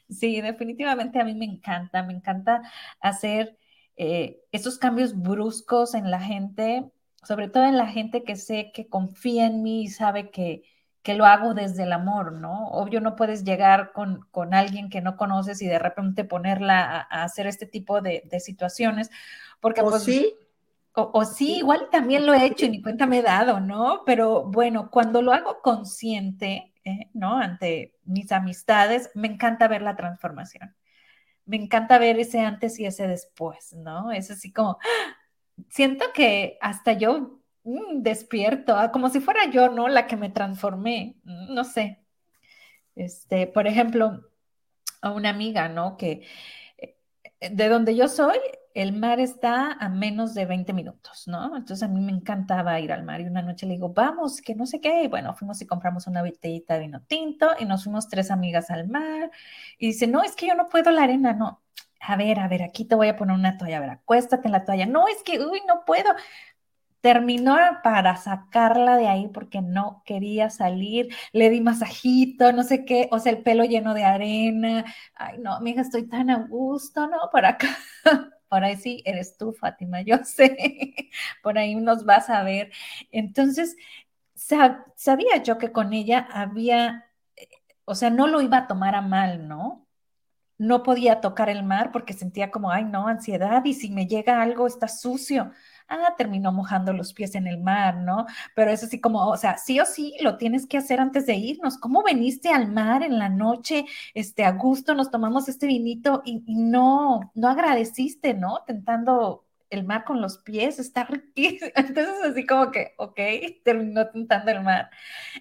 Sí, 0.08 0.40
definitivamente 0.40 1.20
a 1.20 1.24
mí 1.24 1.34
me 1.34 1.44
encanta, 1.44 2.02
me 2.02 2.14
encanta 2.14 2.62
hacer 3.00 3.58
eh, 3.96 4.40
esos 4.52 4.78
cambios 4.78 5.20
bruscos 5.20 5.94
en 5.94 6.10
la 6.10 6.20
gente, 6.20 6.90
sobre 7.24 7.48
todo 7.48 7.64
en 7.64 7.76
la 7.76 7.88
gente 7.88 8.22
que 8.22 8.36
sé 8.36 8.70
que 8.72 8.88
confía 8.88 9.46
en 9.46 9.62
mí 9.62 9.82
y 9.82 9.88
sabe 9.88 10.30
que, 10.30 10.62
que 11.02 11.14
lo 11.14 11.26
hago 11.26 11.52
desde 11.52 11.82
el 11.82 11.92
amor, 11.92 12.32
¿no? 12.32 12.68
Obvio 12.68 13.00
no 13.00 13.16
puedes 13.16 13.44
llegar 13.44 13.92
con, 13.92 14.26
con 14.30 14.54
alguien 14.54 14.88
que 14.88 15.00
no 15.00 15.16
conoces 15.16 15.60
y 15.62 15.66
de 15.66 15.78
repente 15.78 16.24
ponerla 16.24 17.06
a, 17.10 17.24
hacer 17.24 17.46
este 17.46 17.66
tipo 17.66 18.00
de, 18.00 18.22
situaciones, 18.40 19.10
porque 19.60 19.80
¿O 19.80 19.90
pues, 19.90 20.04
sí. 20.04 20.34
O, 20.94 21.24
sí, 21.24 21.58
igual 21.58 21.88
también 21.92 22.26
lo 22.26 22.34
he 22.34 22.44
hecho 22.44 22.66
y 22.66 22.70
ni 22.70 22.82
cuenta 22.82 23.06
me 23.06 23.18
he 23.18 23.22
dado, 23.22 23.60
¿no? 23.60 24.02
Pero 24.04 24.44
bueno, 24.44 24.90
cuando 24.90 25.22
lo 25.22 25.32
hago 25.32 25.60
consciente, 25.62 26.72
eh, 26.84 27.08
¿no? 27.14 27.38
Ante 27.38 27.94
mis 28.08 28.32
amistades, 28.32 29.10
me 29.14 29.28
encanta 29.28 29.68
ver 29.68 29.82
la 29.82 29.96
transformación. 29.96 30.74
Me 31.44 31.56
encanta 31.56 31.98
ver 31.98 32.18
ese 32.18 32.40
antes 32.40 32.78
y 32.78 32.86
ese 32.86 33.06
después, 33.06 33.74
¿no? 33.74 34.12
Es 34.12 34.30
así 34.30 34.52
como, 34.52 34.78
siento 35.68 36.06
que 36.14 36.58
hasta 36.60 36.92
yo 36.94 37.40
mm, 37.64 38.02
despierto, 38.02 38.76
ah, 38.76 38.90
como 38.90 39.10
si 39.10 39.20
fuera 39.20 39.50
yo, 39.50 39.68
¿no? 39.70 39.88
La 39.88 40.06
que 40.06 40.16
me 40.16 40.30
transformé, 40.30 41.16
mm, 41.24 41.54
no 41.54 41.64
sé. 41.64 42.00
Este, 42.96 43.46
por 43.46 43.66
ejemplo, 43.66 44.28
a 45.00 45.10
una 45.12 45.30
amiga, 45.30 45.68
¿no? 45.68 45.96
Que 45.96 46.26
eh, 46.78 46.96
de 47.50 47.68
donde 47.68 47.94
yo 47.94 48.08
soy, 48.08 48.38
el 48.82 48.92
mar 48.92 49.18
está 49.18 49.72
a 49.72 49.88
menos 49.88 50.34
de 50.34 50.46
20 50.46 50.72
minutos, 50.72 51.26
¿no? 51.26 51.56
Entonces 51.56 51.82
a 51.82 51.88
mí 51.88 52.00
me 52.00 52.12
encantaba 52.12 52.78
ir 52.78 52.92
al 52.92 53.02
mar 53.02 53.20
y 53.20 53.24
una 53.24 53.42
noche 53.42 53.66
le 53.66 53.72
digo, 53.74 53.92
vamos, 53.92 54.40
que 54.40 54.54
no 54.54 54.66
sé 54.66 54.80
qué. 54.80 55.02
Y 55.02 55.08
bueno, 55.08 55.34
fuimos 55.34 55.60
y 55.60 55.66
compramos 55.66 56.06
una 56.06 56.22
botellita 56.22 56.74
de 56.74 56.80
vino 56.80 57.02
tinto 57.02 57.48
y 57.58 57.64
nos 57.64 57.82
fuimos 57.84 58.08
tres 58.08 58.30
amigas 58.30 58.70
al 58.70 58.86
mar. 58.88 59.32
Y 59.78 59.88
dice, 59.88 60.06
no, 60.06 60.22
es 60.22 60.36
que 60.36 60.46
yo 60.46 60.54
no 60.54 60.68
puedo 60.68 60.92
la 60.92 61.02
arena, 61.02 61.32
no. 61.32 61.60
A 62.00 62.16
ver, 62.16 62.38
a 62.38 62.46
ver, 62.48 62.62
aquí 62.62 62.84
te 62.84 62.94
voy 62.94 63.08
a 63.08 63.16
poner 63.16 63.34
una 63.36 63.58
toalla, 63.58 63.78
a 63.78 63.80
ver, 63.80 63.90
acuéstate 63.90 64.46
en 64.46 64.52
la 64.52 64.64
toalla. 64.64 64.86
No, 64.86 65.08
es 65.08 65.22
que, 65.24 65.40
uy, 65.40 65.60
no 65.66 65.84
puedo. 65.84 66.14
Terminó 67.00 67.56
para 67.82 68.16
sacarla 68.16 68.96
de 68.96 69.08
ahí 69.08 69.28
porque 69.28 69.60
no 69.62 70.02
quería 70.04 70.50
salir, 70.50 71.08
le 71.32 71.50
di 71.50 71.60
masajito, 71.60 72.52
no 72.52 72.62
sé 72.64 72.84
qué, 72.84 73.08
o 73.12 73.18
sea, 73.20 73.32
el 73.32 73.42
pelo 73.42 73.64
lleno 73.64 73.94
de 73.94 74.04
arena. 74.04 74.84
Ay, 75.14 75.38
no, 75.38 75.54
amiga, 75.54 75.82
estoy 75.82 76.08
tan 76.08 76.30
a 76.30 76.38
gusto, 76.48 77.06
¿no? 77.08 77.18
Para 77.32 77.50
acá. 77.50 77.68
Por 78.48 78.64
ahí 78.64 78.76
sí, 78.76 79.02
eres 79.04 79.36
tú, 79.36 79.52
Fátima, 79.52 80.00
yo 80.02 80.18
sé, 80.24 80.94
por 81.42 81.58
ahí 81.58 81.74
nos 81.76 82.04
vas 82.04 82.30
a 82.30 82.42
ver. 82.42 82.72
Entonces, 83.10 83.76
sabía 84.96 85.42
yo 85.42 85.58
que 85.58 85.72
con 85.72 85.92
ella 85.92 86.26
había, 86.32 87.06
o 87.84 87.94
sea, 87.94 88.10
no 88.10 88.26
lo 88.26 88.40
iba 88.42 88.58
a 88.58 88.66
tomar 88.66 88.94
a 88.94 89.02
mal, 89.02 89.48
¿no? 89.48 89.86
No 90.58 90.82
podía 90.82 91.20
tocar 91.20 91.50
el 91.50 91.64
mar 91.64 91.92
porque 91.92 92.14
sentía 92.14 92.50
como, 92.50 92.70
ay, 92.72 92.84
no, 92.84 93.08
ansiedad, 93.08 93.64
y 93.64 93.74
si 93.74 93.90
me 93.90 94.06
llega 94.06 94.42
algo 94.42 94.66
está 94.66 94.88
sucio 94.88 95.52
ah, 95.88 96.14
terminó 96.16 96.52
mojando 96.52 96.92
los 96.92 97.12
pies 97.12 97.34
en 97.34 97.46
el 97.46 97.58
mar, 97.58 97.96
¿no? 97.98 98.26
Pero 98.54 98.70
es 98.70 98.82
así 98.84 99.00
como, 99.00 99.28
o 99.28 99.36
sea, 99.36 99.58
sí 99.58 99.80
o 99.80 99.86
sí 99.86 100.14
lo 100.20 100.36
tienes 100.36 100.66
que 100.66 100.78
hacer 100.78 101.00
antes 101.00 101.26
de 101.26 101.34
irnos. 101.34 101.78
¿Cómo 101.78 102.02
veniste 102.02 102.50
al 102.50 102.70
mar 102.70 103.02
en 103.02 103.18
la 103.18 103.28
noche, 103.28 103.84
este, 104.14 104.44
a 104.44 104.52
gusto, 104.52 104.94
nos 104.94 105.10
tomamos 105.10 105.48
este 105.48 105.66
vinito 105.66 106.22
y, 106.24 106.42
no, 106.46 107.32
no 107.34 107.48
agradeciste, 107.48 108.34
¿no? 108.34 108.62
Tentando 108.66 109.44
el 109.70 109.84
mar 109.84 110.04
con 110.04 110.22
los 110.22 110.38
pies, 110.38 110.78
está 110.78 111.04
riquísimo. 111.04 111.70
Entonces, 111.76 112.14
así 112.24 112.46
como 112.46 112.70
que, 112.70 112.94
ok, 112.98 113.20
terminó 113.64 114.08
tentando 114.08 114.50
el 114.50 114.62
mar. 114.62 114.90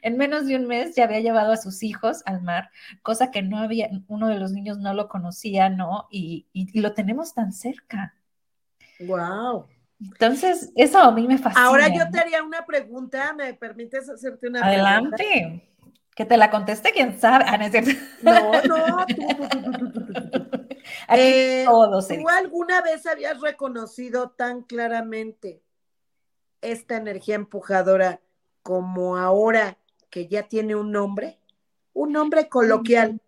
En 0.01 0.17
menos 0.17 0.45
de 0.45 0.55
un 0.57 0.67
mes 0.67 0.95
ya 0.95 1.05
había 1.05 1.21
llevado 1.21 1.53
a 1.53 1.57
sus 1.57 1.83
hijos 1.83 2.23
al 2.25 2.41
mar, 2.41 2.69
cosa 3.03 3.31
que 3.31 3.41
no 3.41 3.57
había, 3.59 3.89
uno 4.07 4.27
de 4.27 4.39
los 4.39 4.51
niños 4.51 4.79
no 4.79 4.93
lo 4.93 5.07
conocía, 5.07 5.69
¿no? 5.69 6.07
Y, 6.11 6.47
y 6.53 6.79
lo 6.81 6.93
tenemos 6.93 7.33
tan 7.33 7.53
cerca. 7.53 8.15
Wow. 8.99 9.67
Entonces, 9.99 10.71
eso 10.75 10.99
a 10.99 11.11
mí 11.11 11.27
me 11.27 11.37
fascina. 11.37 11.65
Ahora 11.65 11.87
yo 11.87 12.09
te 12.11 12.19
haría 12.19 12.43
una 12.43 12.65
pregunta, 12.65 13.33
¿me 13.33 13.53
permites 13.53 14.09
hacerte 14.09 14.47
una 14.47 14.61
pregunta? 14.61 15.15
Adelante. 15.15 15.63
Que 16.15 16.25
te 16.25 16.37
la 16.37 16.49
conteste 16.49 16.91
quién 16.91 17.19
sabe. 17.19 17.45
Ah, 17.47 17.57
no 17.57 17.65
es 17.65 17.71
cierto. 17.71 17.91
No, 18.21 18.61
no, 18.63 19.05
tú, 19.07 19.25
eh, 21.09 21.65
¿Tú 21.65 22.29
alguna 22.29 22.81
vez 22.81 23.05
habías 23.05 23.39
reconocido 23.39 24.31
tan 24.31 24.63
claramente 24.63 25.61
esta 26.61 26.97
energía 26.97 27.35
empujadora 27.35 28.19
como 28.63 29.17
ahora 29.17 29.77
que 30.09 30.27
ya 30.27 30.43
tiene 30.43 30.75
un 30.75 30.91
nombre? 30.91 31.39
Un 31.93 32.13
nombre 32.13 32.49
coloquial. 32.49 33.21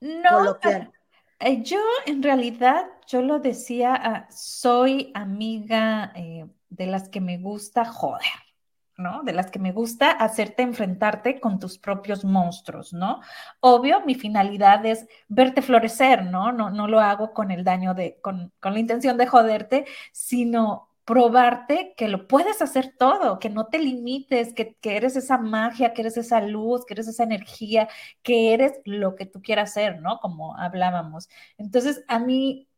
No, 0.00 0.38
coloquial. 0.38 0.92
Eh, 1.38 1.62
yo 1.62 1.78
en 2.06 2.22
realidad, 2.22 2.86
yo 3.06 3.22
lo 3.22 3.38
decía, 3.40 3.94
ah, 3.94 4.26
soy 4.30 5.12
amiga 5.14 6.12
eh, 6.14 6.46
de 6.70 6.86
las 6.86 7.08
que 7.10 7.20
me 7.20 7.38
gusta 7.38 7.84
joder, 7.84 8.22
¿no? 8.96 9.22
De 9.22 9.32
las 9.32 9.50
que 9.50 9.58
me 9.58 9.72
gusta 9.72 10.10
hacerte 10.10 10.62
enfrentarte 10.62 11.38
con 11.40 11.58
tus 11.58 11.78
propios 11.78 12.24
monstruos, 12.24 12.94
¿no? 12.94 13.20
Obvio, 13.60 14.00
mi 14.06 14.14
finalidad 14.14 14.84
es 14.86 15.06
verte 15.28 15.60
florecer, 15.62 16.24
¿no? 16.24 16.52
No, 16.52 16.70
no 16.70 16.88
lo 16.88 17.00
hago 17.00 17.34
con 17.34 17.50
el 17.50 17.64
daño 17.64 17.92
de, 17.94 18.18
con, 18.22 18.52
con 18.60 18.72
la 18.72 18.80
intención 18.80 19.18
de 19.18 19.26
joderte, 19.26 19.84
sino 20.12 20.88
probarte 21.06 21.94
que 21.96 22.08
lo 22.08 22.26
puedes 22.26 22.60
hacer 22.60 22.94
todo, 22.98 23.38
que 23.38 23.48
no 23.48 23.68
te 23.68 23.78
limites, 23.78 24.52
que, 24.52 24.76
eres 24.82 25.14
esa 25.14 25.38
magia, 25.38 25.94
que 25.94 26.02
eres 26.02 26.16
esa 26.16 26.40
luz, 26.40 26.84
que 26.84 26.94
eres 26.94 27.06
esa 27.06 27.22
energía, 27.22 27.88
que 28.24 28.52
eres 28.52 28.72
lo 28.84 29.14
que 29.14 29.24
tú 29.24 29.40
quieras 29.40 29.72
ser, 29.72 30.02
¿no? 30.02 30.18
Como 30.18 30.58
hablábamos. 30.58 31.28
Entonces, 31.58 32.04
a 32.08 32.18
mí, 32.18 32.68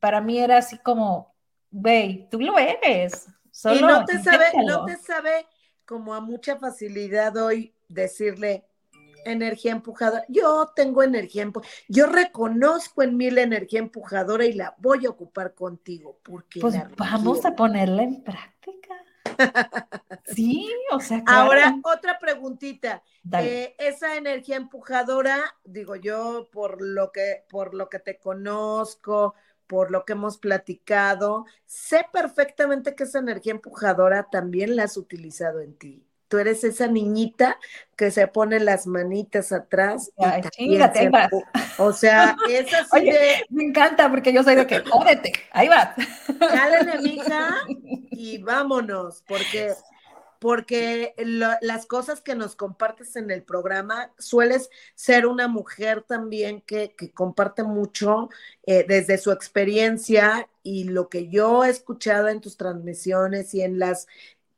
para 0.00 0.22
mí 0.22 0.38
era 0.38 0.56
así 0.56 0.78
como, 0.78 1.34
ve, 1.70 2.26
tú 2.30 2.40
lo 2.40 2.58
eres. 2.58 3.26
Solo 3.50 3.76
y 3.76 3.82
no 3.82 4.04
te 4.06 4.22
sabe, 4.22 4.46
no 4.64 4.86
te 4.86 4.96
sabe 4.96 5.46
como 5.84 6.14
a 6.14 6.20
mucha 6.20 6.56
facilidad 6.56 7.36
hoy 7.36 7.74
decirle, 7.86 8.64
energía 9.24 9.72
empujadora. 9.72 10.24
Yo 10.28 10.72
tengo 10.74 11.02
energía 11.02 11.42
empujadora. 11.42 11.74
Yo 11.88 12.06
reconozco 12.06 13.02
en 13.02 13.16
mí 13.16 13.30
la 13.30 13.42
energía 13.42 13.80
empujadora 13.80 14.44
y 14.44 14.52
la 14.52 14.74
voy 14.78 15.06
a 15.06 15.10
ocupar 15.10 15.54
contigo. 15.54 16.18
Porque 16.22 16.60
pues 16.60 16.74
vamos 16.96 17.44
a 17.44 17.54
ponerla 17.54 18.02
en 18.02 18.22
práctica. 18.22 18.94
sí, 20.24 20.70
o 20.92 21.00
sea. 21.00 21.22
Ahora, 21.26 21.78
otra 21.82 22.18
preguntita. 22.18 23.02
Eh, 23.40 23.74
esa 23.78 24.16
energía 24.16 24.56
empujadora, 24.56 25.38
digo 25.64 25.96
yo, 25.96 26.48
por 26.50 26.80
lo 26.80 27.12
que, 27.12 27.44
por 27.48 27.74
lo 27.74 27.88
que 27.88 27.98
te 27.98 28.18
conozco, 28.18 29.34
por 29.66 29.90
lo 29.90 30.04
que 30.04 30.14
hemos 30.14 30.38
platicado, 30.38 31.44
sé 31.66 32.06
perfectamente 32.12 32.94
que 32.94 33.04
esa 33.04 33.18
energía 33.18 33.52
empujadora 33.52 34.28
también 34.30 34.76
la 34.76 34.84
has 34.84 34.96
utilizado 34.96 35.60
en 35.60 35.76
ti 35.76 36.07
tú 36.28 36.38
eres 36.38 36.62
esa 36.64 36.86
niñita 36.86 37.58
que 37.96 38.10
se 38.10 38.26
pone 38.28 38.60
las 38.60 38.86
manitas 38.86 39.50
atrás. 39.52 40.12
Ay, 40.18 40.42
chingate, 40.50 41.10
O 41.78 41.92
sea, 41.92 42.36
es 42.48 42.72
así 42.72 42.88
Oye, 42.92 43.44
Me 43.48 43.64
encanta 43.64 44.10
porque 44.10 44.32
yo 44.32 44.42
soy 44.42 44.54
de 44.54 44.66
que, 44.66 44.80
jódete, 44.80 45.32
ahí 45.52 45.68
vas. 45.68 45.90
Cálale, 46.38 47.00
mija, 47.00 47.56
y 48.10 48.38
vámonos, 48.38 49.24
porque 49.26 49.74
porque 50.38 51.14
las 51.16 51.86
cosas 51.86 52.20
que 52.20 52.34
nos 52.34 52.54
compartes 52.54 53.16
en 53.16 53.30
el 53.30 53.42
programa, 53.42 54.12
sueles 54.18 54.70
ser 54.94 55.26
una 55.26 55.48
mujer 55.48 56.02
también 56.02 56.60
que, 56.60 56.94
comparte 57.12 57.64
mucho 57.64 58.28
eh, 58.64 58.84
desde 58.86 59.18
su 59.18 59.32
experiencia 59.32 60.48
y 60.62 60.84
lo 60.84 61.08
que 61.08 61.28
yo 61.28 61.64
he 61.64 61.70
escuchado 61.70 62.28
en 62.28 62.40
tus 62.40 62.56
transmisiones 62.56 63.52
y 63.54 63.62
en 63.62 63.78
las 63.78 64.06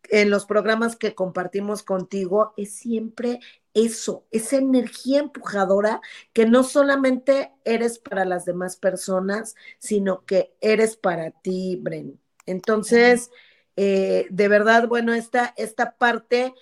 en 0.09 0.31
los 0.31 0.47
programas 0.47 0.97
que 0.97 1.15
compartimos 1.15 1.83
contigo 1.83 2.55
es 2.57 2.73
siempre 2.73 3.41
eso, 3.75 4.27
esa 4.31 4.57
energía 4.57 5.21
empujadora 5.21 6.01
que 6.33 6.47
no 6.47 6.65
solamente 6.65 7.53
eres 7.65 7.99
para 7.99 8.25
las 8.25 8.45
demás 8.45 8.77
personas, 8.77 9.55
sino 9.79 10.25
que 10.25 10.55
eres 10.61 10.97
para 10.97 11.31
ti, 11.31 11.79
Bren. 11.81 12.19
Entonces, 12.47 13.31
eh, 13.77 14.27
de 14.31 14.49
verdad, 14.49 14.89
bueno, 14.89 15.15
esta, 15.15 15.55
esta 15.57 15.97
parte, 15.97 16.55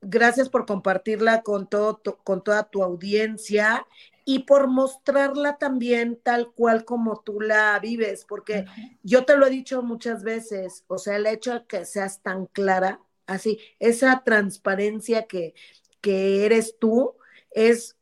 gracias 0.00 0.48
por 0.48 0.66
compartirla 0.66 1.42
con, 1.42 1.68
todo 1.68 2.00
con 2.22 2.44
toda 2.44 2.70
tu 2.70 2.82
audiencia 2.82 3.86
y 4.24 4.40
por 4.40 4.68
mostrarla 4.68 5.58
también 5.58 6.18
tal 6.22 6.52
cual 6.52 6.84
como 6.84 7.20
tú 7.20 7.40
la 7.40 7.78
vives, 7.78 8.24
porque 8.26 8.64
yo 9.02 9.24
te 9.24 9.36
lo 9.36 9.46
he 9.46 9.50
dicho 9.50 9.82
muchas 9.82 10.22
veces, 10.22 10.84
o 10.86 10.98
sea, 10.98 11.16
el 11.16 11.26
hecho 11.26 11.54
de 11.54 11.66
que 11.66 11.84
seas 11.84 12.22
tan 12.22 12.46
clara, 12.46 13.00
así, 13.26 13.58
esa 13.78 14.22
transparencia 14.24 15.26
que, 15.26 15.54
que 16.00 16.46
eres 16.46 16.78
tú, 16.78 17.14
es, 17.50 17.96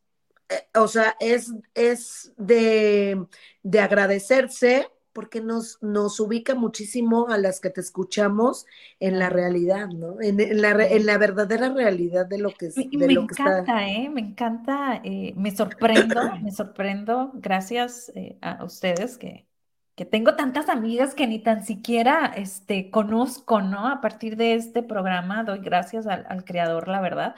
eh, 0.48 0.68
o 0.74 0.86
sea, 0.86 1.16
es, 1.18 1.52
es 1.74 2.32
de, 2.36 3.26
de 3.62 3.80
agradecerse 3.80 4.88
porque 5.12 5.40
nos, 5.40 5.78
nos 5.82 6.18
ubica 6.20 6.54
muchísimo 6.54 7.28
a 7.28 7.38
las 7.38 7.60
que 7.60 7.70
te 7.70 7.80
escuchamos 7.80 8.66
en 9.00 9.18
la 9.18 9.28
realidad, 9.28 9.88
¿no? 9.88 10.20
En, 10.20 10.36
la, 10.60 10.70
en 10.86 11.06
la, 11.06 11.18
verdadera 11.18 11.68
realidad 11.68 12.26
de 12.26 12.38
lo 12.38 12.50
que 12.54 12.66
es. 12.66 12.76
me 12.76 13.12
encanta, 13.12 13.88
¿eh? 13.88 14.08
Me 14.08 14.20
encanta, 14.20 15.00
eh, 15.04 15.34
me 15.36 15.50
sorprendo, 15.50 16.20
me 16.42 16.50
sorprendo, 16.50 17.30
gracias 17.34 18.10
eh, 18.14 18.36
a 18.40 18.64
ustedes 18.64 19.18
que, 19.18 19.46
que 19.94 20.04
tengo 20.04 20.34
tantas 20.34 20.68
amigas 20.68 21.14
que 21.14 21.26
ni 21.26 21.38
tan 21.38 21.64
siquiera 21.64 22.32
este, 22.36 22.90
conozco, 22.90 23.60
¿no? 23.60 23.88
A 23.88 24.00
partir 24.00 24.36
de 24.36 24.54
este 24.54 24.82
programa 24.82 25.44
doy 25.44 25.60
gracias 25.60 26.06
al, 26.06 26.26
al 26.28 26.44
creador, 26.44 26.88
la 26.88 27.00
verdad 27.00 27.34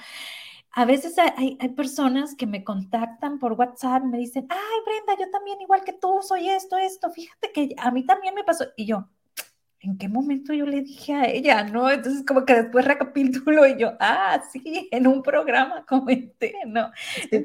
a 0.76 0.84
veces 0.84 1.14
hay, 1.18 1.56
personas 1.76 2.34
que 2.34 2.46
me 2.46 2.64
contactan 2.64 3.38
por 3.38 3.52
WhatsApp, 3.52 4.02
me 4.04 4.18
dicen, 4.18 4.46
ay 4.50 4.78
Brenda, 4.84 5.24
yo 5.24 5.30
también 5.30 5.60
igual 5.60 5.84
que 5.84 5.92
tú, 5.92 6.20
soy 6.20 6.48
esto, 6.48 6.76
esto, 6.76 7.10
fíjate 7.10 7.52
que 7.52 7.74
a 7.78 7.92
mí 7.92 8.04
también 8.04 8.34
me 8.34 8.42
pasó. 8.42 8.64
Y 8.76 8.86
yo, 8.86 9.08
¿en 9.78 9.96
qué 9.96 10.08
momento 10.08 10.52
yo 10.52 10.66
le 10.66 10.82
dije 10.82 11.14
a 11.14 11.26
ella? 11.26 11.62
¿No? 11.62 11.88
Entonces 11.88 12.24
como 12.26 12.44
que 12.44 12.54
después 12.54 12.84
recapitulo 12.84 13.66
y 13.68 13.78
yo, 13.78 13.92
ah, 14.00 14.42
sí, 14.52 14.88
en 14.90 15.06
un 15.06 15.22
programa 15.22 15.84
comenté, 15.86 16.54
¿no? 16.66 16.90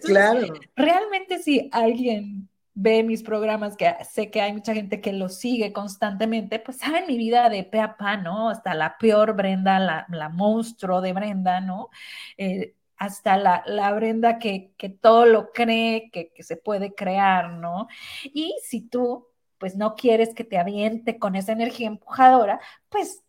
claro. 0.02 0.48
Realmente 0.76 1.38
si 1.38 1.70
alguien 1.72 2.50
ve 2.74 3.04
mis 3.04 3.22
programas, 3.22 3.76
que 3.76 3.94
sé 4.10 4.32
que 4.32 4.42
hay 4.42 4.54
mucha 4.54 4.74
gente 4.74 5.02
que 5.02 5.14
lo 5.14 5.30
sigue 5.30 5.74
constantemente, 5.74 6.60
pues 6.60 6.78
saben 6.78 7.06
mi 7.08 7.18
vida 7.18 7.50
de 7.50 7.64
pe 7.64 7.80
a 7.80 7.98
pa, 7.98 8.16
¿no? 8.18 8.50
Hasta 8.50 8.74
la 8.74 8.98
peor 8.98 9.36
Brenda, 9.36 9.80
la, 9.80 10.08
la 10.10 10.30
monstruo 10.30 11.02
de 11.02 11.14
Brenda, 11.14 11.60
¿no? 11.60 11.90
Eh, 12.38 12.76
hasta 13.00 13.38
la, 13.38 13.64
la 13.66 13.92
Brenda 13.94 14.38
que, 14.40 14.74
todo 15.02 15.26
lo 15.26 15.52
cree, 15.54 16.12
que, 16.12 16.32
se 16.44 16.58
puede 16.58 16.94
crear, 16.94 17.54
¿no? 17.54 17.88
Y 18.26 18.60
si 18.62 18.82
tú, 18.82 19.26
pues 19.58 19.78
no 19.78 19.96
quieres 19.96 20.36
que 20.36 20.44
te 20.44 20.58
aviente 20.58 21.18
con 21.18 21.36
esa 21.36 21.54
energía 21.54 21.88
empujadora, 21.88 22.60
pues 22.90 23.24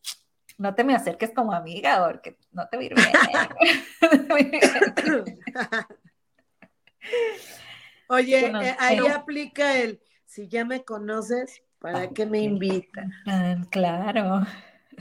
no 0.58 0.74
te 0.74 0.82
me 0.82 0.94
acerques 0.94 1.30
como 1.30 1.52
amiga, 1.52 2.04
porque 2.04 2.36
no 2.50 2.68
te 2.68 2.76
va 2.76 2.82
Oye, 8.08 8.46
eh, 8.62 8.76
ahí 8.78 8.98
aplica 9.06 9.78
el, 9.78 10.00
si 10.26 10.48
ya 10.48 10.64
me 10.64 10.84
conoces, 10.84 11.62
¿para 11.78 12.10
qué 12.10 12.26
me 12.26 12.40
invitan? 12.40 13.12
Ah, 13.26 13.56
claro. 13.70 14.44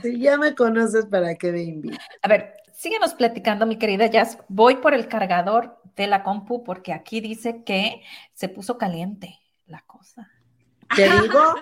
Si 0.00 0.20
ya 0.20 0.38
me 0.38 0.54
conoces, 0.54 1.06
¿para 1.06 1.34
qué 1.34 1.50
me 1.50 1.62
invitan? 1.62 1.98
A 2.22 2.28
ver, 2.28 2.54
síguenos 2.80 3.12
platicando, 3.12 3.66
mi 3.66 3.76
querida 3.76 4.06
Jazz. 4.06 4.38
Voy 4.48 4.76
por 4.76 4.94
el 4.94 5.06
cargador 5.06 5.82
de 5.96 6.06
la 6.06 6.22
compu 6.22 6.64
porque 6.64 6.94
aquí 6.94 7.20
dice 7.20 7.62
que 7.62 8.00
se 8.32 8.48
puso 8.48 8.78
caliente 8.78 9.38
la 9.66 9.82
cosa. 9.82 10.30
¿Te 10.96 11.02
digo? 11.20 11.38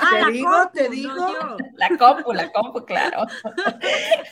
Ah, 0.00 0.26
¿Te 0.26 0.32
digo? 0.32 0.70
¿Te 0.74 0.88
digo? 0.88 1.56
la 1.74 1.96
compu, 1.96 2.32
la 2.32 2.50
compu, 2.50 2.84
claro. 2.84 3.26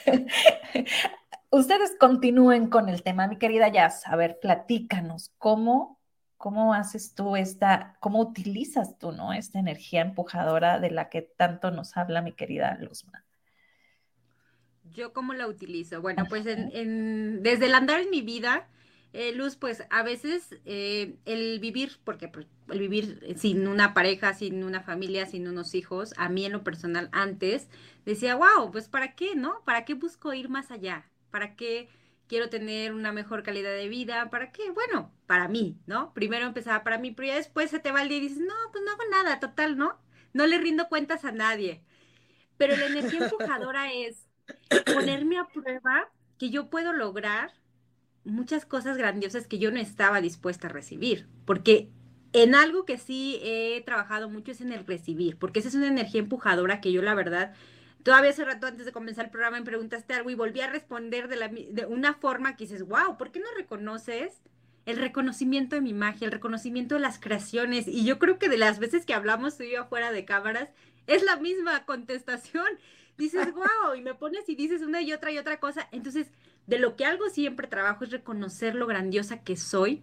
Ustedes 1.50 1.96
continúen 1.98 2.68
con 2.68 2.88
el 2.88 3.04
tema, 3.04 3.28
mi 3.28 3.38
querida 3.38 3.68
Jazz. 3.68 4.08
A 4.08 4.16
ver, 4.16 4.40
platícanos, 4.40 5.32
¿cómo, 5.38 6.00
cómo 6.36 6.74
haces 6.74 7.14
tú 7.14 7.36
esta, 7.36 7.96
cómo 8.00 8.18
utilizas 8.18 8.98
tú, 8.98 9.12
¿no? 9.12 9.32
Esta 9.32 9.60
energía 9.60 10.00
empujadora 10.00 10.80
de 10.80 10.90
la 10.90 11.08
que 11.08 11.22
tanto 11.22 11.70
nos 11.70 11.96
habla 11.96 12.22
mi 12.22 12.32
querida 12.32 12.76
Luzma. 12.80 13.24
¿Yo 14.92 15.12
cómo 15.12 15.34
la 15.34 15.46
utilizo? 15.46 16.00
Bueno, 16.00 16.26
pues 16.28 16.46
en, 16.46 17.42
desde 17.42 17.66
el 17.66 17.74
andar 17.74 18.00
en 18.00 18.10
mi 18.10 18.22
vida, 18.22 18.68
eh, 19.12 19.32
Luz, 19.32 19.56
pues 19.56 19.84
a 19.90 20.02
veces 20.02 20.54
eh, 20.64 21.16
el 21.24 21.60
vivir, 21.60 21.98
porque 22.04 22.28
pues, 22.28 22.46
el 22.68 22.78
vivir 22.78 23.34
sin 23.36 23.66
una 23.68 23.94
pareja, 23.94 24.34
sin 24.34 24.64
una 24.64 24.82
familia, 24.82 25.26
sin 25.26 25.48
unos 25.48 25.74
hijos, 25.74 26.14
a 26.16 26.28
mí 26.28 26.44
en 26.44 26.52
lo 26.52 26.64
personal 26.64 27.08
antes, 27.12 27.68
decía, 28.04 28.36
wow, 28.36 28.70
pues 28.70 28.88
¿para 28.88 29.14
qué, 29.14 29.34
no? 29.36 29.62
¿Para 29.64 29.84
qué 29.84 29.94
busco 29.94 30.32
ir 30.34 30.48
más 30.48 30.70
allá? 30.70 31.10
¿Para 31.30 31.56
qué 31.56 31.88
quiero 32.26 32.48
tener 32.48 32.92
una 32.94 33.12
mejor 33.12 33.42
calidad 33.42 33.72
de 33.72 33.88
vida? 33.88 34.30
¿Para 34.30 34.52
qué? 34.52 34.70
Bueno, 34.70 35.12
para 35.26 35.48
mí, 35.48 35.78
¿no? 35.86 36.12
Primero 36.14 36.46
empezaba 36.46 36.84
para 36.84 36.98
mí, 36.98 37.10
pero 37.12 37.28
ya 37.28 37.34
después 37.36 37.70
se 37.70 37.80
te 37.80 37.92
va 37.92 38.02
el 38.02 38.08
día 38.08 38.18
y 38.18 38.20
dices, 38.22 38.38
no, 38.38 38.54
pues 38.72 38.84
no 38.84 38.92
hago 38.92 39.02
nada, 39.10 39.40
total, 39.40 39.76
¿no? 39.76 39.98
No 40.32 40.46
le 40.46 40.58
rindo 40.58 40.88
cuentas 40.88 41.24
a 41.24 41.32
nadie. 41.32 41.82
pero 42.56 42.76
la 42.76 42.86
energía 42.86 43.20
empujadora 43.24 43.92
es 43.92 44.29
ponerme 44.92 45.38
a 45.38 45.46
prueba 45.46 46.08
que 46.38 46.50
yo 46.50 46.70
puedo 46.70 46.92
lograr 46.92 47.52
muchas 48.24 48.66
cosas 48.66 48.96
grandiosas 48.96 49.46
que 49.46 49.58
yo 49.58 49.70
no 49.70 49.78
estaba 49.78 50.20
dispuesta 50.20 50.68
a 50.68 50.70
recibir, 50.70 51.26
porque 51.44 51.90
en 52.32 52.54
algo 52.54 52.84
que 52.84 52.98
sí 52.98 53.40
he 53.42 53.82
trabajado 53.84 54.28
mucho 54.28 54.52
es 54.52 54.60
en 54.60 54.72
el 54.72 54.86
recibir, 54.86 55.36
porque 55.36 55.60
esa 55.60 55.68
es 55.68 55.74
una 55.74 55.88
energía 55.88 56.20
empujadora 56.20 56.80
que 56.80 56.92
yo 56.92 57.02
la 57.02 57.14
verdad, 57.14 57.54
todavía 58.02 58.30
hace 58.30 58.44
rato 58.44 58.66
antes 58.66 58.86
de 58.86 58.92
comenzar 58.92 59.26
el 59.26 59.30
programa 59.30 59.58
me 59.58 59.64
preguntaste 59.64 60.14
algo 60.14 60.30
y 60.30 60.34
volví 60.34 60.60
a 60.60 60.70
responder 60.70 61.28
de, 61.28 61.86
una 61.86 62.14
forma 62.14 62.56
que 62.56 62.64
dices, 62.64 62.86
wow, 62.86 63.16
¿por 63.16 63.32
qué 63.32 63.40
no 63.40 63.46
reconoces 63.56 64.40
el 64.86 64.96
reconocimiento 64.96 65.76
de 65.76 65.82
mi 65.82 65.92
magia, 65.92 66.26
el 66.26 66.32
reconocimiento 66.32 66.94
de 66.94 67.00
las 67.00 67.18
creaciones? 67.18 67.88
Y 67.88 68.04
yo 68.04 68.18
creo 68.18 68.38
que 68.38 68.48
de 68.48 68.58
las 68.58 68.78
veces 68.78 69.04
que 69.04 69.14
hablamos 69.14 69.56
tú 69.56 69.64
y 69.64 69.72
yo 69.72 69.82
afuera 69.82 70.12
de 70.12 70.24
cámaras, 70.24 70.68
es 71.06 71.22
la 71.22 71.36
misma 71.36 71.84
contestación. 71.84 72.66
Dices, 73.20 73.46
wow, 73.54 73.94
y 73.96 74.00
me 74.00 74.14
pones 74.14 74.48
y 74.48 74.56
dices 74.56 74.82
una 74.82 75.02
y 75.02 75.12
otra 75.12 75.30
y 75.30 75.38
otra 75.38 75.60
cosa. 75.60 75.88
Entonces, 75.92 76.28
de 76.66 76.78
lo 76.78 76.96
que 76.96 77.04
algo 77.04 77.28
siempre 77.28 77.68
trabajo 77.68 78.04
es 78.04 78.10
reconocer 78.10 78.74
lo 78.74 78.86
grandiosa 78.86 79.44
que 79.44 79.56
soy 79.56 80.02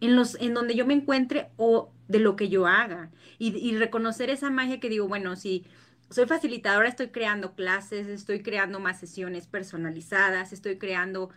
en, 0.00 0.16
los, 0.16 0.34
en 0.40 0.54
donde 0.54 0.74
yo 0.74 0.84
me 0.84 0.94
encuentre 0.94 1.50
o 1.56 1.92
de 2.08 2.18
lo 2.18 2.36
que 2.36 2.48
yo 2.48 2.66
haga. 2.66 3.10
Y, 3.38 3.76
reconocer 3.76 4.30
esa 4.30 4.50
magia 4.50 4.80
que 4.80 4.88
digo, 4.88 5.06
bueno, 5.06 5.36
si 5.36 5.64
soy 6.10 6.26
facilitadora, 6.26 6.88
estoy 6.88 7.08
creando 7.08 7.54
clases, 7.54 8.08
estoy 8.08 8.42
creando 8.42 8.80
más 8.80 8.98
sesiones 8.98 9.46
personalizadas, 9.46 10.52
estoy 10.52 10.78
creando 10.78 11.30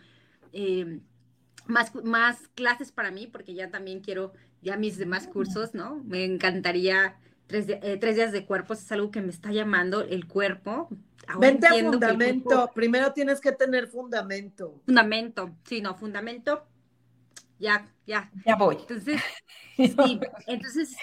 eh, 0.52 1.00
más, 1.66 1.94
más 2.04 2.48
clases 2.54 2.90
para 2.90 3.10
mí, 3.10 3.28
porque 3.28 3.54
ya 3.54 3.70
también 3.70 4.00
quiero 4.00 4.32
ya 4.62 4.76
mis 4.76 4.96
demás 4.96 5.28
cursos, 5.28 5.74
¿no? 5.74 6.02
Me 6.04 6.24
encantaría 6.24 7.16
tres, 7.52 7.66
eh, 7.68 7.98
tres 8.00 8.16
días 8.16 8.32
de 8.32 8.44
cuerpos, 8.46 8.80
es 8.80 8.90
algo 8.90 9.10
que 9.10 9.20
me 9.20 9.30
está 9.30 9.52
llamando 9.52 10.00
el 10.00 10.26
cuerpo. 10.26 10.88
Vente 11.38 11.68
a 11.68 11.70
fundamento, 11.70 12.70
primero 12.74 13.12
tienes 13.12 13.40
que 13.40 13.52
tener 13.52 13.86
fundamento. 13.86 14.80
Fundamento, 14.84 15.54
sí, 15.64 15.80
no, 15.80 15.94
fundamento 15.94 16.64
ya, 17.62 17.88
ya. 18.08 18.28
Ya 18.44 18.56
voy. 18.56 18.76
Entonces, 18.80 19.20
sí, 19.76 20.20
entonces, 20.48 20.96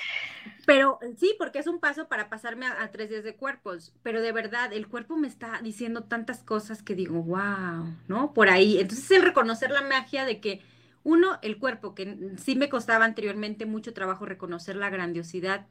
pero 0.65 0.99
sí, 1.17 1.33
porque 1.39 1.59
es 1.59 1.67
un 1.67 1.79
paso 1.79 2.09
para 2.09 2.29
pasarme 2.29 2.65
a, 2.65 2.91
tres 2.91 3.09
días 3.09 3.23
de 3.23 3.37
cuerpos, 3.37 3.93
pero 4.03 4.21
de 4.21 4.33
verdad, 4.33 4.73
el 4.73 4.89
cuerpo 4.89 5.15
me 5.15 5.29
está 5.29 5.61
diciendo 5.63 6.03
tantas 6.03 6.43
cosas 6.43 6.83
que 6.83 6.95
digo, 6.95 7.23
wow, 7.23 7.95
¿no? 8.09 8.33
Por 8.33 8.49
ahí. 8.49 8.77
Entonces, 8.77 9.09
el 9.11 9.21
reconocer 9.21 9.71
la 9.71 9.83
magia 9.83 10.25
de 10.25 10.41
que, 10.41 10.61
uno, 11.03 11.39
el 11.41 11.59
cuerpo, 11.59 11.95
que 11.95 12.33
sí 12.37 12.57
me 12.57 12.67
costaba 12.67 13.05
anteriormente 13.05 13.65
mucho 13.65 13.93
trabajo 13.93 14.25
reconocer 14.25 14.75
la 14.75 14.89
grandiosidad 14.89 15.65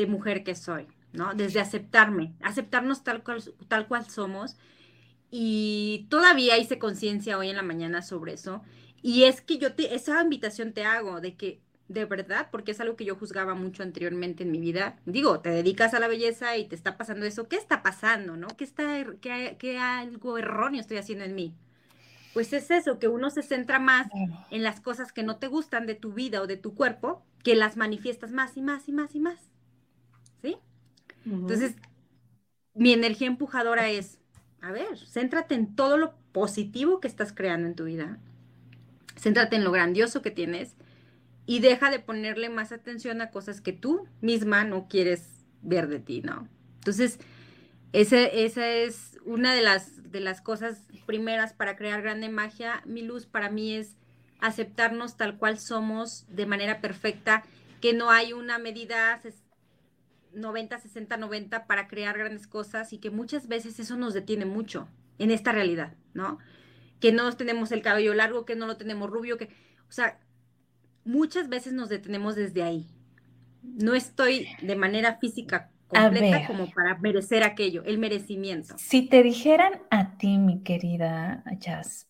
de 0.00 0.06
mujer 0.06 0.44
que 0.44 0.54
soy, 0.54 0.86
¿no? 1.12 1.34
Desde 1.34 1.60
aceptarme, 1.60 2.34
aceptarnos 2.42 3.04
tal 3.04 3.22
cual, 3.22 3.42
tal 3.68 3.86
cual 3.86 4.08
somos. 4.08 4.56
Y 5.30 6.06
todavía 6.10 6.58
hice 6.58 6.78
conciencia 6.78 7.38
hoy 7.38 7.50
en 7.50 7.56
la 7.56 7.62
mañana 7.62 8.02
sobre 8.02 8.32
eso. 8.32 8.62
Y 9.02 9.24
es 9.24 9.40
que 9.40 9.58
yo 9.58 9.74
te, 9.74 9.94
esa 9.94 10.20
invitación 10.22 10.72
te 10.72 10.84
hago 10.84 11.20
de 11.20 11.34
que 11.36 11.60
de 11.90 12.04
verdad, 12.04 12.48
porque 12.52 12.70
es 12.70 12.80
algo 12.80 12.94
que 12.94 13.04
yo 13.04 13.16
juzgaba 13.16 13.54
mucho 13.54 13.82
anteriormente 13.82 14.44
en 14.44 14.52
mi 14.52 14.60
vida. 14.60 14.96
Digo, 15.06 15.40
te 15.40 15.50
dedicas 15.50 15.92
a 15.92 15.98
la 15.98 16.06
belleza 16.06 16.56
y 16.56 16.66
te 16.66 16.76
está 16.76 16.96
pasando 16.96 17.26
eso. 17.26 17.48
¿Qué 17.48 17.56
está 17.56 17.82
pasando, 17.82 18.36
no? 18.36 18.46
¿Qué, 18.56 18.62
está, 18.62 18.96
er, 18.96 19.16
qué, 19.20 19.56
qué 19.58 19.78
algo 19.78 20.38
erróneo 20.38 20.80
estoy 20.80 20.98
haciendo 20.98 21.24
en 21.24 21.34
mí? 21.34 21.52
Pues 22.32 22.52
es 22.52 22.70
eso, 22.70 23.00
que 23.00 23.08
uno 23.08 23.30
se 23.30 23.42
centra 23.42 23.80
más 23.80 24.06
en 24.52 24.62
las 24.62 24.80
cosas 24.80 25.12
que 25.12 25.24
no 25.24 25.38
te 25.38 25.48
gustan 25.48 25.86
de 25.86 25.96
tu 25.96 26.12
vida 26.12 26.40
o 26.42 26.46
de 26.46 26.56
tu 26.56 26.76
cuerpo, 26.76 27.24
que 27.42 27.56
las 27.56 27.76
manifiestas 27.76 28.30
más 28.30 28.56
y 28.56 28.62
más 28.62 28.88
y 28.88 28.92
más 28.92 29.16
y 29.16 29.20
más. 29.20 29.49
Entonces, 31.24 31.74
mi 32.74 32.92
energía 32.92 33.26
empujadora 33.26 33.90
es, 33.90 34.18
a 34.60 34.72
ver, 34.72 34.98
céntrate 35.06 35.54
en 35.54 35.74
todo 35.74 35.96
lo 35.96 36.14
positivo 36.32 37.00
que 37.00 37.08
estás 37.08 37.32
creando 37.32 37.66
en 37.66 37.74
tu 37.74 37.84
vida 37.84 38.18
Céntrate 39.20 39.56
en 39.56 39.64
lo 39.64 39.70
grandioso 39.70 40.22
que 40.22 40.30
tienes 40.30 40.74
y 41.44 41.60
deja 41.60 41.90
de 41.90 41.98
ponerle 41.98 42.48
más 42.48 42.72
atención 42.72 43.20
a 43.20 43.30
cosas 43.30 43.60
que 43.60 43.72
tú 43.72 44.08
misma 44.22 44.64
no 44.64 44.88
quieres 44.88 45.44
ver 45.60 45.88
de 45.88 45.98
ti, 45.98 46.22
¿no? 46.22 46.48
Entonces, 46.76 47.18
esa, 47.92 48.22
esa 48.22 48.66
es 48.68 49.18
una 49.26 49.54
de 49.54 49.60
las, 49.60 50.10
de 50.10 50.20
las 50.20 50.40
cosas 50.40 50.86
primeras 51.04 51.52
para 51.52 51.76
crear 51.76 52.00
grande 52.00 52.30
magia. 52.30 52.82
Mi 52.86 53.02
luz 53.02 53.26
para 53.26 53.50
mí 53.50 53.74
es 53.74 53.96
aceptarnos 54.40 55.18
tal 55.18 55.36
cual 55.36 55.58
somos 55.58 56.24
de 56.28 56.46
manera 56.46 56.80
perfecta, 56.80 57.42
que 57.82 57.92
no 57.92 58.10
hay 58.10 58.32
una 58.32 58.58
medida 58.58 59.20
90, 60.32 60.78
60, 60.78 61.16
90 61.16 61.66
para 61.66 61.88
crear 61.88 62.16
grandes 62.16 62.46
cosas 62.46 62.92
y 62.92 62.98
que 62.98 63.10
muchas 63.10 63.48
veces 63.48 63.78
eso 63.78 63.96
nos 63.96 64.14
detiene 64.14 64.44
mucho 64.44 64.88
en 65.18 65.30
esta 65.30 65.52
realidad, 65.52 65.94
¿no? 66.14 66.38
que 67.00 67.12
no 67.12 67.32
tenemos 67.32 67.72
el 67.72 67.82
cabello 67.82 68.14
largo, 68.14 68.44
que 68.44 68.54
no 68.54 68.66
lo 68.66 68.76
tenemos 68.76 69.10
rubio, 69.10 69.38
que, 69.38 69.46
o 69.88 69.92
sea, 69.92 70.20
muchas 71.04 71.48
veces 71.48 71.72
nos 71.72 71.88
detenemos 71.88 72.36
desde 72.36 72.62
ahí. 72.62 72.86
No 73.62 73.94
estoy 73.94 74.46
de 74.62 74.76
manera 74.76 75.16
física 75.16 75.70
completa 75.88 76.46
como 76.46 76.70
para 76.70 76.96
merecer 76.98 77.42
aquello, 77.42 77.82
el 77.84 77.98
merecimiento. 77.98 78.76
Si 78.78 79.08
te 79.08 79.22
dijeran 79.22 79.82
a 79.90 80.16
ti, 80.18 80.38
mi 80.38 80.62
querida 80.62 81.42
Jazz, 81.58 82.08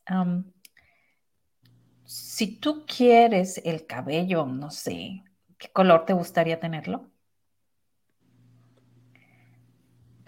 si 2.05 2.57
tú 2.57 2.85
quieres 2.85 3.61
el 3.65 3.87
cabello, 3.87 4.45
no 4.45 4.71
sé, 4.71 5.23
¿qué 5.57 5.69
color 5.73 6.05
te 6.05 6.13
gustaría 6.13 6.59
tenerlo? 6.59 7.09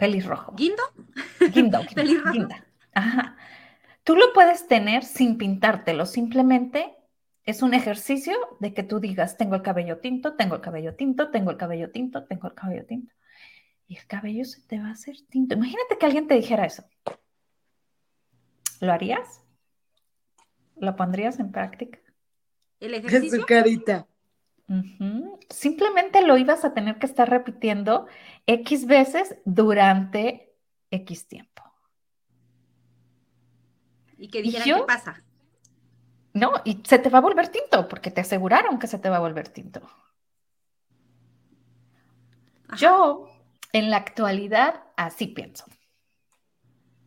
Pelirrojo. 0.03 0.51
¿Guindo? 0.57 0.83
Guindo. 1.53 1.79
Pelirrojo. 1.95 2.49
Ajá. 2.93 3.37
Tú 4.03 4.17
lo 4.17 4.33
puedes 4.33 4.67
tener 4.67 5.05
sin 5.05 5.37
pintártelo, 5.37 6.05
simplemente 6.05 6.93
es 7.45 7.61
un 7.61 7.73
ejercicio 7.73 8.33
de 8.59 8.73
que 8.73 8.83
tú 8.83 8.99
digas, 8.99 9.37
tengo 9.37 9.55
el 9.55 9.61
cabello 9.61 9.99
tinto, 9.99 10.33
tengo 10.35 10.55
el 10.55 10.61
cabello 10.61 10.93
tinto, 10.95 11.31
tengo 11.31 11.51
el 11.51 11.57
cabello 11.57 11.89
tinto, 11.89 12.25
tengo 12.25 12.49
el 12.49 12.53
cabello 12.53 12.85
tinto. 12.85 13.13
Y 13.87 13.95
el 13.95 14.05
cabello 14.05 14.43
se 14.43 14.59
te 14.67 14.77
va 14.77 14.89
a 14.89 14.91
hacer 14.91 15.15
tinto. 15.29 15.55
Imagínate 15.55 15.97
que 15.97 16.05
alguien 16.05 16.27
te 16.27 16.35
dijera 16.35 16.65
eso. 16.65 16.83
¿Lo 18.81 18.91
harías? 18.91 19.41
¿Lo 20.75 20.97
pondrías 20.97 21.39
en 21.39 21.53
práctica? 21.53 21.97
¿El 22.81 22.93
ejercicio? 22.95 23.39
Su 23.39 23.45
carita. 23.45 24.05
Simplemente 25.49 26.25
lo 26.25 26.37
ibas 26.37 26.65
a 26.65 26.73
tener 26.73 26.97
que 26.97 27.05
estar 27.05 27.29
repitiendo 27.29 28.07
X 28.47 28.85
veces 28.87 29.35
durante 29.45 30.55
X 30.89 31.27
tiempo 31.27 31.63
y 34.23 34.29
que 34.29 34.41
dijeran 34.41 34.79
qué 34.79 34.85
pasa. 34.87 35.21
No, 36.33 36.53
y 36.63 36.81
se 36.85 36.97
te 36.97 37.09
va 37.09 37.17
a 37.17 37.21
volver 37.21 37.49
tinto, 37.49 37.89
porque 37.89 38.09
te 38.09 38.21
aseguraron 38.21 38.79
que 38.79 38.87
se 38.87 38.97
te 38.97 39.09
va 39.09 39.17
a 39.17 39.19
volver 39.19 39.49
tinto. 39.49 39.81
Yo, 42.77 43.29
en 43.73 43.89
la 43.89 43.97
actualidad, 43.97 44.81
así 44.95 45.27
pienso. 45.27 45.65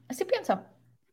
Así 0.08 0.26
pienso. 0.26 0.62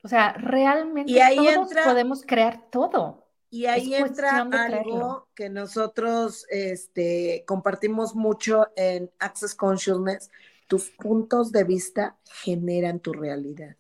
O 0.03 0.09
sea, 0.09 0.33
realmente 0.33 1.13
todos 1.35 1.69
podemos 1.85 2.23
crear 2.25 2.69
todo. 2.69 3.22
Y 3.53 3.67
ahí 3.67 3.93
entra 3.93 4.41
algo 4.51 5.27
que 5.35 5.47
nosotros 5.47 6.47
este, 6.49 7.43
compartimos 7.45 8.15
mucho 8.15 8.69
en 8.75 9.11
Access 9.19 9.53
Consciousness. 9.53 10.31
Tus 10.65 10.89
puntos 10.89 11.51
de 11.51 11.63
vista 11.63 12.17
generan 12.41 12.99
tu 12.99 13.13
realidad. 13.13 13.75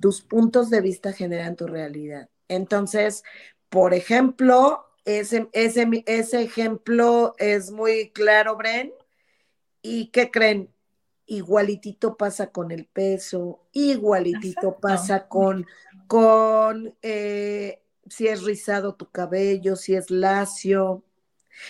Tus 0.00 0.20
puntos 0.20 0.68
de 0.68 0.80
vista 0.80 1.12
generan 1.12 1.54
tu 1.54 1.68
realidad. 1.68 2.28
Entonces, 2.48 3.22
por 3.68 3.94
ejemplo, 3.94 4.84
ese, 5.04 5.48
ese, 5.52 5.88
ese 6.04 6.42
ejemplo 6.42 7.36
es 7.38 7.70
muy 7.70 8.10
claro, 8.10 8.56
Bren. 8.56 8.92
¿Y 9.80 10.08
qué 10.08 10.32
creen? 10.32 10.74
Igualitito 11.26 12.16
pasa 12.16 12.50
con 12.50 12.72
el 12.72 12.86
peso, 12.86 13.62
igualitito 13.70 14.80
pasa 14.80 15.28
con, 15.28 15.66
con 16.08 16.96
eh, 17.00 17.84
si 18.08 18.28
es 18.28 18.44
rizado 18.44 18.94
tu 18.94 19.10
cabello, 19.10 19.76
si 19.76 19.94
es 19.94 20.10
lacio, 20.10 21.04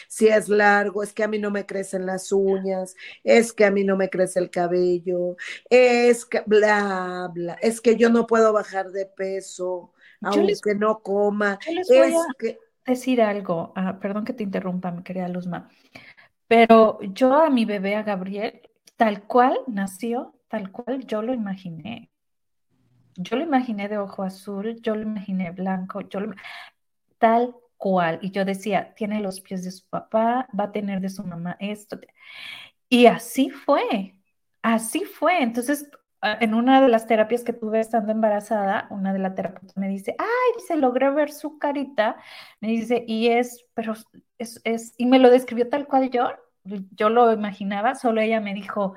si 0.09 0.29
es 0.29 0.49
largo, 0.49 1.03
es 1.03 1.13
que 1.13 1.25
a 1.25 1.29
mí 1.29 1.39
no 1.39 1.51
me 1.51 1.67
crecen 1.67 2.07
las 2.07 2.33
uñas, 2.33 2.95
es 3.25 3.53
que 3.53 3.65
a 3.65 3.71
mí 3.71 3.85
no 3.85 3.97
me 3.97 4.11
crece 4.11 4.41
el 4.41 4.51
cabello, 4.51 5.37
es 5.71 6.25
que 6.25 6.43
bla, 6.47 7.31
bla, 7.33 7.55
es 7.55 7.81
que 7.81 7.97
yo 7.97 8.11
no 8.11 8.27
puedo 8.27 8.53
bajar 8.53 8.91
de 8.91 9.07
peso, 9.07 9.93
aunque 10.23 10.75
no 10.75 11.01
coma. 11.01 11.59
es 11.67 12.15
que... 12.39 12.59
decir 12.85 13.21
algo, 13.23 13.73
ah, 13.77 13.99
perdón 14.01 14.25
que 14.25 14.33
te 14.33 14.43
interrumpa, 14.43 14.91
mi 14.91 15.03
querida 15.03 15.29
Luzma, 15.29 15.69
pero 16.49 17.01
yo 17.03 17.35
a 17.35 17.51
mi 17.51 17.65
bebé, 17.65 17.97
a 17.97 18.03
Gabriel, 18.03 18.61
tal 18.97 19.27
cual 19.27 19.59
nació, 19.67 20.35
tal 20.49 20.71
cual 20.71 21.07
yo 21.07 21.23
lo 21.23 21.35
imaginé. 21.35 22.11
Yo 23.17 23.37
lo 23.37 23.43
imaginé 23.45 23.89
de 23.89 23.99
ojo 23.99 24.23
azul, 24.23 24.81
yo 24.83 24.95
lo 24.95 25.03
imaginé 25.03 25.51
blanco, 25.53 26.01
yo 26.03 26.21
lo... 26.21 26.35
tal 27.19 27.55
cual. 27.77 28.19
Y 28.23 28.31
yo 28.31 28.45
decía, 28.45 28.95
tiene 28.95 29.21
los 29.21 29.41
pies 29.41 29.65
de 29.65 29.71
su 29.73 29.87
papá, 29.89 30.49
va 30.59 30.65
a 30.65 30.73
tener 30.73 31.01
de 31.01 31.09
su 31.11 31.25
mamá 31.25 31.57
esto. 31.61 31.99
Y 32.89 33.07
así 33.07 33.51
fue. 33.51 34.15
así 34.63 35.05
fue. 35.05 35.43
Entonces, 35.43 35.91
en 36.23 36.55
una 36.55 36.81
de 36.81 36.89
las 36.89 37.07
terapias 37.07 37.45
que 37.45 37.53
tuve 37.53 37.81
estando 37.81 38.13
embarazada, 38.13 38.89
una 38.91 39.13
de 39.13 39.19
las 39.19 39.35
terapeutas 39.35 39.77
me 39.77 39.89
dice, 39.89 40.17
ay, 40.19 40.63
se 40.67 40.77
logré 40.77 41.11
ver 41.11 41.31
su 41.31 41.59
carita, 41.59 42.17
me 42.61 42.69
dice, 42.69 43.05
y 43.07 43.29
es, 43.29 43.67
pero 43.75 43.95
es, 44.39 44.61
es, 44.65 44.95
y 44.99 45.07
me 45.07 45.19
lo 45.19 45.31
describió 45.31 45.69
tal 45.69 45.87
cual 45.87 46.11
yo, 46.11 46.31
yo 46.65 47.11
lo 47.11 47.33
imaginaba, 47.33 47.95
solo 47.95 48.21
ella 48.21 48.41
me 48.41 48.55
dijo, 48.55 48.95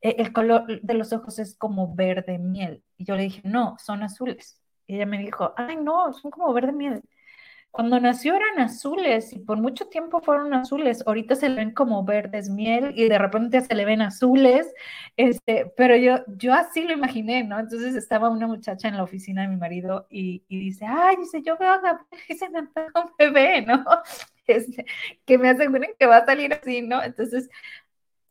el 0.00 0.32
color 0.32 0.80
de 0.80 0.94
los 0.94 1.12
ojos 1.12 1.38
es 1.38 1.56
como 1.56 1.94
verde 1.94 2.38
miel. 2.38 2.82
Y 2.96 3.04
yo 3.04 3.16
le 3.16 3.24
dije, 3.24 3.42
no, 3.44 3.76
son 3.78 4.02
azules. 4.02 4.60
Y 4.86 4.96
ella 4.96 5.06
me 5.06 5.18
dijo, 5.18 5.54
ay, 5.56 5.76
no, 5.76 6.12
son 6.12 6.30
como 6.30 6.52
verde 6.52 6.72
miel. 6.72 7.02
Cuando 7.70 8.00
nació 8.00 8.34
eran 8.34 8.58
azules 8.58 9.32
y 9.32 9.38
por 9.38 9.56
mucho 9.56 9.86
tiempo 9.86 10.20
fueron 10.20 10.52
azules. 10.54 11.04
Ahorita 11.06 11.36
se 11.36 11.48
le 11.48 11.54
ven 11.54 11.70
como 11.72 12.04
verdes 12.04 12.50
miel 12.50 12.92
y 12.96 13.08
de 13.08 13.16
repente 13.16 13.60
se 13.60 13.74
le 13.76 13.84
ven 13.84 14.02
azules. 14.02 14.66
Este, 15.16 15.72
pero 15.76 15.94
yo, 15.96 16.24
yo 16.36 16.52
así 16.52 16.82
lo 16.82 16.92
imaginé, 16.92 17.44
¿no? 17.44 17.60
Entonces 17.60 17.94
estaba 17.94 18.28
una 18.28 18.48
muchacha 18.48 18.88
en 18.88 18.96
la 18.96 19.04
oficina 19.04 19.42
de 19.42 19.48
mi 19.48 19.56
marido 19.56 20.08
y, 20.10 20.42
dice, 20.48 20.84
ay, 20.88 21.16
dice, 21.16 21.42
yo 21.42 21.56
veo 21.58 21.70
a 21.70 21.78
Gabriel 21.78 22.06
y 22.28 22.34
se 22.34 22.48
me 22.50 22.58
antoja 22.58 23.04
un 23.04 23.12
bebé, 23.18 23.62
¿no? 23.62 23.84
Este, 24.46 24.84
que 25.24 25.38
me 25.38 25.48
aseguren 25.50 25.92
que 25.96 26.06
va 26.06 26.16
a 26.16 26.26
salir 26.26 26.52
así, 26.52 26.82
¿no? 26.82 27.00
Entonces, 27.04 27.48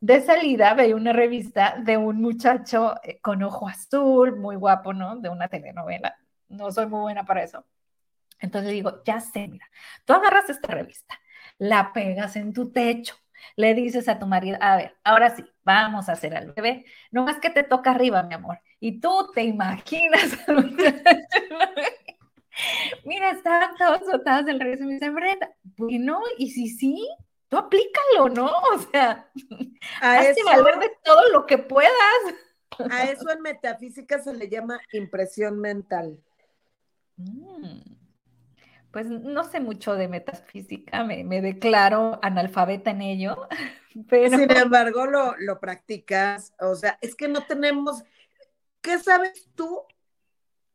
de 0.00 0.20
salida 0.22 0.74
veía 0.74 0.96
una 0.96 1.12
revista 1.12 1.76
de 1.78 1.96
un 1.96 2.20
muchacho 2.20 2.94
eh, 3.02 3.20
con 3.20 3.42
ojo 3.42 3.68
azul, 3.68 4.36
muy 4.36 4.56
guapo, 4.56 4.92
¿no? 4.92 5.16
De 5.16 5.28
una 5.28 5.48
telenovela. 5.48 6.16
No 6.48 6.70
soy 6.72 6.86
muy 6.86 7.00
buena 7.00 7.24
para 7.24 7.44
eso. 7.44 7.64
Entonces 8.40 8.72
digo, 8.72 9.02
ya 9.04 9.20
sé, 9.20 9.48
mira, 9.48 9.66
tú 10.04 10.14
agarras 10.14 10.48
esta 10.48 10.72
revista, 10.72 11.20
la 11.58 11.92
pegas 11.92 12.36
en 12.36 12.54
tu 12.54 12.72
techo, 12.72 13.14
le 13.56 13.74
dices 13.74 14.08
a 14.08 14.18
tu 14.18 14.26
marido, 14.26 14.56
a 14.60 14.76
ver, 14.76 14.96
ahora 15.04 15.34
sí, 15.36 15.44
vamos 15.62 16.08
a 16.08 16.12
hacer 16.12 16.34
al 16.34 16.52
bebé, 16.52 16.86
no 17.10 17.24
más 17.24 17.38
que 17.38 17.50
te 17.50 17.62
toca 17.62 17.90
arriba, 17.90 18.22
mi 18.22 18.34
amor, 18.34 18.60
y 18.80 18.98
tú 19.00 19.30
te 19.34 19.42
imaginas 19.42 20.38
Mira, 23.04 23.30
estaban 23.30 23.76
todos 23.76 24.00
botados 24.10 24.46
del 24.46 24.60
revés 24.60 24.80
y 24.80 24.84
me 24.84 24.94
dice, 24.94 25.10
Brenda, 25.10 25.50
bueno, 25.76 26.20
y 26.38 26.50
si 26.50 26.68
sí, 26.68 27.08
tú 27.50 27.58
aplícalo, 27.58 28.30
¿no? 28.30 28.46
O 28.46 28.78
sea, 28.78 29.30
a 30.00 30.22
eso, 30.22 30.42
valer 30.46 30.78
de 30.78 30.92
todo 31.04 31.28
lo 31.28 31.44
que 31.44 31.58
puedas. 31.58 31.92
A 32.90 33.04
eso 33.10 33.28
en 33.30 33.42
metafísica 33.42 34.22
se 34.22 34.32
le 34.32 34.48
llama 34.48 34.80
impresión 34.92 35.60
mental. 35.60 36.18
Mm 37.16 38.00
pues 38.90 39.06
no 39.06 39.44
sé 39.44 39.60
mucho 39.60 39.94
de 39.94 40.08
metafísica, 40.08 41.04
me, 41.04 41.40
declaro 41.40 42.18
analfabeta 42.22 42.90
en 42.90 43.02
ello, 43.02 43.48
pero... 44.08 44.36
Sin 44.36 44.50
embargo, 44.50 45.06
lo, 45.06 45.36
lo, 45.38 45.60
practicas, 45.60 46.52
o 46.58 46.74
sea, 46.74 46.98
es 47.00 47.14
que 47.14 47.28
no 47.28 47.44
tenemos, 47.44 48.02
¿qué 48.80 48.98
sabes 48.98 49.48
tú 49.54 49.82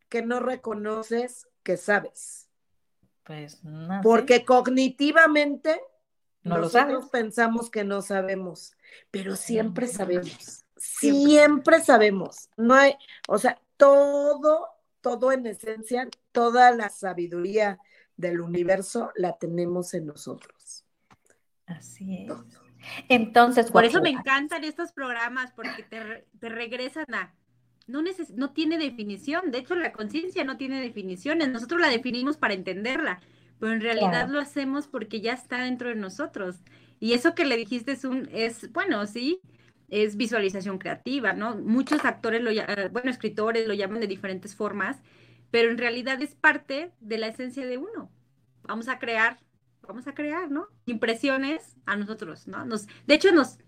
que 0.09 0.21
no 0.21 0.39
reconoces 0.39 1.47
que 1.63 1.77
sabes? 1.77 2.49
Pues 3.23 3.63
no 3.63 4.01
Porque 4.01 4.45
cognitivamente 4.45 5.81
nosotros 6.45 7.09
pensamos 7.09 7.69
que 7.69 7.83
no 7.83 8.01
sabemos, 8.01 8.75
pero 9.11 9.35
siempre 9.35 9.87
sabemos, 9.87 10.65
siempre. 10.77 11.81
sabemos, 11.81 12.49
no 12.55 12.73
hay, 12.73 12.95
o 13.27 13.37
sea, 13.37 13.59
todo, 13.77 14.67
todo 15.01 15.31
en 15.31 15.45
esencia, 15.47 16.07
toda 16.31 16.71
la 16.71 16.89
sabiduría, 16.89 17.79
del 18.17 18.41
universo 18.41 19.11
la 19.15 19.37
tenemos 19.37 19.93
en 19.93 20.07
nosotros. 20.07 20.85
Así 21.65 22.25
es. 22.25 22.33
Entonces, 23.09 23.71
por 23.71 23.83
eso 23.83 24.01
me 24.01 24.09
encantan 24.09 24.63
estos 24.63 24.91
programas, 24.91 25.51
porque 25.53 25.83
te, 25.83 26.49
regresan 26.49 27.13
a, 27.13 27.33
no, 27.87 28.03
no 28.35 28.51
tiene 28.51 28.77
definición, 28.77 29.51
de 29.51 29.59
hecho 29.59 29.75
la 29.75 29.91
conciencia 29.91 30.43
no 30.43 30.57
tiene 30.57 30.81
definiciones, 30.81 31.49
nosotros 31.49 31.81
la 31.81 31.89
definimos 31.89 32.37
para 32.37 32.53
entenderla, 32.53 33.21
pero 33.59 33.73
en 33.73 33.81
realidad 33.81 34.29
lo 34.29 34.39
hacemos 34.39 34.87
porque 34.87 35.21
ya 35.21 35.33
está 35.33 35.63
dentro 35.63 35.89
de 35.89 35.95
nosotros. 35.95 36.57
Y 36.99 37.13
eso 37.13 37.35
que 37.35 37.45
le 37.45 37.57
dijiste 37.57 37.93
es 37.93 38.03
un, 38.03 38.29
es, 38.31 38.71
bueno, 38.71 39.05
sí, 39.05 39.41
es 39.89 40.17
visualización 40.17 40.77
creativa, 40.77 41.33
¿no? 41.33 41.55
Muchos 41.55 42.03
actores, 42.05 42.41
lo, 42.41 42.51
bueno, 42.91 43.09
escritores 43.09 43.67
lo 43.67 43.73
llaman 43.73 44.01
de 44.01 44.07
diferentes 44.07 44.55
formas, 44.55 44.97
pero 45.51 45.69
en 45.69 45.77
realidad 45.77 46.21
es 46.21 46.35
parte 46.35 46.91
de 46.99 47.17
la 47.17 47.27
esencia 47.27 47.65
de 47.65 47.77
uno. 47.77 48.11
Vamos 48.63 48.87
a 48.87 48.99
crear, 48.99 49.37
vamos 49.87 50.07
a 50.07 50.13
crear, 50.13 50.49
¿no? 50.49 50.67
Impresiones 50.85 51.75
a 51.85 51.95
nosotros, 51.95 52.47
¿no? 52.47 52.65
Nos, 52.65 52.87
de 53.05 53.13
hecho, 53.13 53.31
nos 53.31 53.59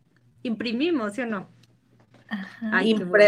imprimimos, 0.44 1.14
¿sí 1.14 1.22
o 1.22 1.26
no? 1.26 1.50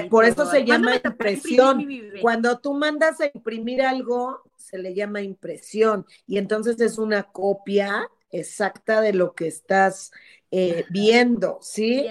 Por 0.10 0.26
eso 0.26 0.46
se 0.46 0.66
llama 0.66 0.96
impresión. 0.96 1.86
Cuando 2.22 2.60
tú 2.60 2.74
mandas 2.74 3.20
a 3.22 3.30
imprimir 3.34 3.82
algo, 3.82 4.44
se 4.58 4.78
le 4.78 4.94
llama 4.94 5.22
impresión. 5.22 6.06
Y 6.28 6.38
entonces 6.38 6.80
es 6.80 6.98
una 6.98 7.24
copia 7.24 8.10
exacta 8.32 9.02
de 9.02 9.14
lo 9.14 9.34
que 9.34 9.48
estás 9.48 10.12
eh, 10.52 10.86
viendo, 10.90 11.60
¿sí? 11.62 12.06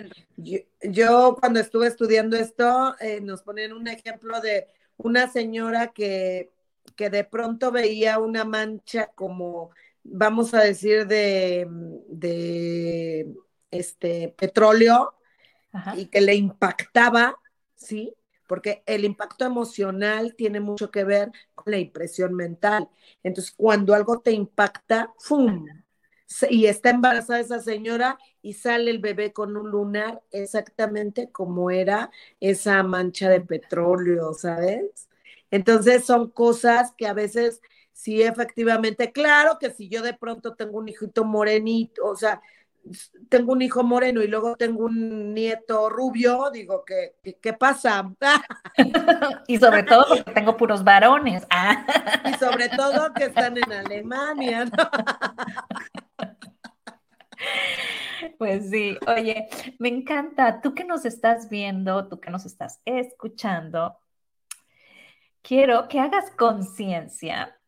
Yo, 0.82 1.36
cuando 1.38 1.60
estuve 1.60 1.86
estudiando 1.86 2.36
esto, 2.36 2.94
eh, 3.00 3.20
nos 3.20 3.42
ponen 3.42 3.72
un 3.72 3.88
ejemplo 3.88 4.40
de 4.40 4.66
una 4.96 5.28
señora 5.28 5.88
que, 5.88 6.50
que 6.96 7.10
de 7.10 7.24
pronto 7.24 7.70
veía 7.70 8.18
una 8.18 8.44
mancha 8.44 9.10
como, 9.14 9.70
vamos 10.04 10.54
a 10.54 10.60
decir, 10.60 11.06
de, 11.06 11.66
de 12.08 13.26
este 13.70 14.34
petróleo 14.36 15.17
y 15.96 16.06
que 16.06 16.20
le 16.20 16.34
impactaba, 16.34 17.36
¿sí? 17.74 18.14
Porque 18.46 18.82
el 18.86 19.04
impacto 19.04 19.44
emocional 19.44 20.34
tiene 20.36 20.60
mucho 20.60 20.90
que 20.90 21.04
ver 21.04 21.30
con 21.54 21.70
la 21.70 21.78
impresión 21.78 22.34
mental. 22.34 22.88
Entonces, 23.22 23.52
cuando 23.56 23.94
algo 23.94 24.20
te 24.20 24.32
impacta, 24.32 25.12
¡fum! 25.18 25.66
y 26.50 26.66
está 26.66 26.90
embarazada 26.90 27.40
esa 27.40 27.60
señora 27.60 28.18
y 28.42 28.52
sale 28.54 28.90
el 28.90 28.98
bebé 28.98 29.32
con 29.32 29.56
un 29.56 29.70
lunar 29.70 30.22
exactamente 30.30 31.30
como 31.30 31.70
era 31.70 32.10
esa 32.40 32.82
mancha 32.82 33.28
de 33.30 33.40
petróleo, 33.40 34.34
¿sabes? 34.34 35.08
Entonces 35.50 36.04
son 36.04 36.30
cosas 36.30 36.92
que 36.96 37.06
a 37.06 37.14
veces 37.14 37.62
sí 37.92 38.22
efectivamente, 38.22 39.12
claro 39.12 39.58
que 39.58 39.70
si 39.70 39.88
yo 39.88 40.02
de 40.02 40.14
pronto 40.14 40.54
tengo 40.54 40.78
un 40.78 40.88
hijito 40.88 41.24
morenito, 41.24 42.04
o 42.06 42.16
sea, 42.16 42.42
tengo 43.28 43.52
un 43.52 43.62
hijo 43.62 43.82
moreno 43.82 44.22
y 44.22 44.28
luego 44.28 44.56
tengo 44.56 44.84
un 44.84 45.34
nieto 45.34 45.88
rubio, 45.88 46.50
digo, 46.50 46.84
¿qué, 46.84 47.16
qué, 47.40 47.52
pasa? 47.52 48.10
y 49.46 49.58
sobre 49.58 49.82
todo 49.82 50.06
porque 50.08 50.32
tengo 50.32 50.56
puros 50.56 50.84
varones. 50.84 51.46
y 52.24 52.34
sobre 52.34 52.68
todo 52.68 53.12
que 53.12 53.24
están 53.24 53.56
en 53.58 53.72
Alemania. 53.72 54.64
¿no? 54.64 54.72
Pues 58.36 58.70
sí, 58.70 58.96
oye, 59.06 59.48
me 59.78 59.88
encanta, 59.88 60.60
tú 60.60 60.74
que 60.74 60.84
nos 60.84 61.04
estás 61.04 61.48
viendo, 61.48 62.08
tú 62.08 62.20
que 62.20 62.30
nos 62.30 62.46
estás 62.46 62.80
escuchando, 62.84 63.98
quiero 65.42 65.88
que 65.88 66.00
hagas 66.00 66.30
conciencia 66.32 67.58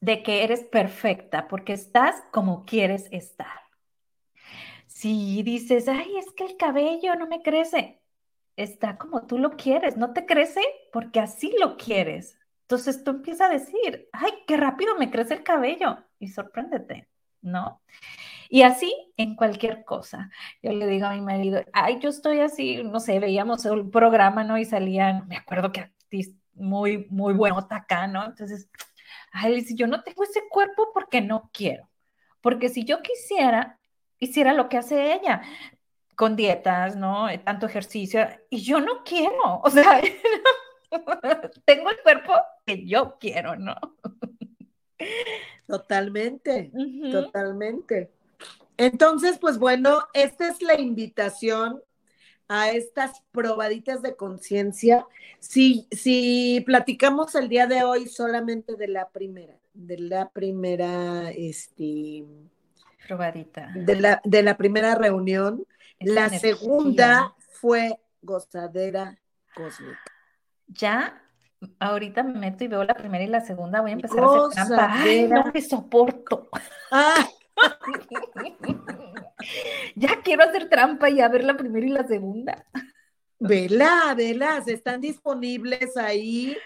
de 0.00 0.22
que 0.22 0.44
eres 0.44 0.64
perfecta 0.64 1.48
porque 1.48 1.72
estás 1.72 2.22
como 2.32 2.64
quieres 2.64 3.06
estar. 3.10 3.60
Si 4.86 5.42
dices, 5.42 5.88
ay, 5.88 6.16
es 6.18 6.32
que 6.32 6.44
el 6.44 6.56
cabello 6.56 7.14
no 7.14 7.26
me 7.26 7.42
crece, 7.42 8.00
está 8.56 8.98
como 8.98 9.26
tú 9.26 9.38
lo 9.38 9.56
quieres, 9.56 9.96
no 9.96 10.12
te 10.12 10.26
crece 10.26 10.60
porque 10.92 11.20
así 11.20 11.54
lo 11.58 11.76
quieres. 11.76 12.38
Entonces 12.62 13.02
tú 13.02 13.10
empiezas 13.10 13.50
a 13.50 13.52
decir, 13.52 14.08
ay, 14.12 14.30
qué 14.46 14.56
rápido 14.56 14.96
me 14.96 15.10
crece 15.10 15.34
el 15.34 15.42
cabello 15.42 15.98
y 16.18 16.28
sorpréndete, 16.28 17.08
¿no? 17.40 17.80
Y 18.48 18.62
así 18.62 18.92
en 19.16 19.36
cualquier 19.36 19.84
cosa. 19.84 20.30
Yo 20.62 20.72
le 20.72 20.86
digo 20.86 21.06
a 21.06 21.14
mi 21.14 21.20
marido, 21.20 21.64
ay, 21.72 21.98
yo 22.00 22.10
estoy 22.10 22.40
así, 22.40 22.82
no 22.82 23.00
sé, 23.00 23.18
veíamos 23.20 23.64
el 23.64 23.88
programa, 23.90 24.44
¿no? 24.44 24.58
Y 24.58 24.64
salían, 24.64 25.26
me 25.28 25.36
acuerdo 25.36 25.72
que 25.72 25.90
muy, 26.54 27.06
muy 27.10 27.32
buenota 27.34 27.76
acá, 27.76 28.06
¿no? 28.06 28.24
Entonces, 28.24 28.68
ay, 29.30 29.64
yo 29.74 29.86
no 29.86 30.02
tengo 30.02 30.24
ese 30.24 30.42
cuerpo 30.48 30.90
porque 30.92 31.20
no 31.20 31.50
quiero. 31.52 31.88
Porque 32.40 32.68
si 32.68 32.84
yo 32.84 33.02
quisiera, 33.02 33.78
hiciera 34.18 34.52
lo 34.52 34.68
que 34.68 34.78
hace 34.78 35.14
ella, 35.14 35.42
con 36.16 36.36
dietas, 36.36 36.96
¿no? 36.96 37.26
Tanto 37.44 37.66
ejercicio, 37.66 38.26
y 38.50 38.60
yo 38.60 38.80
no 38.80 39.02
quiero, 39.04 39.60
o 39.62 39.70
sea, 39.70 40.00
tengo 41.64 41.90
el 41.90 42.00
cuerpo 42.02 42.34
que 42.66 42.86
yo 42.86 43.16
quiero, 43.18 43.56
¿no? 43.56 43.74
Totalmente, 45.66 46.70
totalmente. 47.10 48.10
Entonces, 48.76 49.38
pues 49.38 49.58
bueno, 49.58 50.00
esta 50.12 50.48
es 50.48 50.62
la 50.62 50.78
invitación 50.80 51.82
a 52.50 52.70
estas 52.70 53.22
probaditas 53.30 54.02
de 54.02 54.16
conciencia. 54.16 55.06
Si, 55.38 55.86
si 55.92 56.60
platicamos 56.66 57.36
el 57.36 57.48
día 57.48 57.68
de 57.68 57.84
hoy 57.84 58.08
solamente 58.08 58.74
de 58.74 58.88
la 58.88 59.08
primera, 59.08 59.54
de 59.72 59.98
la 59.98 60.30
primera, 60.30 61.30
este, 61.30 62.24
probadita. 63.06 63.70
De 63.76 63.94
la, 63.94 64.20
de 64.24 64.42
la 64.42 64.56
primera 64.56 64.96
reunión, 64.96 65.64
la 66.00 66.28
segunda 66.28 67.36
fue 67.52 68.00
gozadera 68.20 69.16
cósmica. 69.54 70.02
Ya, 70.66 71.22
ahorita 71.78 72.24
me 72.24 72.36
meto 72.36 72.64
y 72.64 72.68
veo 72.68 72.82
la 72.82 72.94
primera 72.94 73.22
y 73.22 73.28
la 73.28 73.42
segunda, 73.42 73.80
voy 73.80 73.92
a 73.92 73.94
empezar 73.94 74.24
a 74.24 74.26
hacer 74.26 74.66
trampa. 74.66 74.92
Ay, 74.94 75.28
no 75.28 75.44
me 75.54 75.62
soporto. 75.62 76.48
Ah. 76.90 77.28
Ya 79.94 80.20
quiero 80.22 80.44
hacer 80.44 80.68
trampa 80.68 81.10
y 81.10 81.20
a 81.20 81.28
ver 81.28 81.44
la 81.44 81.56
primera 81.56 81.86
y 81.86 81.90
la 81.90 82.06
segunda. 82.06 82.66
Vela, 83.38 84.14
velas, 84.16 84.68
están 84.68 85.00
disponibles 85.00 85.96
ahí. 85.96 86.56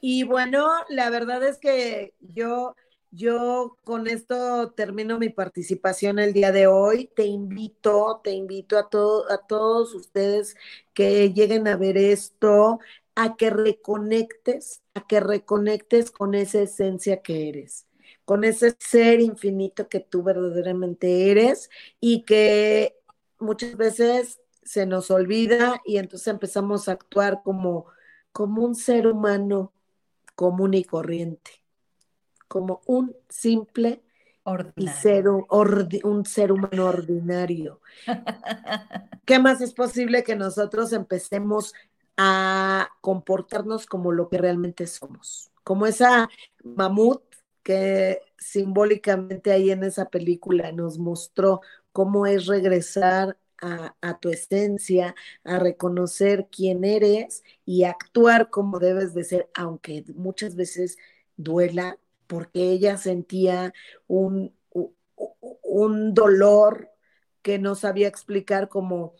Y 0.00 0.24
bueno, 0.24 0.68
la 0.88 1.10
verdad 1.10 1.42
es 1.44 1.58
que 1.58 2.14
yo, 2.20 2.74
yo 3.10 3.76
con 3.84 4.08
esto 4.08 4.72
termino 4.72 5.18
mi 5.18 5.28
participación 5.28 6.18
el 6.18 6.32
día 6.32 6.50
de 6.50 6.66
hoy. 6.66 7.10
Te 7.14 7.26
invito, 7.26 8.20
te 8.24 8.32
invito 8.32 8.78
a, 8.78 8.88
todo, 8.88 9.30
a 9.30 9.46
todos 9.46 9.94
ustedes 9.94 10.56
que 10.94 11.32
lleguen 11.32 11.68
a 11.68 11.76
ver 11.76 11.98
esto, 11.98 12.80
a 13.14 13.36
que 13.36 13.50
reconectes, 13.50 14.82
a 14.94 15.06
que 15.06 15.20
reconectes 15.20 16.10
con 16.10 16.34
esa 16.34 16.62
esencia 16.62 17.22
que 17.22 17.48
eres 17.50 17.86
con 18.24 18.44
ese 18.44 18.76
ser 18.78 19.20
infinito 19.20 19.88
que 19.88 20.00
tú 20.00 20.22
verdaderamente 20.22 21.30
eres 21.30 21.70
y 22.00 22.22
que 22.22 22.96
muchas 23.38 23.76
veces 23.76 24.40
se 24.62 24.86
nos 24.86 25.10
olvida 25.10 25.80
y 25.84 25.96
entonces 25.96 26.28
empezamos 26.28 26.88
a 26.88 26.92
actuar 26.92 27.42
como, 27.42 27.86
como 28.32 28.62
un 28.62 28.74
ser 28.74 29.06
humano 29.06 29.72
común 30.34 30.74
y 30.74 30.84
corriente, 30.84 31.50
como 32.48 32.80
un 32.86 33.14
simple 33.28 34.02
y 34.76 34.88
ser, 34.88 35.28
un 35.28 36.26
ser 36.26 36.52
humano 36.52 36.86
ordinario. 36.86 37.80
¿Qué 39.24 39.38
más 39.38 39.60
es 39.60 39.72
posible 39.72 40.24
que 40.24 40.34
nosotros 40.34 40.92
empecemos 40.92 41.74
a 42.16 42.88
comportarnos 43.00 43.86
como 43.86 44.12
lo 44.12 44.28
que 44.28 44.38
realmente 44.38 44.86
somos? 44.86 45.50
Como 45.62 45.86
esa 45.86 46.28
mamut 46.64 47.22
que 47.62 48.20
simbólicamente 48.38 49.52
ahí 49.52 49.70
en 49.70 49.84
esa 49.84 50.06
película 50.10 50.72
nos 50.72 50.98
mostró 50.98 51.60
cómo 51.92 52.26
es 52.26 52.46
regresar 52.46 53.36
a, 53.62 54.18
tu 54.18 54.28
esencia, 54.30 55.14
a 55.44 55.60
reconocer 55.60 56.48
quién 56.50 56.84
eres 56.84 57.44
y 57.64 57.84
actuar 57.84 58.50
como 58.50 58.80
debes 58.80 59.14
de 59.14 59.22
ser, 59.22 59.50
aunque 59.54 60.04
muchas 60.16 60.56
veces 60.56 60.98
duela, 61.36 61.96
porque 62.26 62.70
ella 62.70 62.96
sentía 62.98 63.72
un, 64.08 64.52
un 65.62 66.12
dolor 66.12 66.90
que 67.42 67.60
no 67.60 67.76
sabía 67.76 68.08
explicar 68.08 68.68
como 68.68 69.14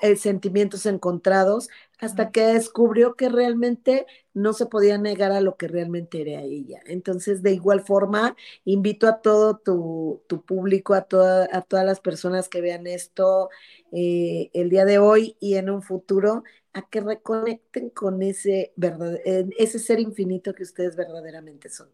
eh, 0.00 0.16
sentimientos 0.16 0.86
encontrados 0.86 1.68
hasta 2.04 2.30
que 2.30 2.42
descubrió 2.42 3.14
que 3.14 3.28
realmente 3.28 4.06
no 4.34 4.52
se 4.52 4.66
podía 4.66 4.98
negar 4.98 5.32
a 5.32 5.40
lo 5.40 5.56
que 5.56 5.68
realmente 5.68 6.20
era 6.20 6.42
ella. 6.42 6.80
Entonces, 6.86 7.42
de 7.42 7.52
igual 7.52 7.80
forma, 7.80 8.36
invito 8.64 9.06
a 9.08 9.20
todo 9.22 9.56
tu, 9.58 10.22
público, 10.46 10.94
a, 10.94 11.06
a 11.52 11.62
todas 11.62 11.86
las 11.86 12.00
personas 12.00 12.48
que 12.48 12.60
vean 12.60 12.86
esto 12.86 13.48
eh, 13.92 14.50
el 14.52 14.70
día 14.70 14.84
de 14.84 14.98
hoy 14.98 15.36
y 15.40 15.54
en 15.54 15.70
un 15.70 15.82
futuro, 15.82 16.42
a 16.72 16.82
que 16.88 17.00
reconecten 17.00 17.90
con 17.90 18.22
ese, 18.22 18.72
verdad, 18.76 19.18
ese 19.24 19.78
ser 19.78 20.00
infinito 20.00 20.54
que 20.54 20.64
ustedes 20.64 20.96
verdaderamente 20.96 21.70
son. 21.70 21.88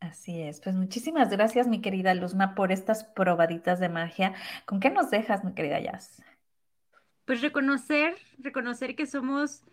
Así 0.00 0.42
es, 0.42 0.60
pues 0.60 0.76
muchísimas 0.76 1.30
gracias, 1.30 1.66
mi 1.66 1.80
querida 1.80 2.14
Luzma, 2.14 2.54
por 2.54 2.70
estas 2.70 3.04
probaditas 3.04 3.80
de 3.80 3.88
magia. 3.88 4.34
¿Con 4.66 4.78
qué 4.78 4.90
nos 4.90 5.10
dejas, 5.10 5.42
mi 5.42 5.54
querida 5.54 5.80
Jazz? 5.80 6.22
Pues 7.26 7.42
reconocer, 7.42 8.16
reconocer 8.38 8.96
que 8.96 9.06
somos 9.06 9.64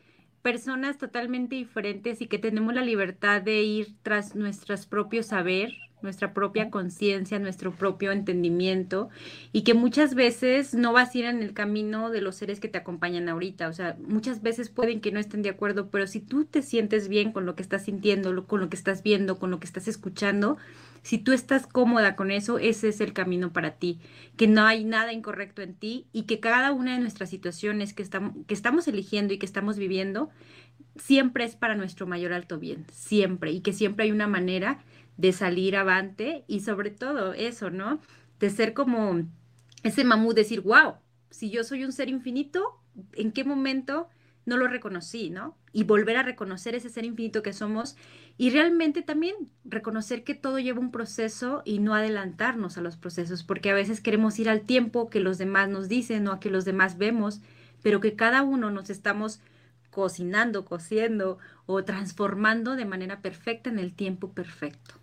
personas 0.42 0.98
totalmente 0.98 1.56
diferentes 1.56 2.22
y 2.22 2.28
que 2.28 2.40
tenemos 2.40 2.74
la 2.74 2.82
libertad 2.84 3.42
de 3.42 3.64
ir 3.64 3.96
tras 4.04 4.36
nuestro 4.36 4.76
propio 4.90 5.24
saber, 5.24 5.72
nuestra 6.04 6.34
propia 6.34 6.70
conciencia, 6.70 7.40
nuestro 7.40 7.74
propio 7.74 8.12
entendimiento 8.12 9.10
y 9.52 9.64
que 9.64 9.74
muchas 9.74 10.16
veces 10.16 10.74
no 10.74 10.94
vas 10.94 11.14
a 11.14 11.18
ir 11.18 11.26
en 11.26 11.42
el 11.42 11.54
camino 11.54 12.10
de 12.10 12.22
los 12.22 12.36
seres 12.36 12.60
que 12.60 12.68
te 12.68 12.78
acompañan 12.78 13.30
ahorita. 13.30 13.68
O 13.68 13.74
sea, 13.74 13.98
muchas 14.06 14.42
veces 14.42 14.70
pueden 14.70 15.02
que 15.02 15.12
no 15.12 15.20
estén 15.20 15.42
de 15.42 15.50
acuerdo, 15.50 15.90
pero 15.90 16.08
si 16.08 16.20
tú 16.20 16.46
te 16.46 16.62
sientes 16.62 17.08
bien 17.08 17.32
con 17.32 17.46
lo 17.46 17.56
que 17.56 17.64
estás 17.64 17.86
sintiendo, 17.86 18.46
con 18.48 18.60
lo 18.60 18.70
que 18.70 18.76
estás 18.76 19.04
viendo, 19.04 19.40
con 19.40 19.52
lo 19.52 19.60
que 19.60 19.68
estás 19.68 19.88
escuchando, 19.88 20.58
si 21.04 21.18
tú 21.18 21.34
estás 21.34 21.68
cómoda 21.68 22.16
con 22.16 22.32
eso, 22.32 22.58
ese 22.60 22.88
es 22.88 23.02
el 23.02 23.14
camino 23.14 23.52
para 23.52 23.72
ti, 23.72 24.00
que 24.38 24.48
no 24.48 24.66
hay 24.66 24.86
nada 24.86 25.12
incorrecto 25.12 25.62
en 25.62 25.76
ti 25.76 26.08
y 26.14 26.24
que 26.24 26.40
cada 26.40 26.72
una 26.72 26.94
de 26.94 27.00
nuestras 27.00 27.30
situaciones 27.30 27.94
que 27.94 28.04
estamos, 28.04 28.34
que 28.48 28.54
estamos 28.54 28.88
eligiendo 28.88 29.34
y 29.34 29.38
que 29.38 29.46
estamos 29.46 29.78
viviendo, 29.78 30.30
siempre 30.96 31.44
es 31.44 31.56
para 31.56 31.76
nuestro 31.76 32.08
mayor 32.08 32.34
alto 32.34 32.58
bien, 32.58 32.86
siempre, 32.92 33.52
y 33.52 33.62
que 33.62 33.74
siempre 33.74 34.06
hay 34.06 34.12
una 34.12 34.28
manera 34.28 34.80
de 35.18 35.32
salir 35.32 35.76
avante 35.76 36.44
y 36.48 36.62
sobre 36.62 36.92
todo 36.92 37.34
eso, 37.34 37.70
¿no? 37.70 38.00
De 38.40 38.50
ser 38.50 38.74
como 38.74 39.24
ese 39.84 40.04
mamú, 40.04 40.34
decir, 40.34 40.62
wow, 40.62 40.96
si 41.30 41.50
yo 41.50 41.64
soy 41.64 41.84
un 41.84 41.92
ser 41.92 42.10
infinito, 42.10 42.80
¿en 43.14 43.32
qué 43.32 43.44
momento 43.44 44.08
no 44.46 44.58
lo 44.58 44.68
reconocí, 44.68 45.30
¿no? 45.30 45.58
Y 45.72 45.84
volver 45.84 46.18
a 46.18 46.24
reconocer 46.24 46.76
ese 46.76 46.90
ser 46.90 47.06
infinito 47.06 47.42
que 47.42 47.54
somos 47.54 47.96
y 48.38 48.50
realmente 48.50 49.02
también 49.02 49.36
reconocer 49.64 50.24
que 50.24 50.36
todo 50.36 50.60
lleva 50.60 50.80
un 50.80 50.92
proceso 50.92 51.62
y 51.66 51.80
no 51.80 51.96
adelantarnos 51.96 52.78
a 52.78 52.82
los 52.82 52.98
procesos, 52.98 53.44
porque 53.44 53.70
a 53.70 53.76
veces 53.76 54.02
queremos 54.02 54.38
ir 54.40 54.50
al 54.50 54.62
tiempo 54.62 55.10
que 55.10 55.20
los 55.20 55.38
demás 55.38 55.70
nos 55.70 55.88
dicen 55.88 56.28
o 56.28 56.34
a 56.34 56.40
que 56.40 56.50
los 56.50 56.66
demás 56.66 56.98
vemos, 56.98 57.42
pero 57.82 58.00
que 58.00 58.16
cada 58.16 58.44
uno 58.44 58.70
nos 58.72 58.90
estamos 58.90 59.40
cocinando, 59.90 60.66
cociendo 60.66 61.38
o 61.66 61.84
transformando 61.84 62.76
de 62.76 62.86
manera 62.86 63.22
perfecta 63.22 63.70
en 63.70 63.80
el 63.80 63.94
tiempo 63.94 64.32
perfecto. 64.34 65.03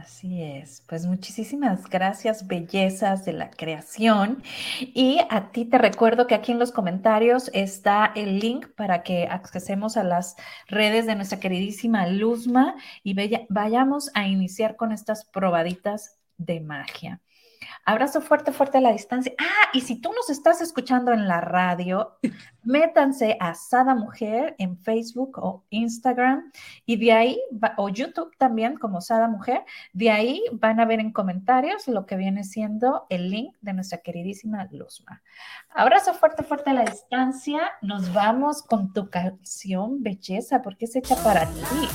Así 0.00 0.42
es, 0.42 0.82
pues 0.88 1.04
muchísimas 1.04 1.86
gracias, 1.90 2.46
bellezas 2.46 3.26
de 3.26 3.34
la 3.34 3.50
creación. 3.50 4.42
Y 4.80 5.18
a 5.28 5.52
ti 5.52 5.66
te 5.66 5.76
recuerdo 5.76 6.26
que 6.26 6.34
aquí 6.34 6.50
en 6.50 6.58
los 6.58 6.72
comentarios 6.72 7.50
está 7.52 8.10
el 8.16 8.38
link 8.38 8.68
para 8.74 9.02
que 9.02 9.26
accesemos 9.26 9.98
a 9.98 10.04
las 10.04 10.36
redes 10.66 11.04
de 11.04 11.14
nuestra 11.14 11.40
queridísima 11.40 12.06
Luzma 12.06 12.74
y 13.04 13.14
vayamos 13.50 14.10
a 14.14 14.26
iniciar 14.26 14.76
con 14.76 14.92
estas 14.92 15.26
probaditas 15.26 16.16
de 16.38 16.60
magia. 16.60 17.20
Abrazo 17.84 18.20
fuerte, 18.20 18.52
fuerte 18.52 18.78
a 18.78 18.80
la 18.80 18.92
distancia. 18.92 19.32
Ah, 19.38 19.70
y 19.72 19.80
si 19.80 20.00
tú 20.00 20.12
nos 20.12 20.30
estás 20.30 20.60
escuchando 20.60 21.12
en 21.12 21.26
la 21.26 21.40
radio, 21.40 22.16
métanse 22.62 23.36
a 23.40 23.54
Sada 23.54 23.94
Mujer 23.94 24.54
en 24.58 24.78
Facebook 24.78 25.38
o 25.38 25.64
Instagram 25.70 26.52
y 26.86 26.96
de 26.96 27.12
ahí, 27.12 27.40
o 27.76 27.88
YouTube 27.88 28.30
también 28.38 28.76
como 28.76 29.00
Sada 29.00 29.26
Mujer, 29.26 29.64
de 29.92 30.10
ahí 30.10 30.42
van 30.52 30.78
a 30.78 30.84
ver 30.84 31.00
en 31.00 31.12
comentarios 31.12 31.88
lo 31.88 32.06
que 32.06 32.16
viene 32.16 32.44
siendo 32.44 33.06
el 33.08 33.30
link 33.30 33.56
de 33.60 33.72
nuestra 33.72 33.98
queridísima 33.98 34.68
Luzma. 34.70 35.22
Abrazo 35.70 36.14
fuerte, 36.14 36.44
fuerte 36.44 36.70
a 36.70 36.74
la 36.74 36.84
distancia. 36.84 37.72
Nos 37.82 38.12
vamos 38.12 38.62
con 38.62 38.92
tu 38.92 39.10
canción, 39.10 40.02
belleza, 40.02 40.62
porque 40.62 40.84
es 40.84 40.94
hecha 40.94 41.16
para 41.16 41.46
ti. 41.46 41.88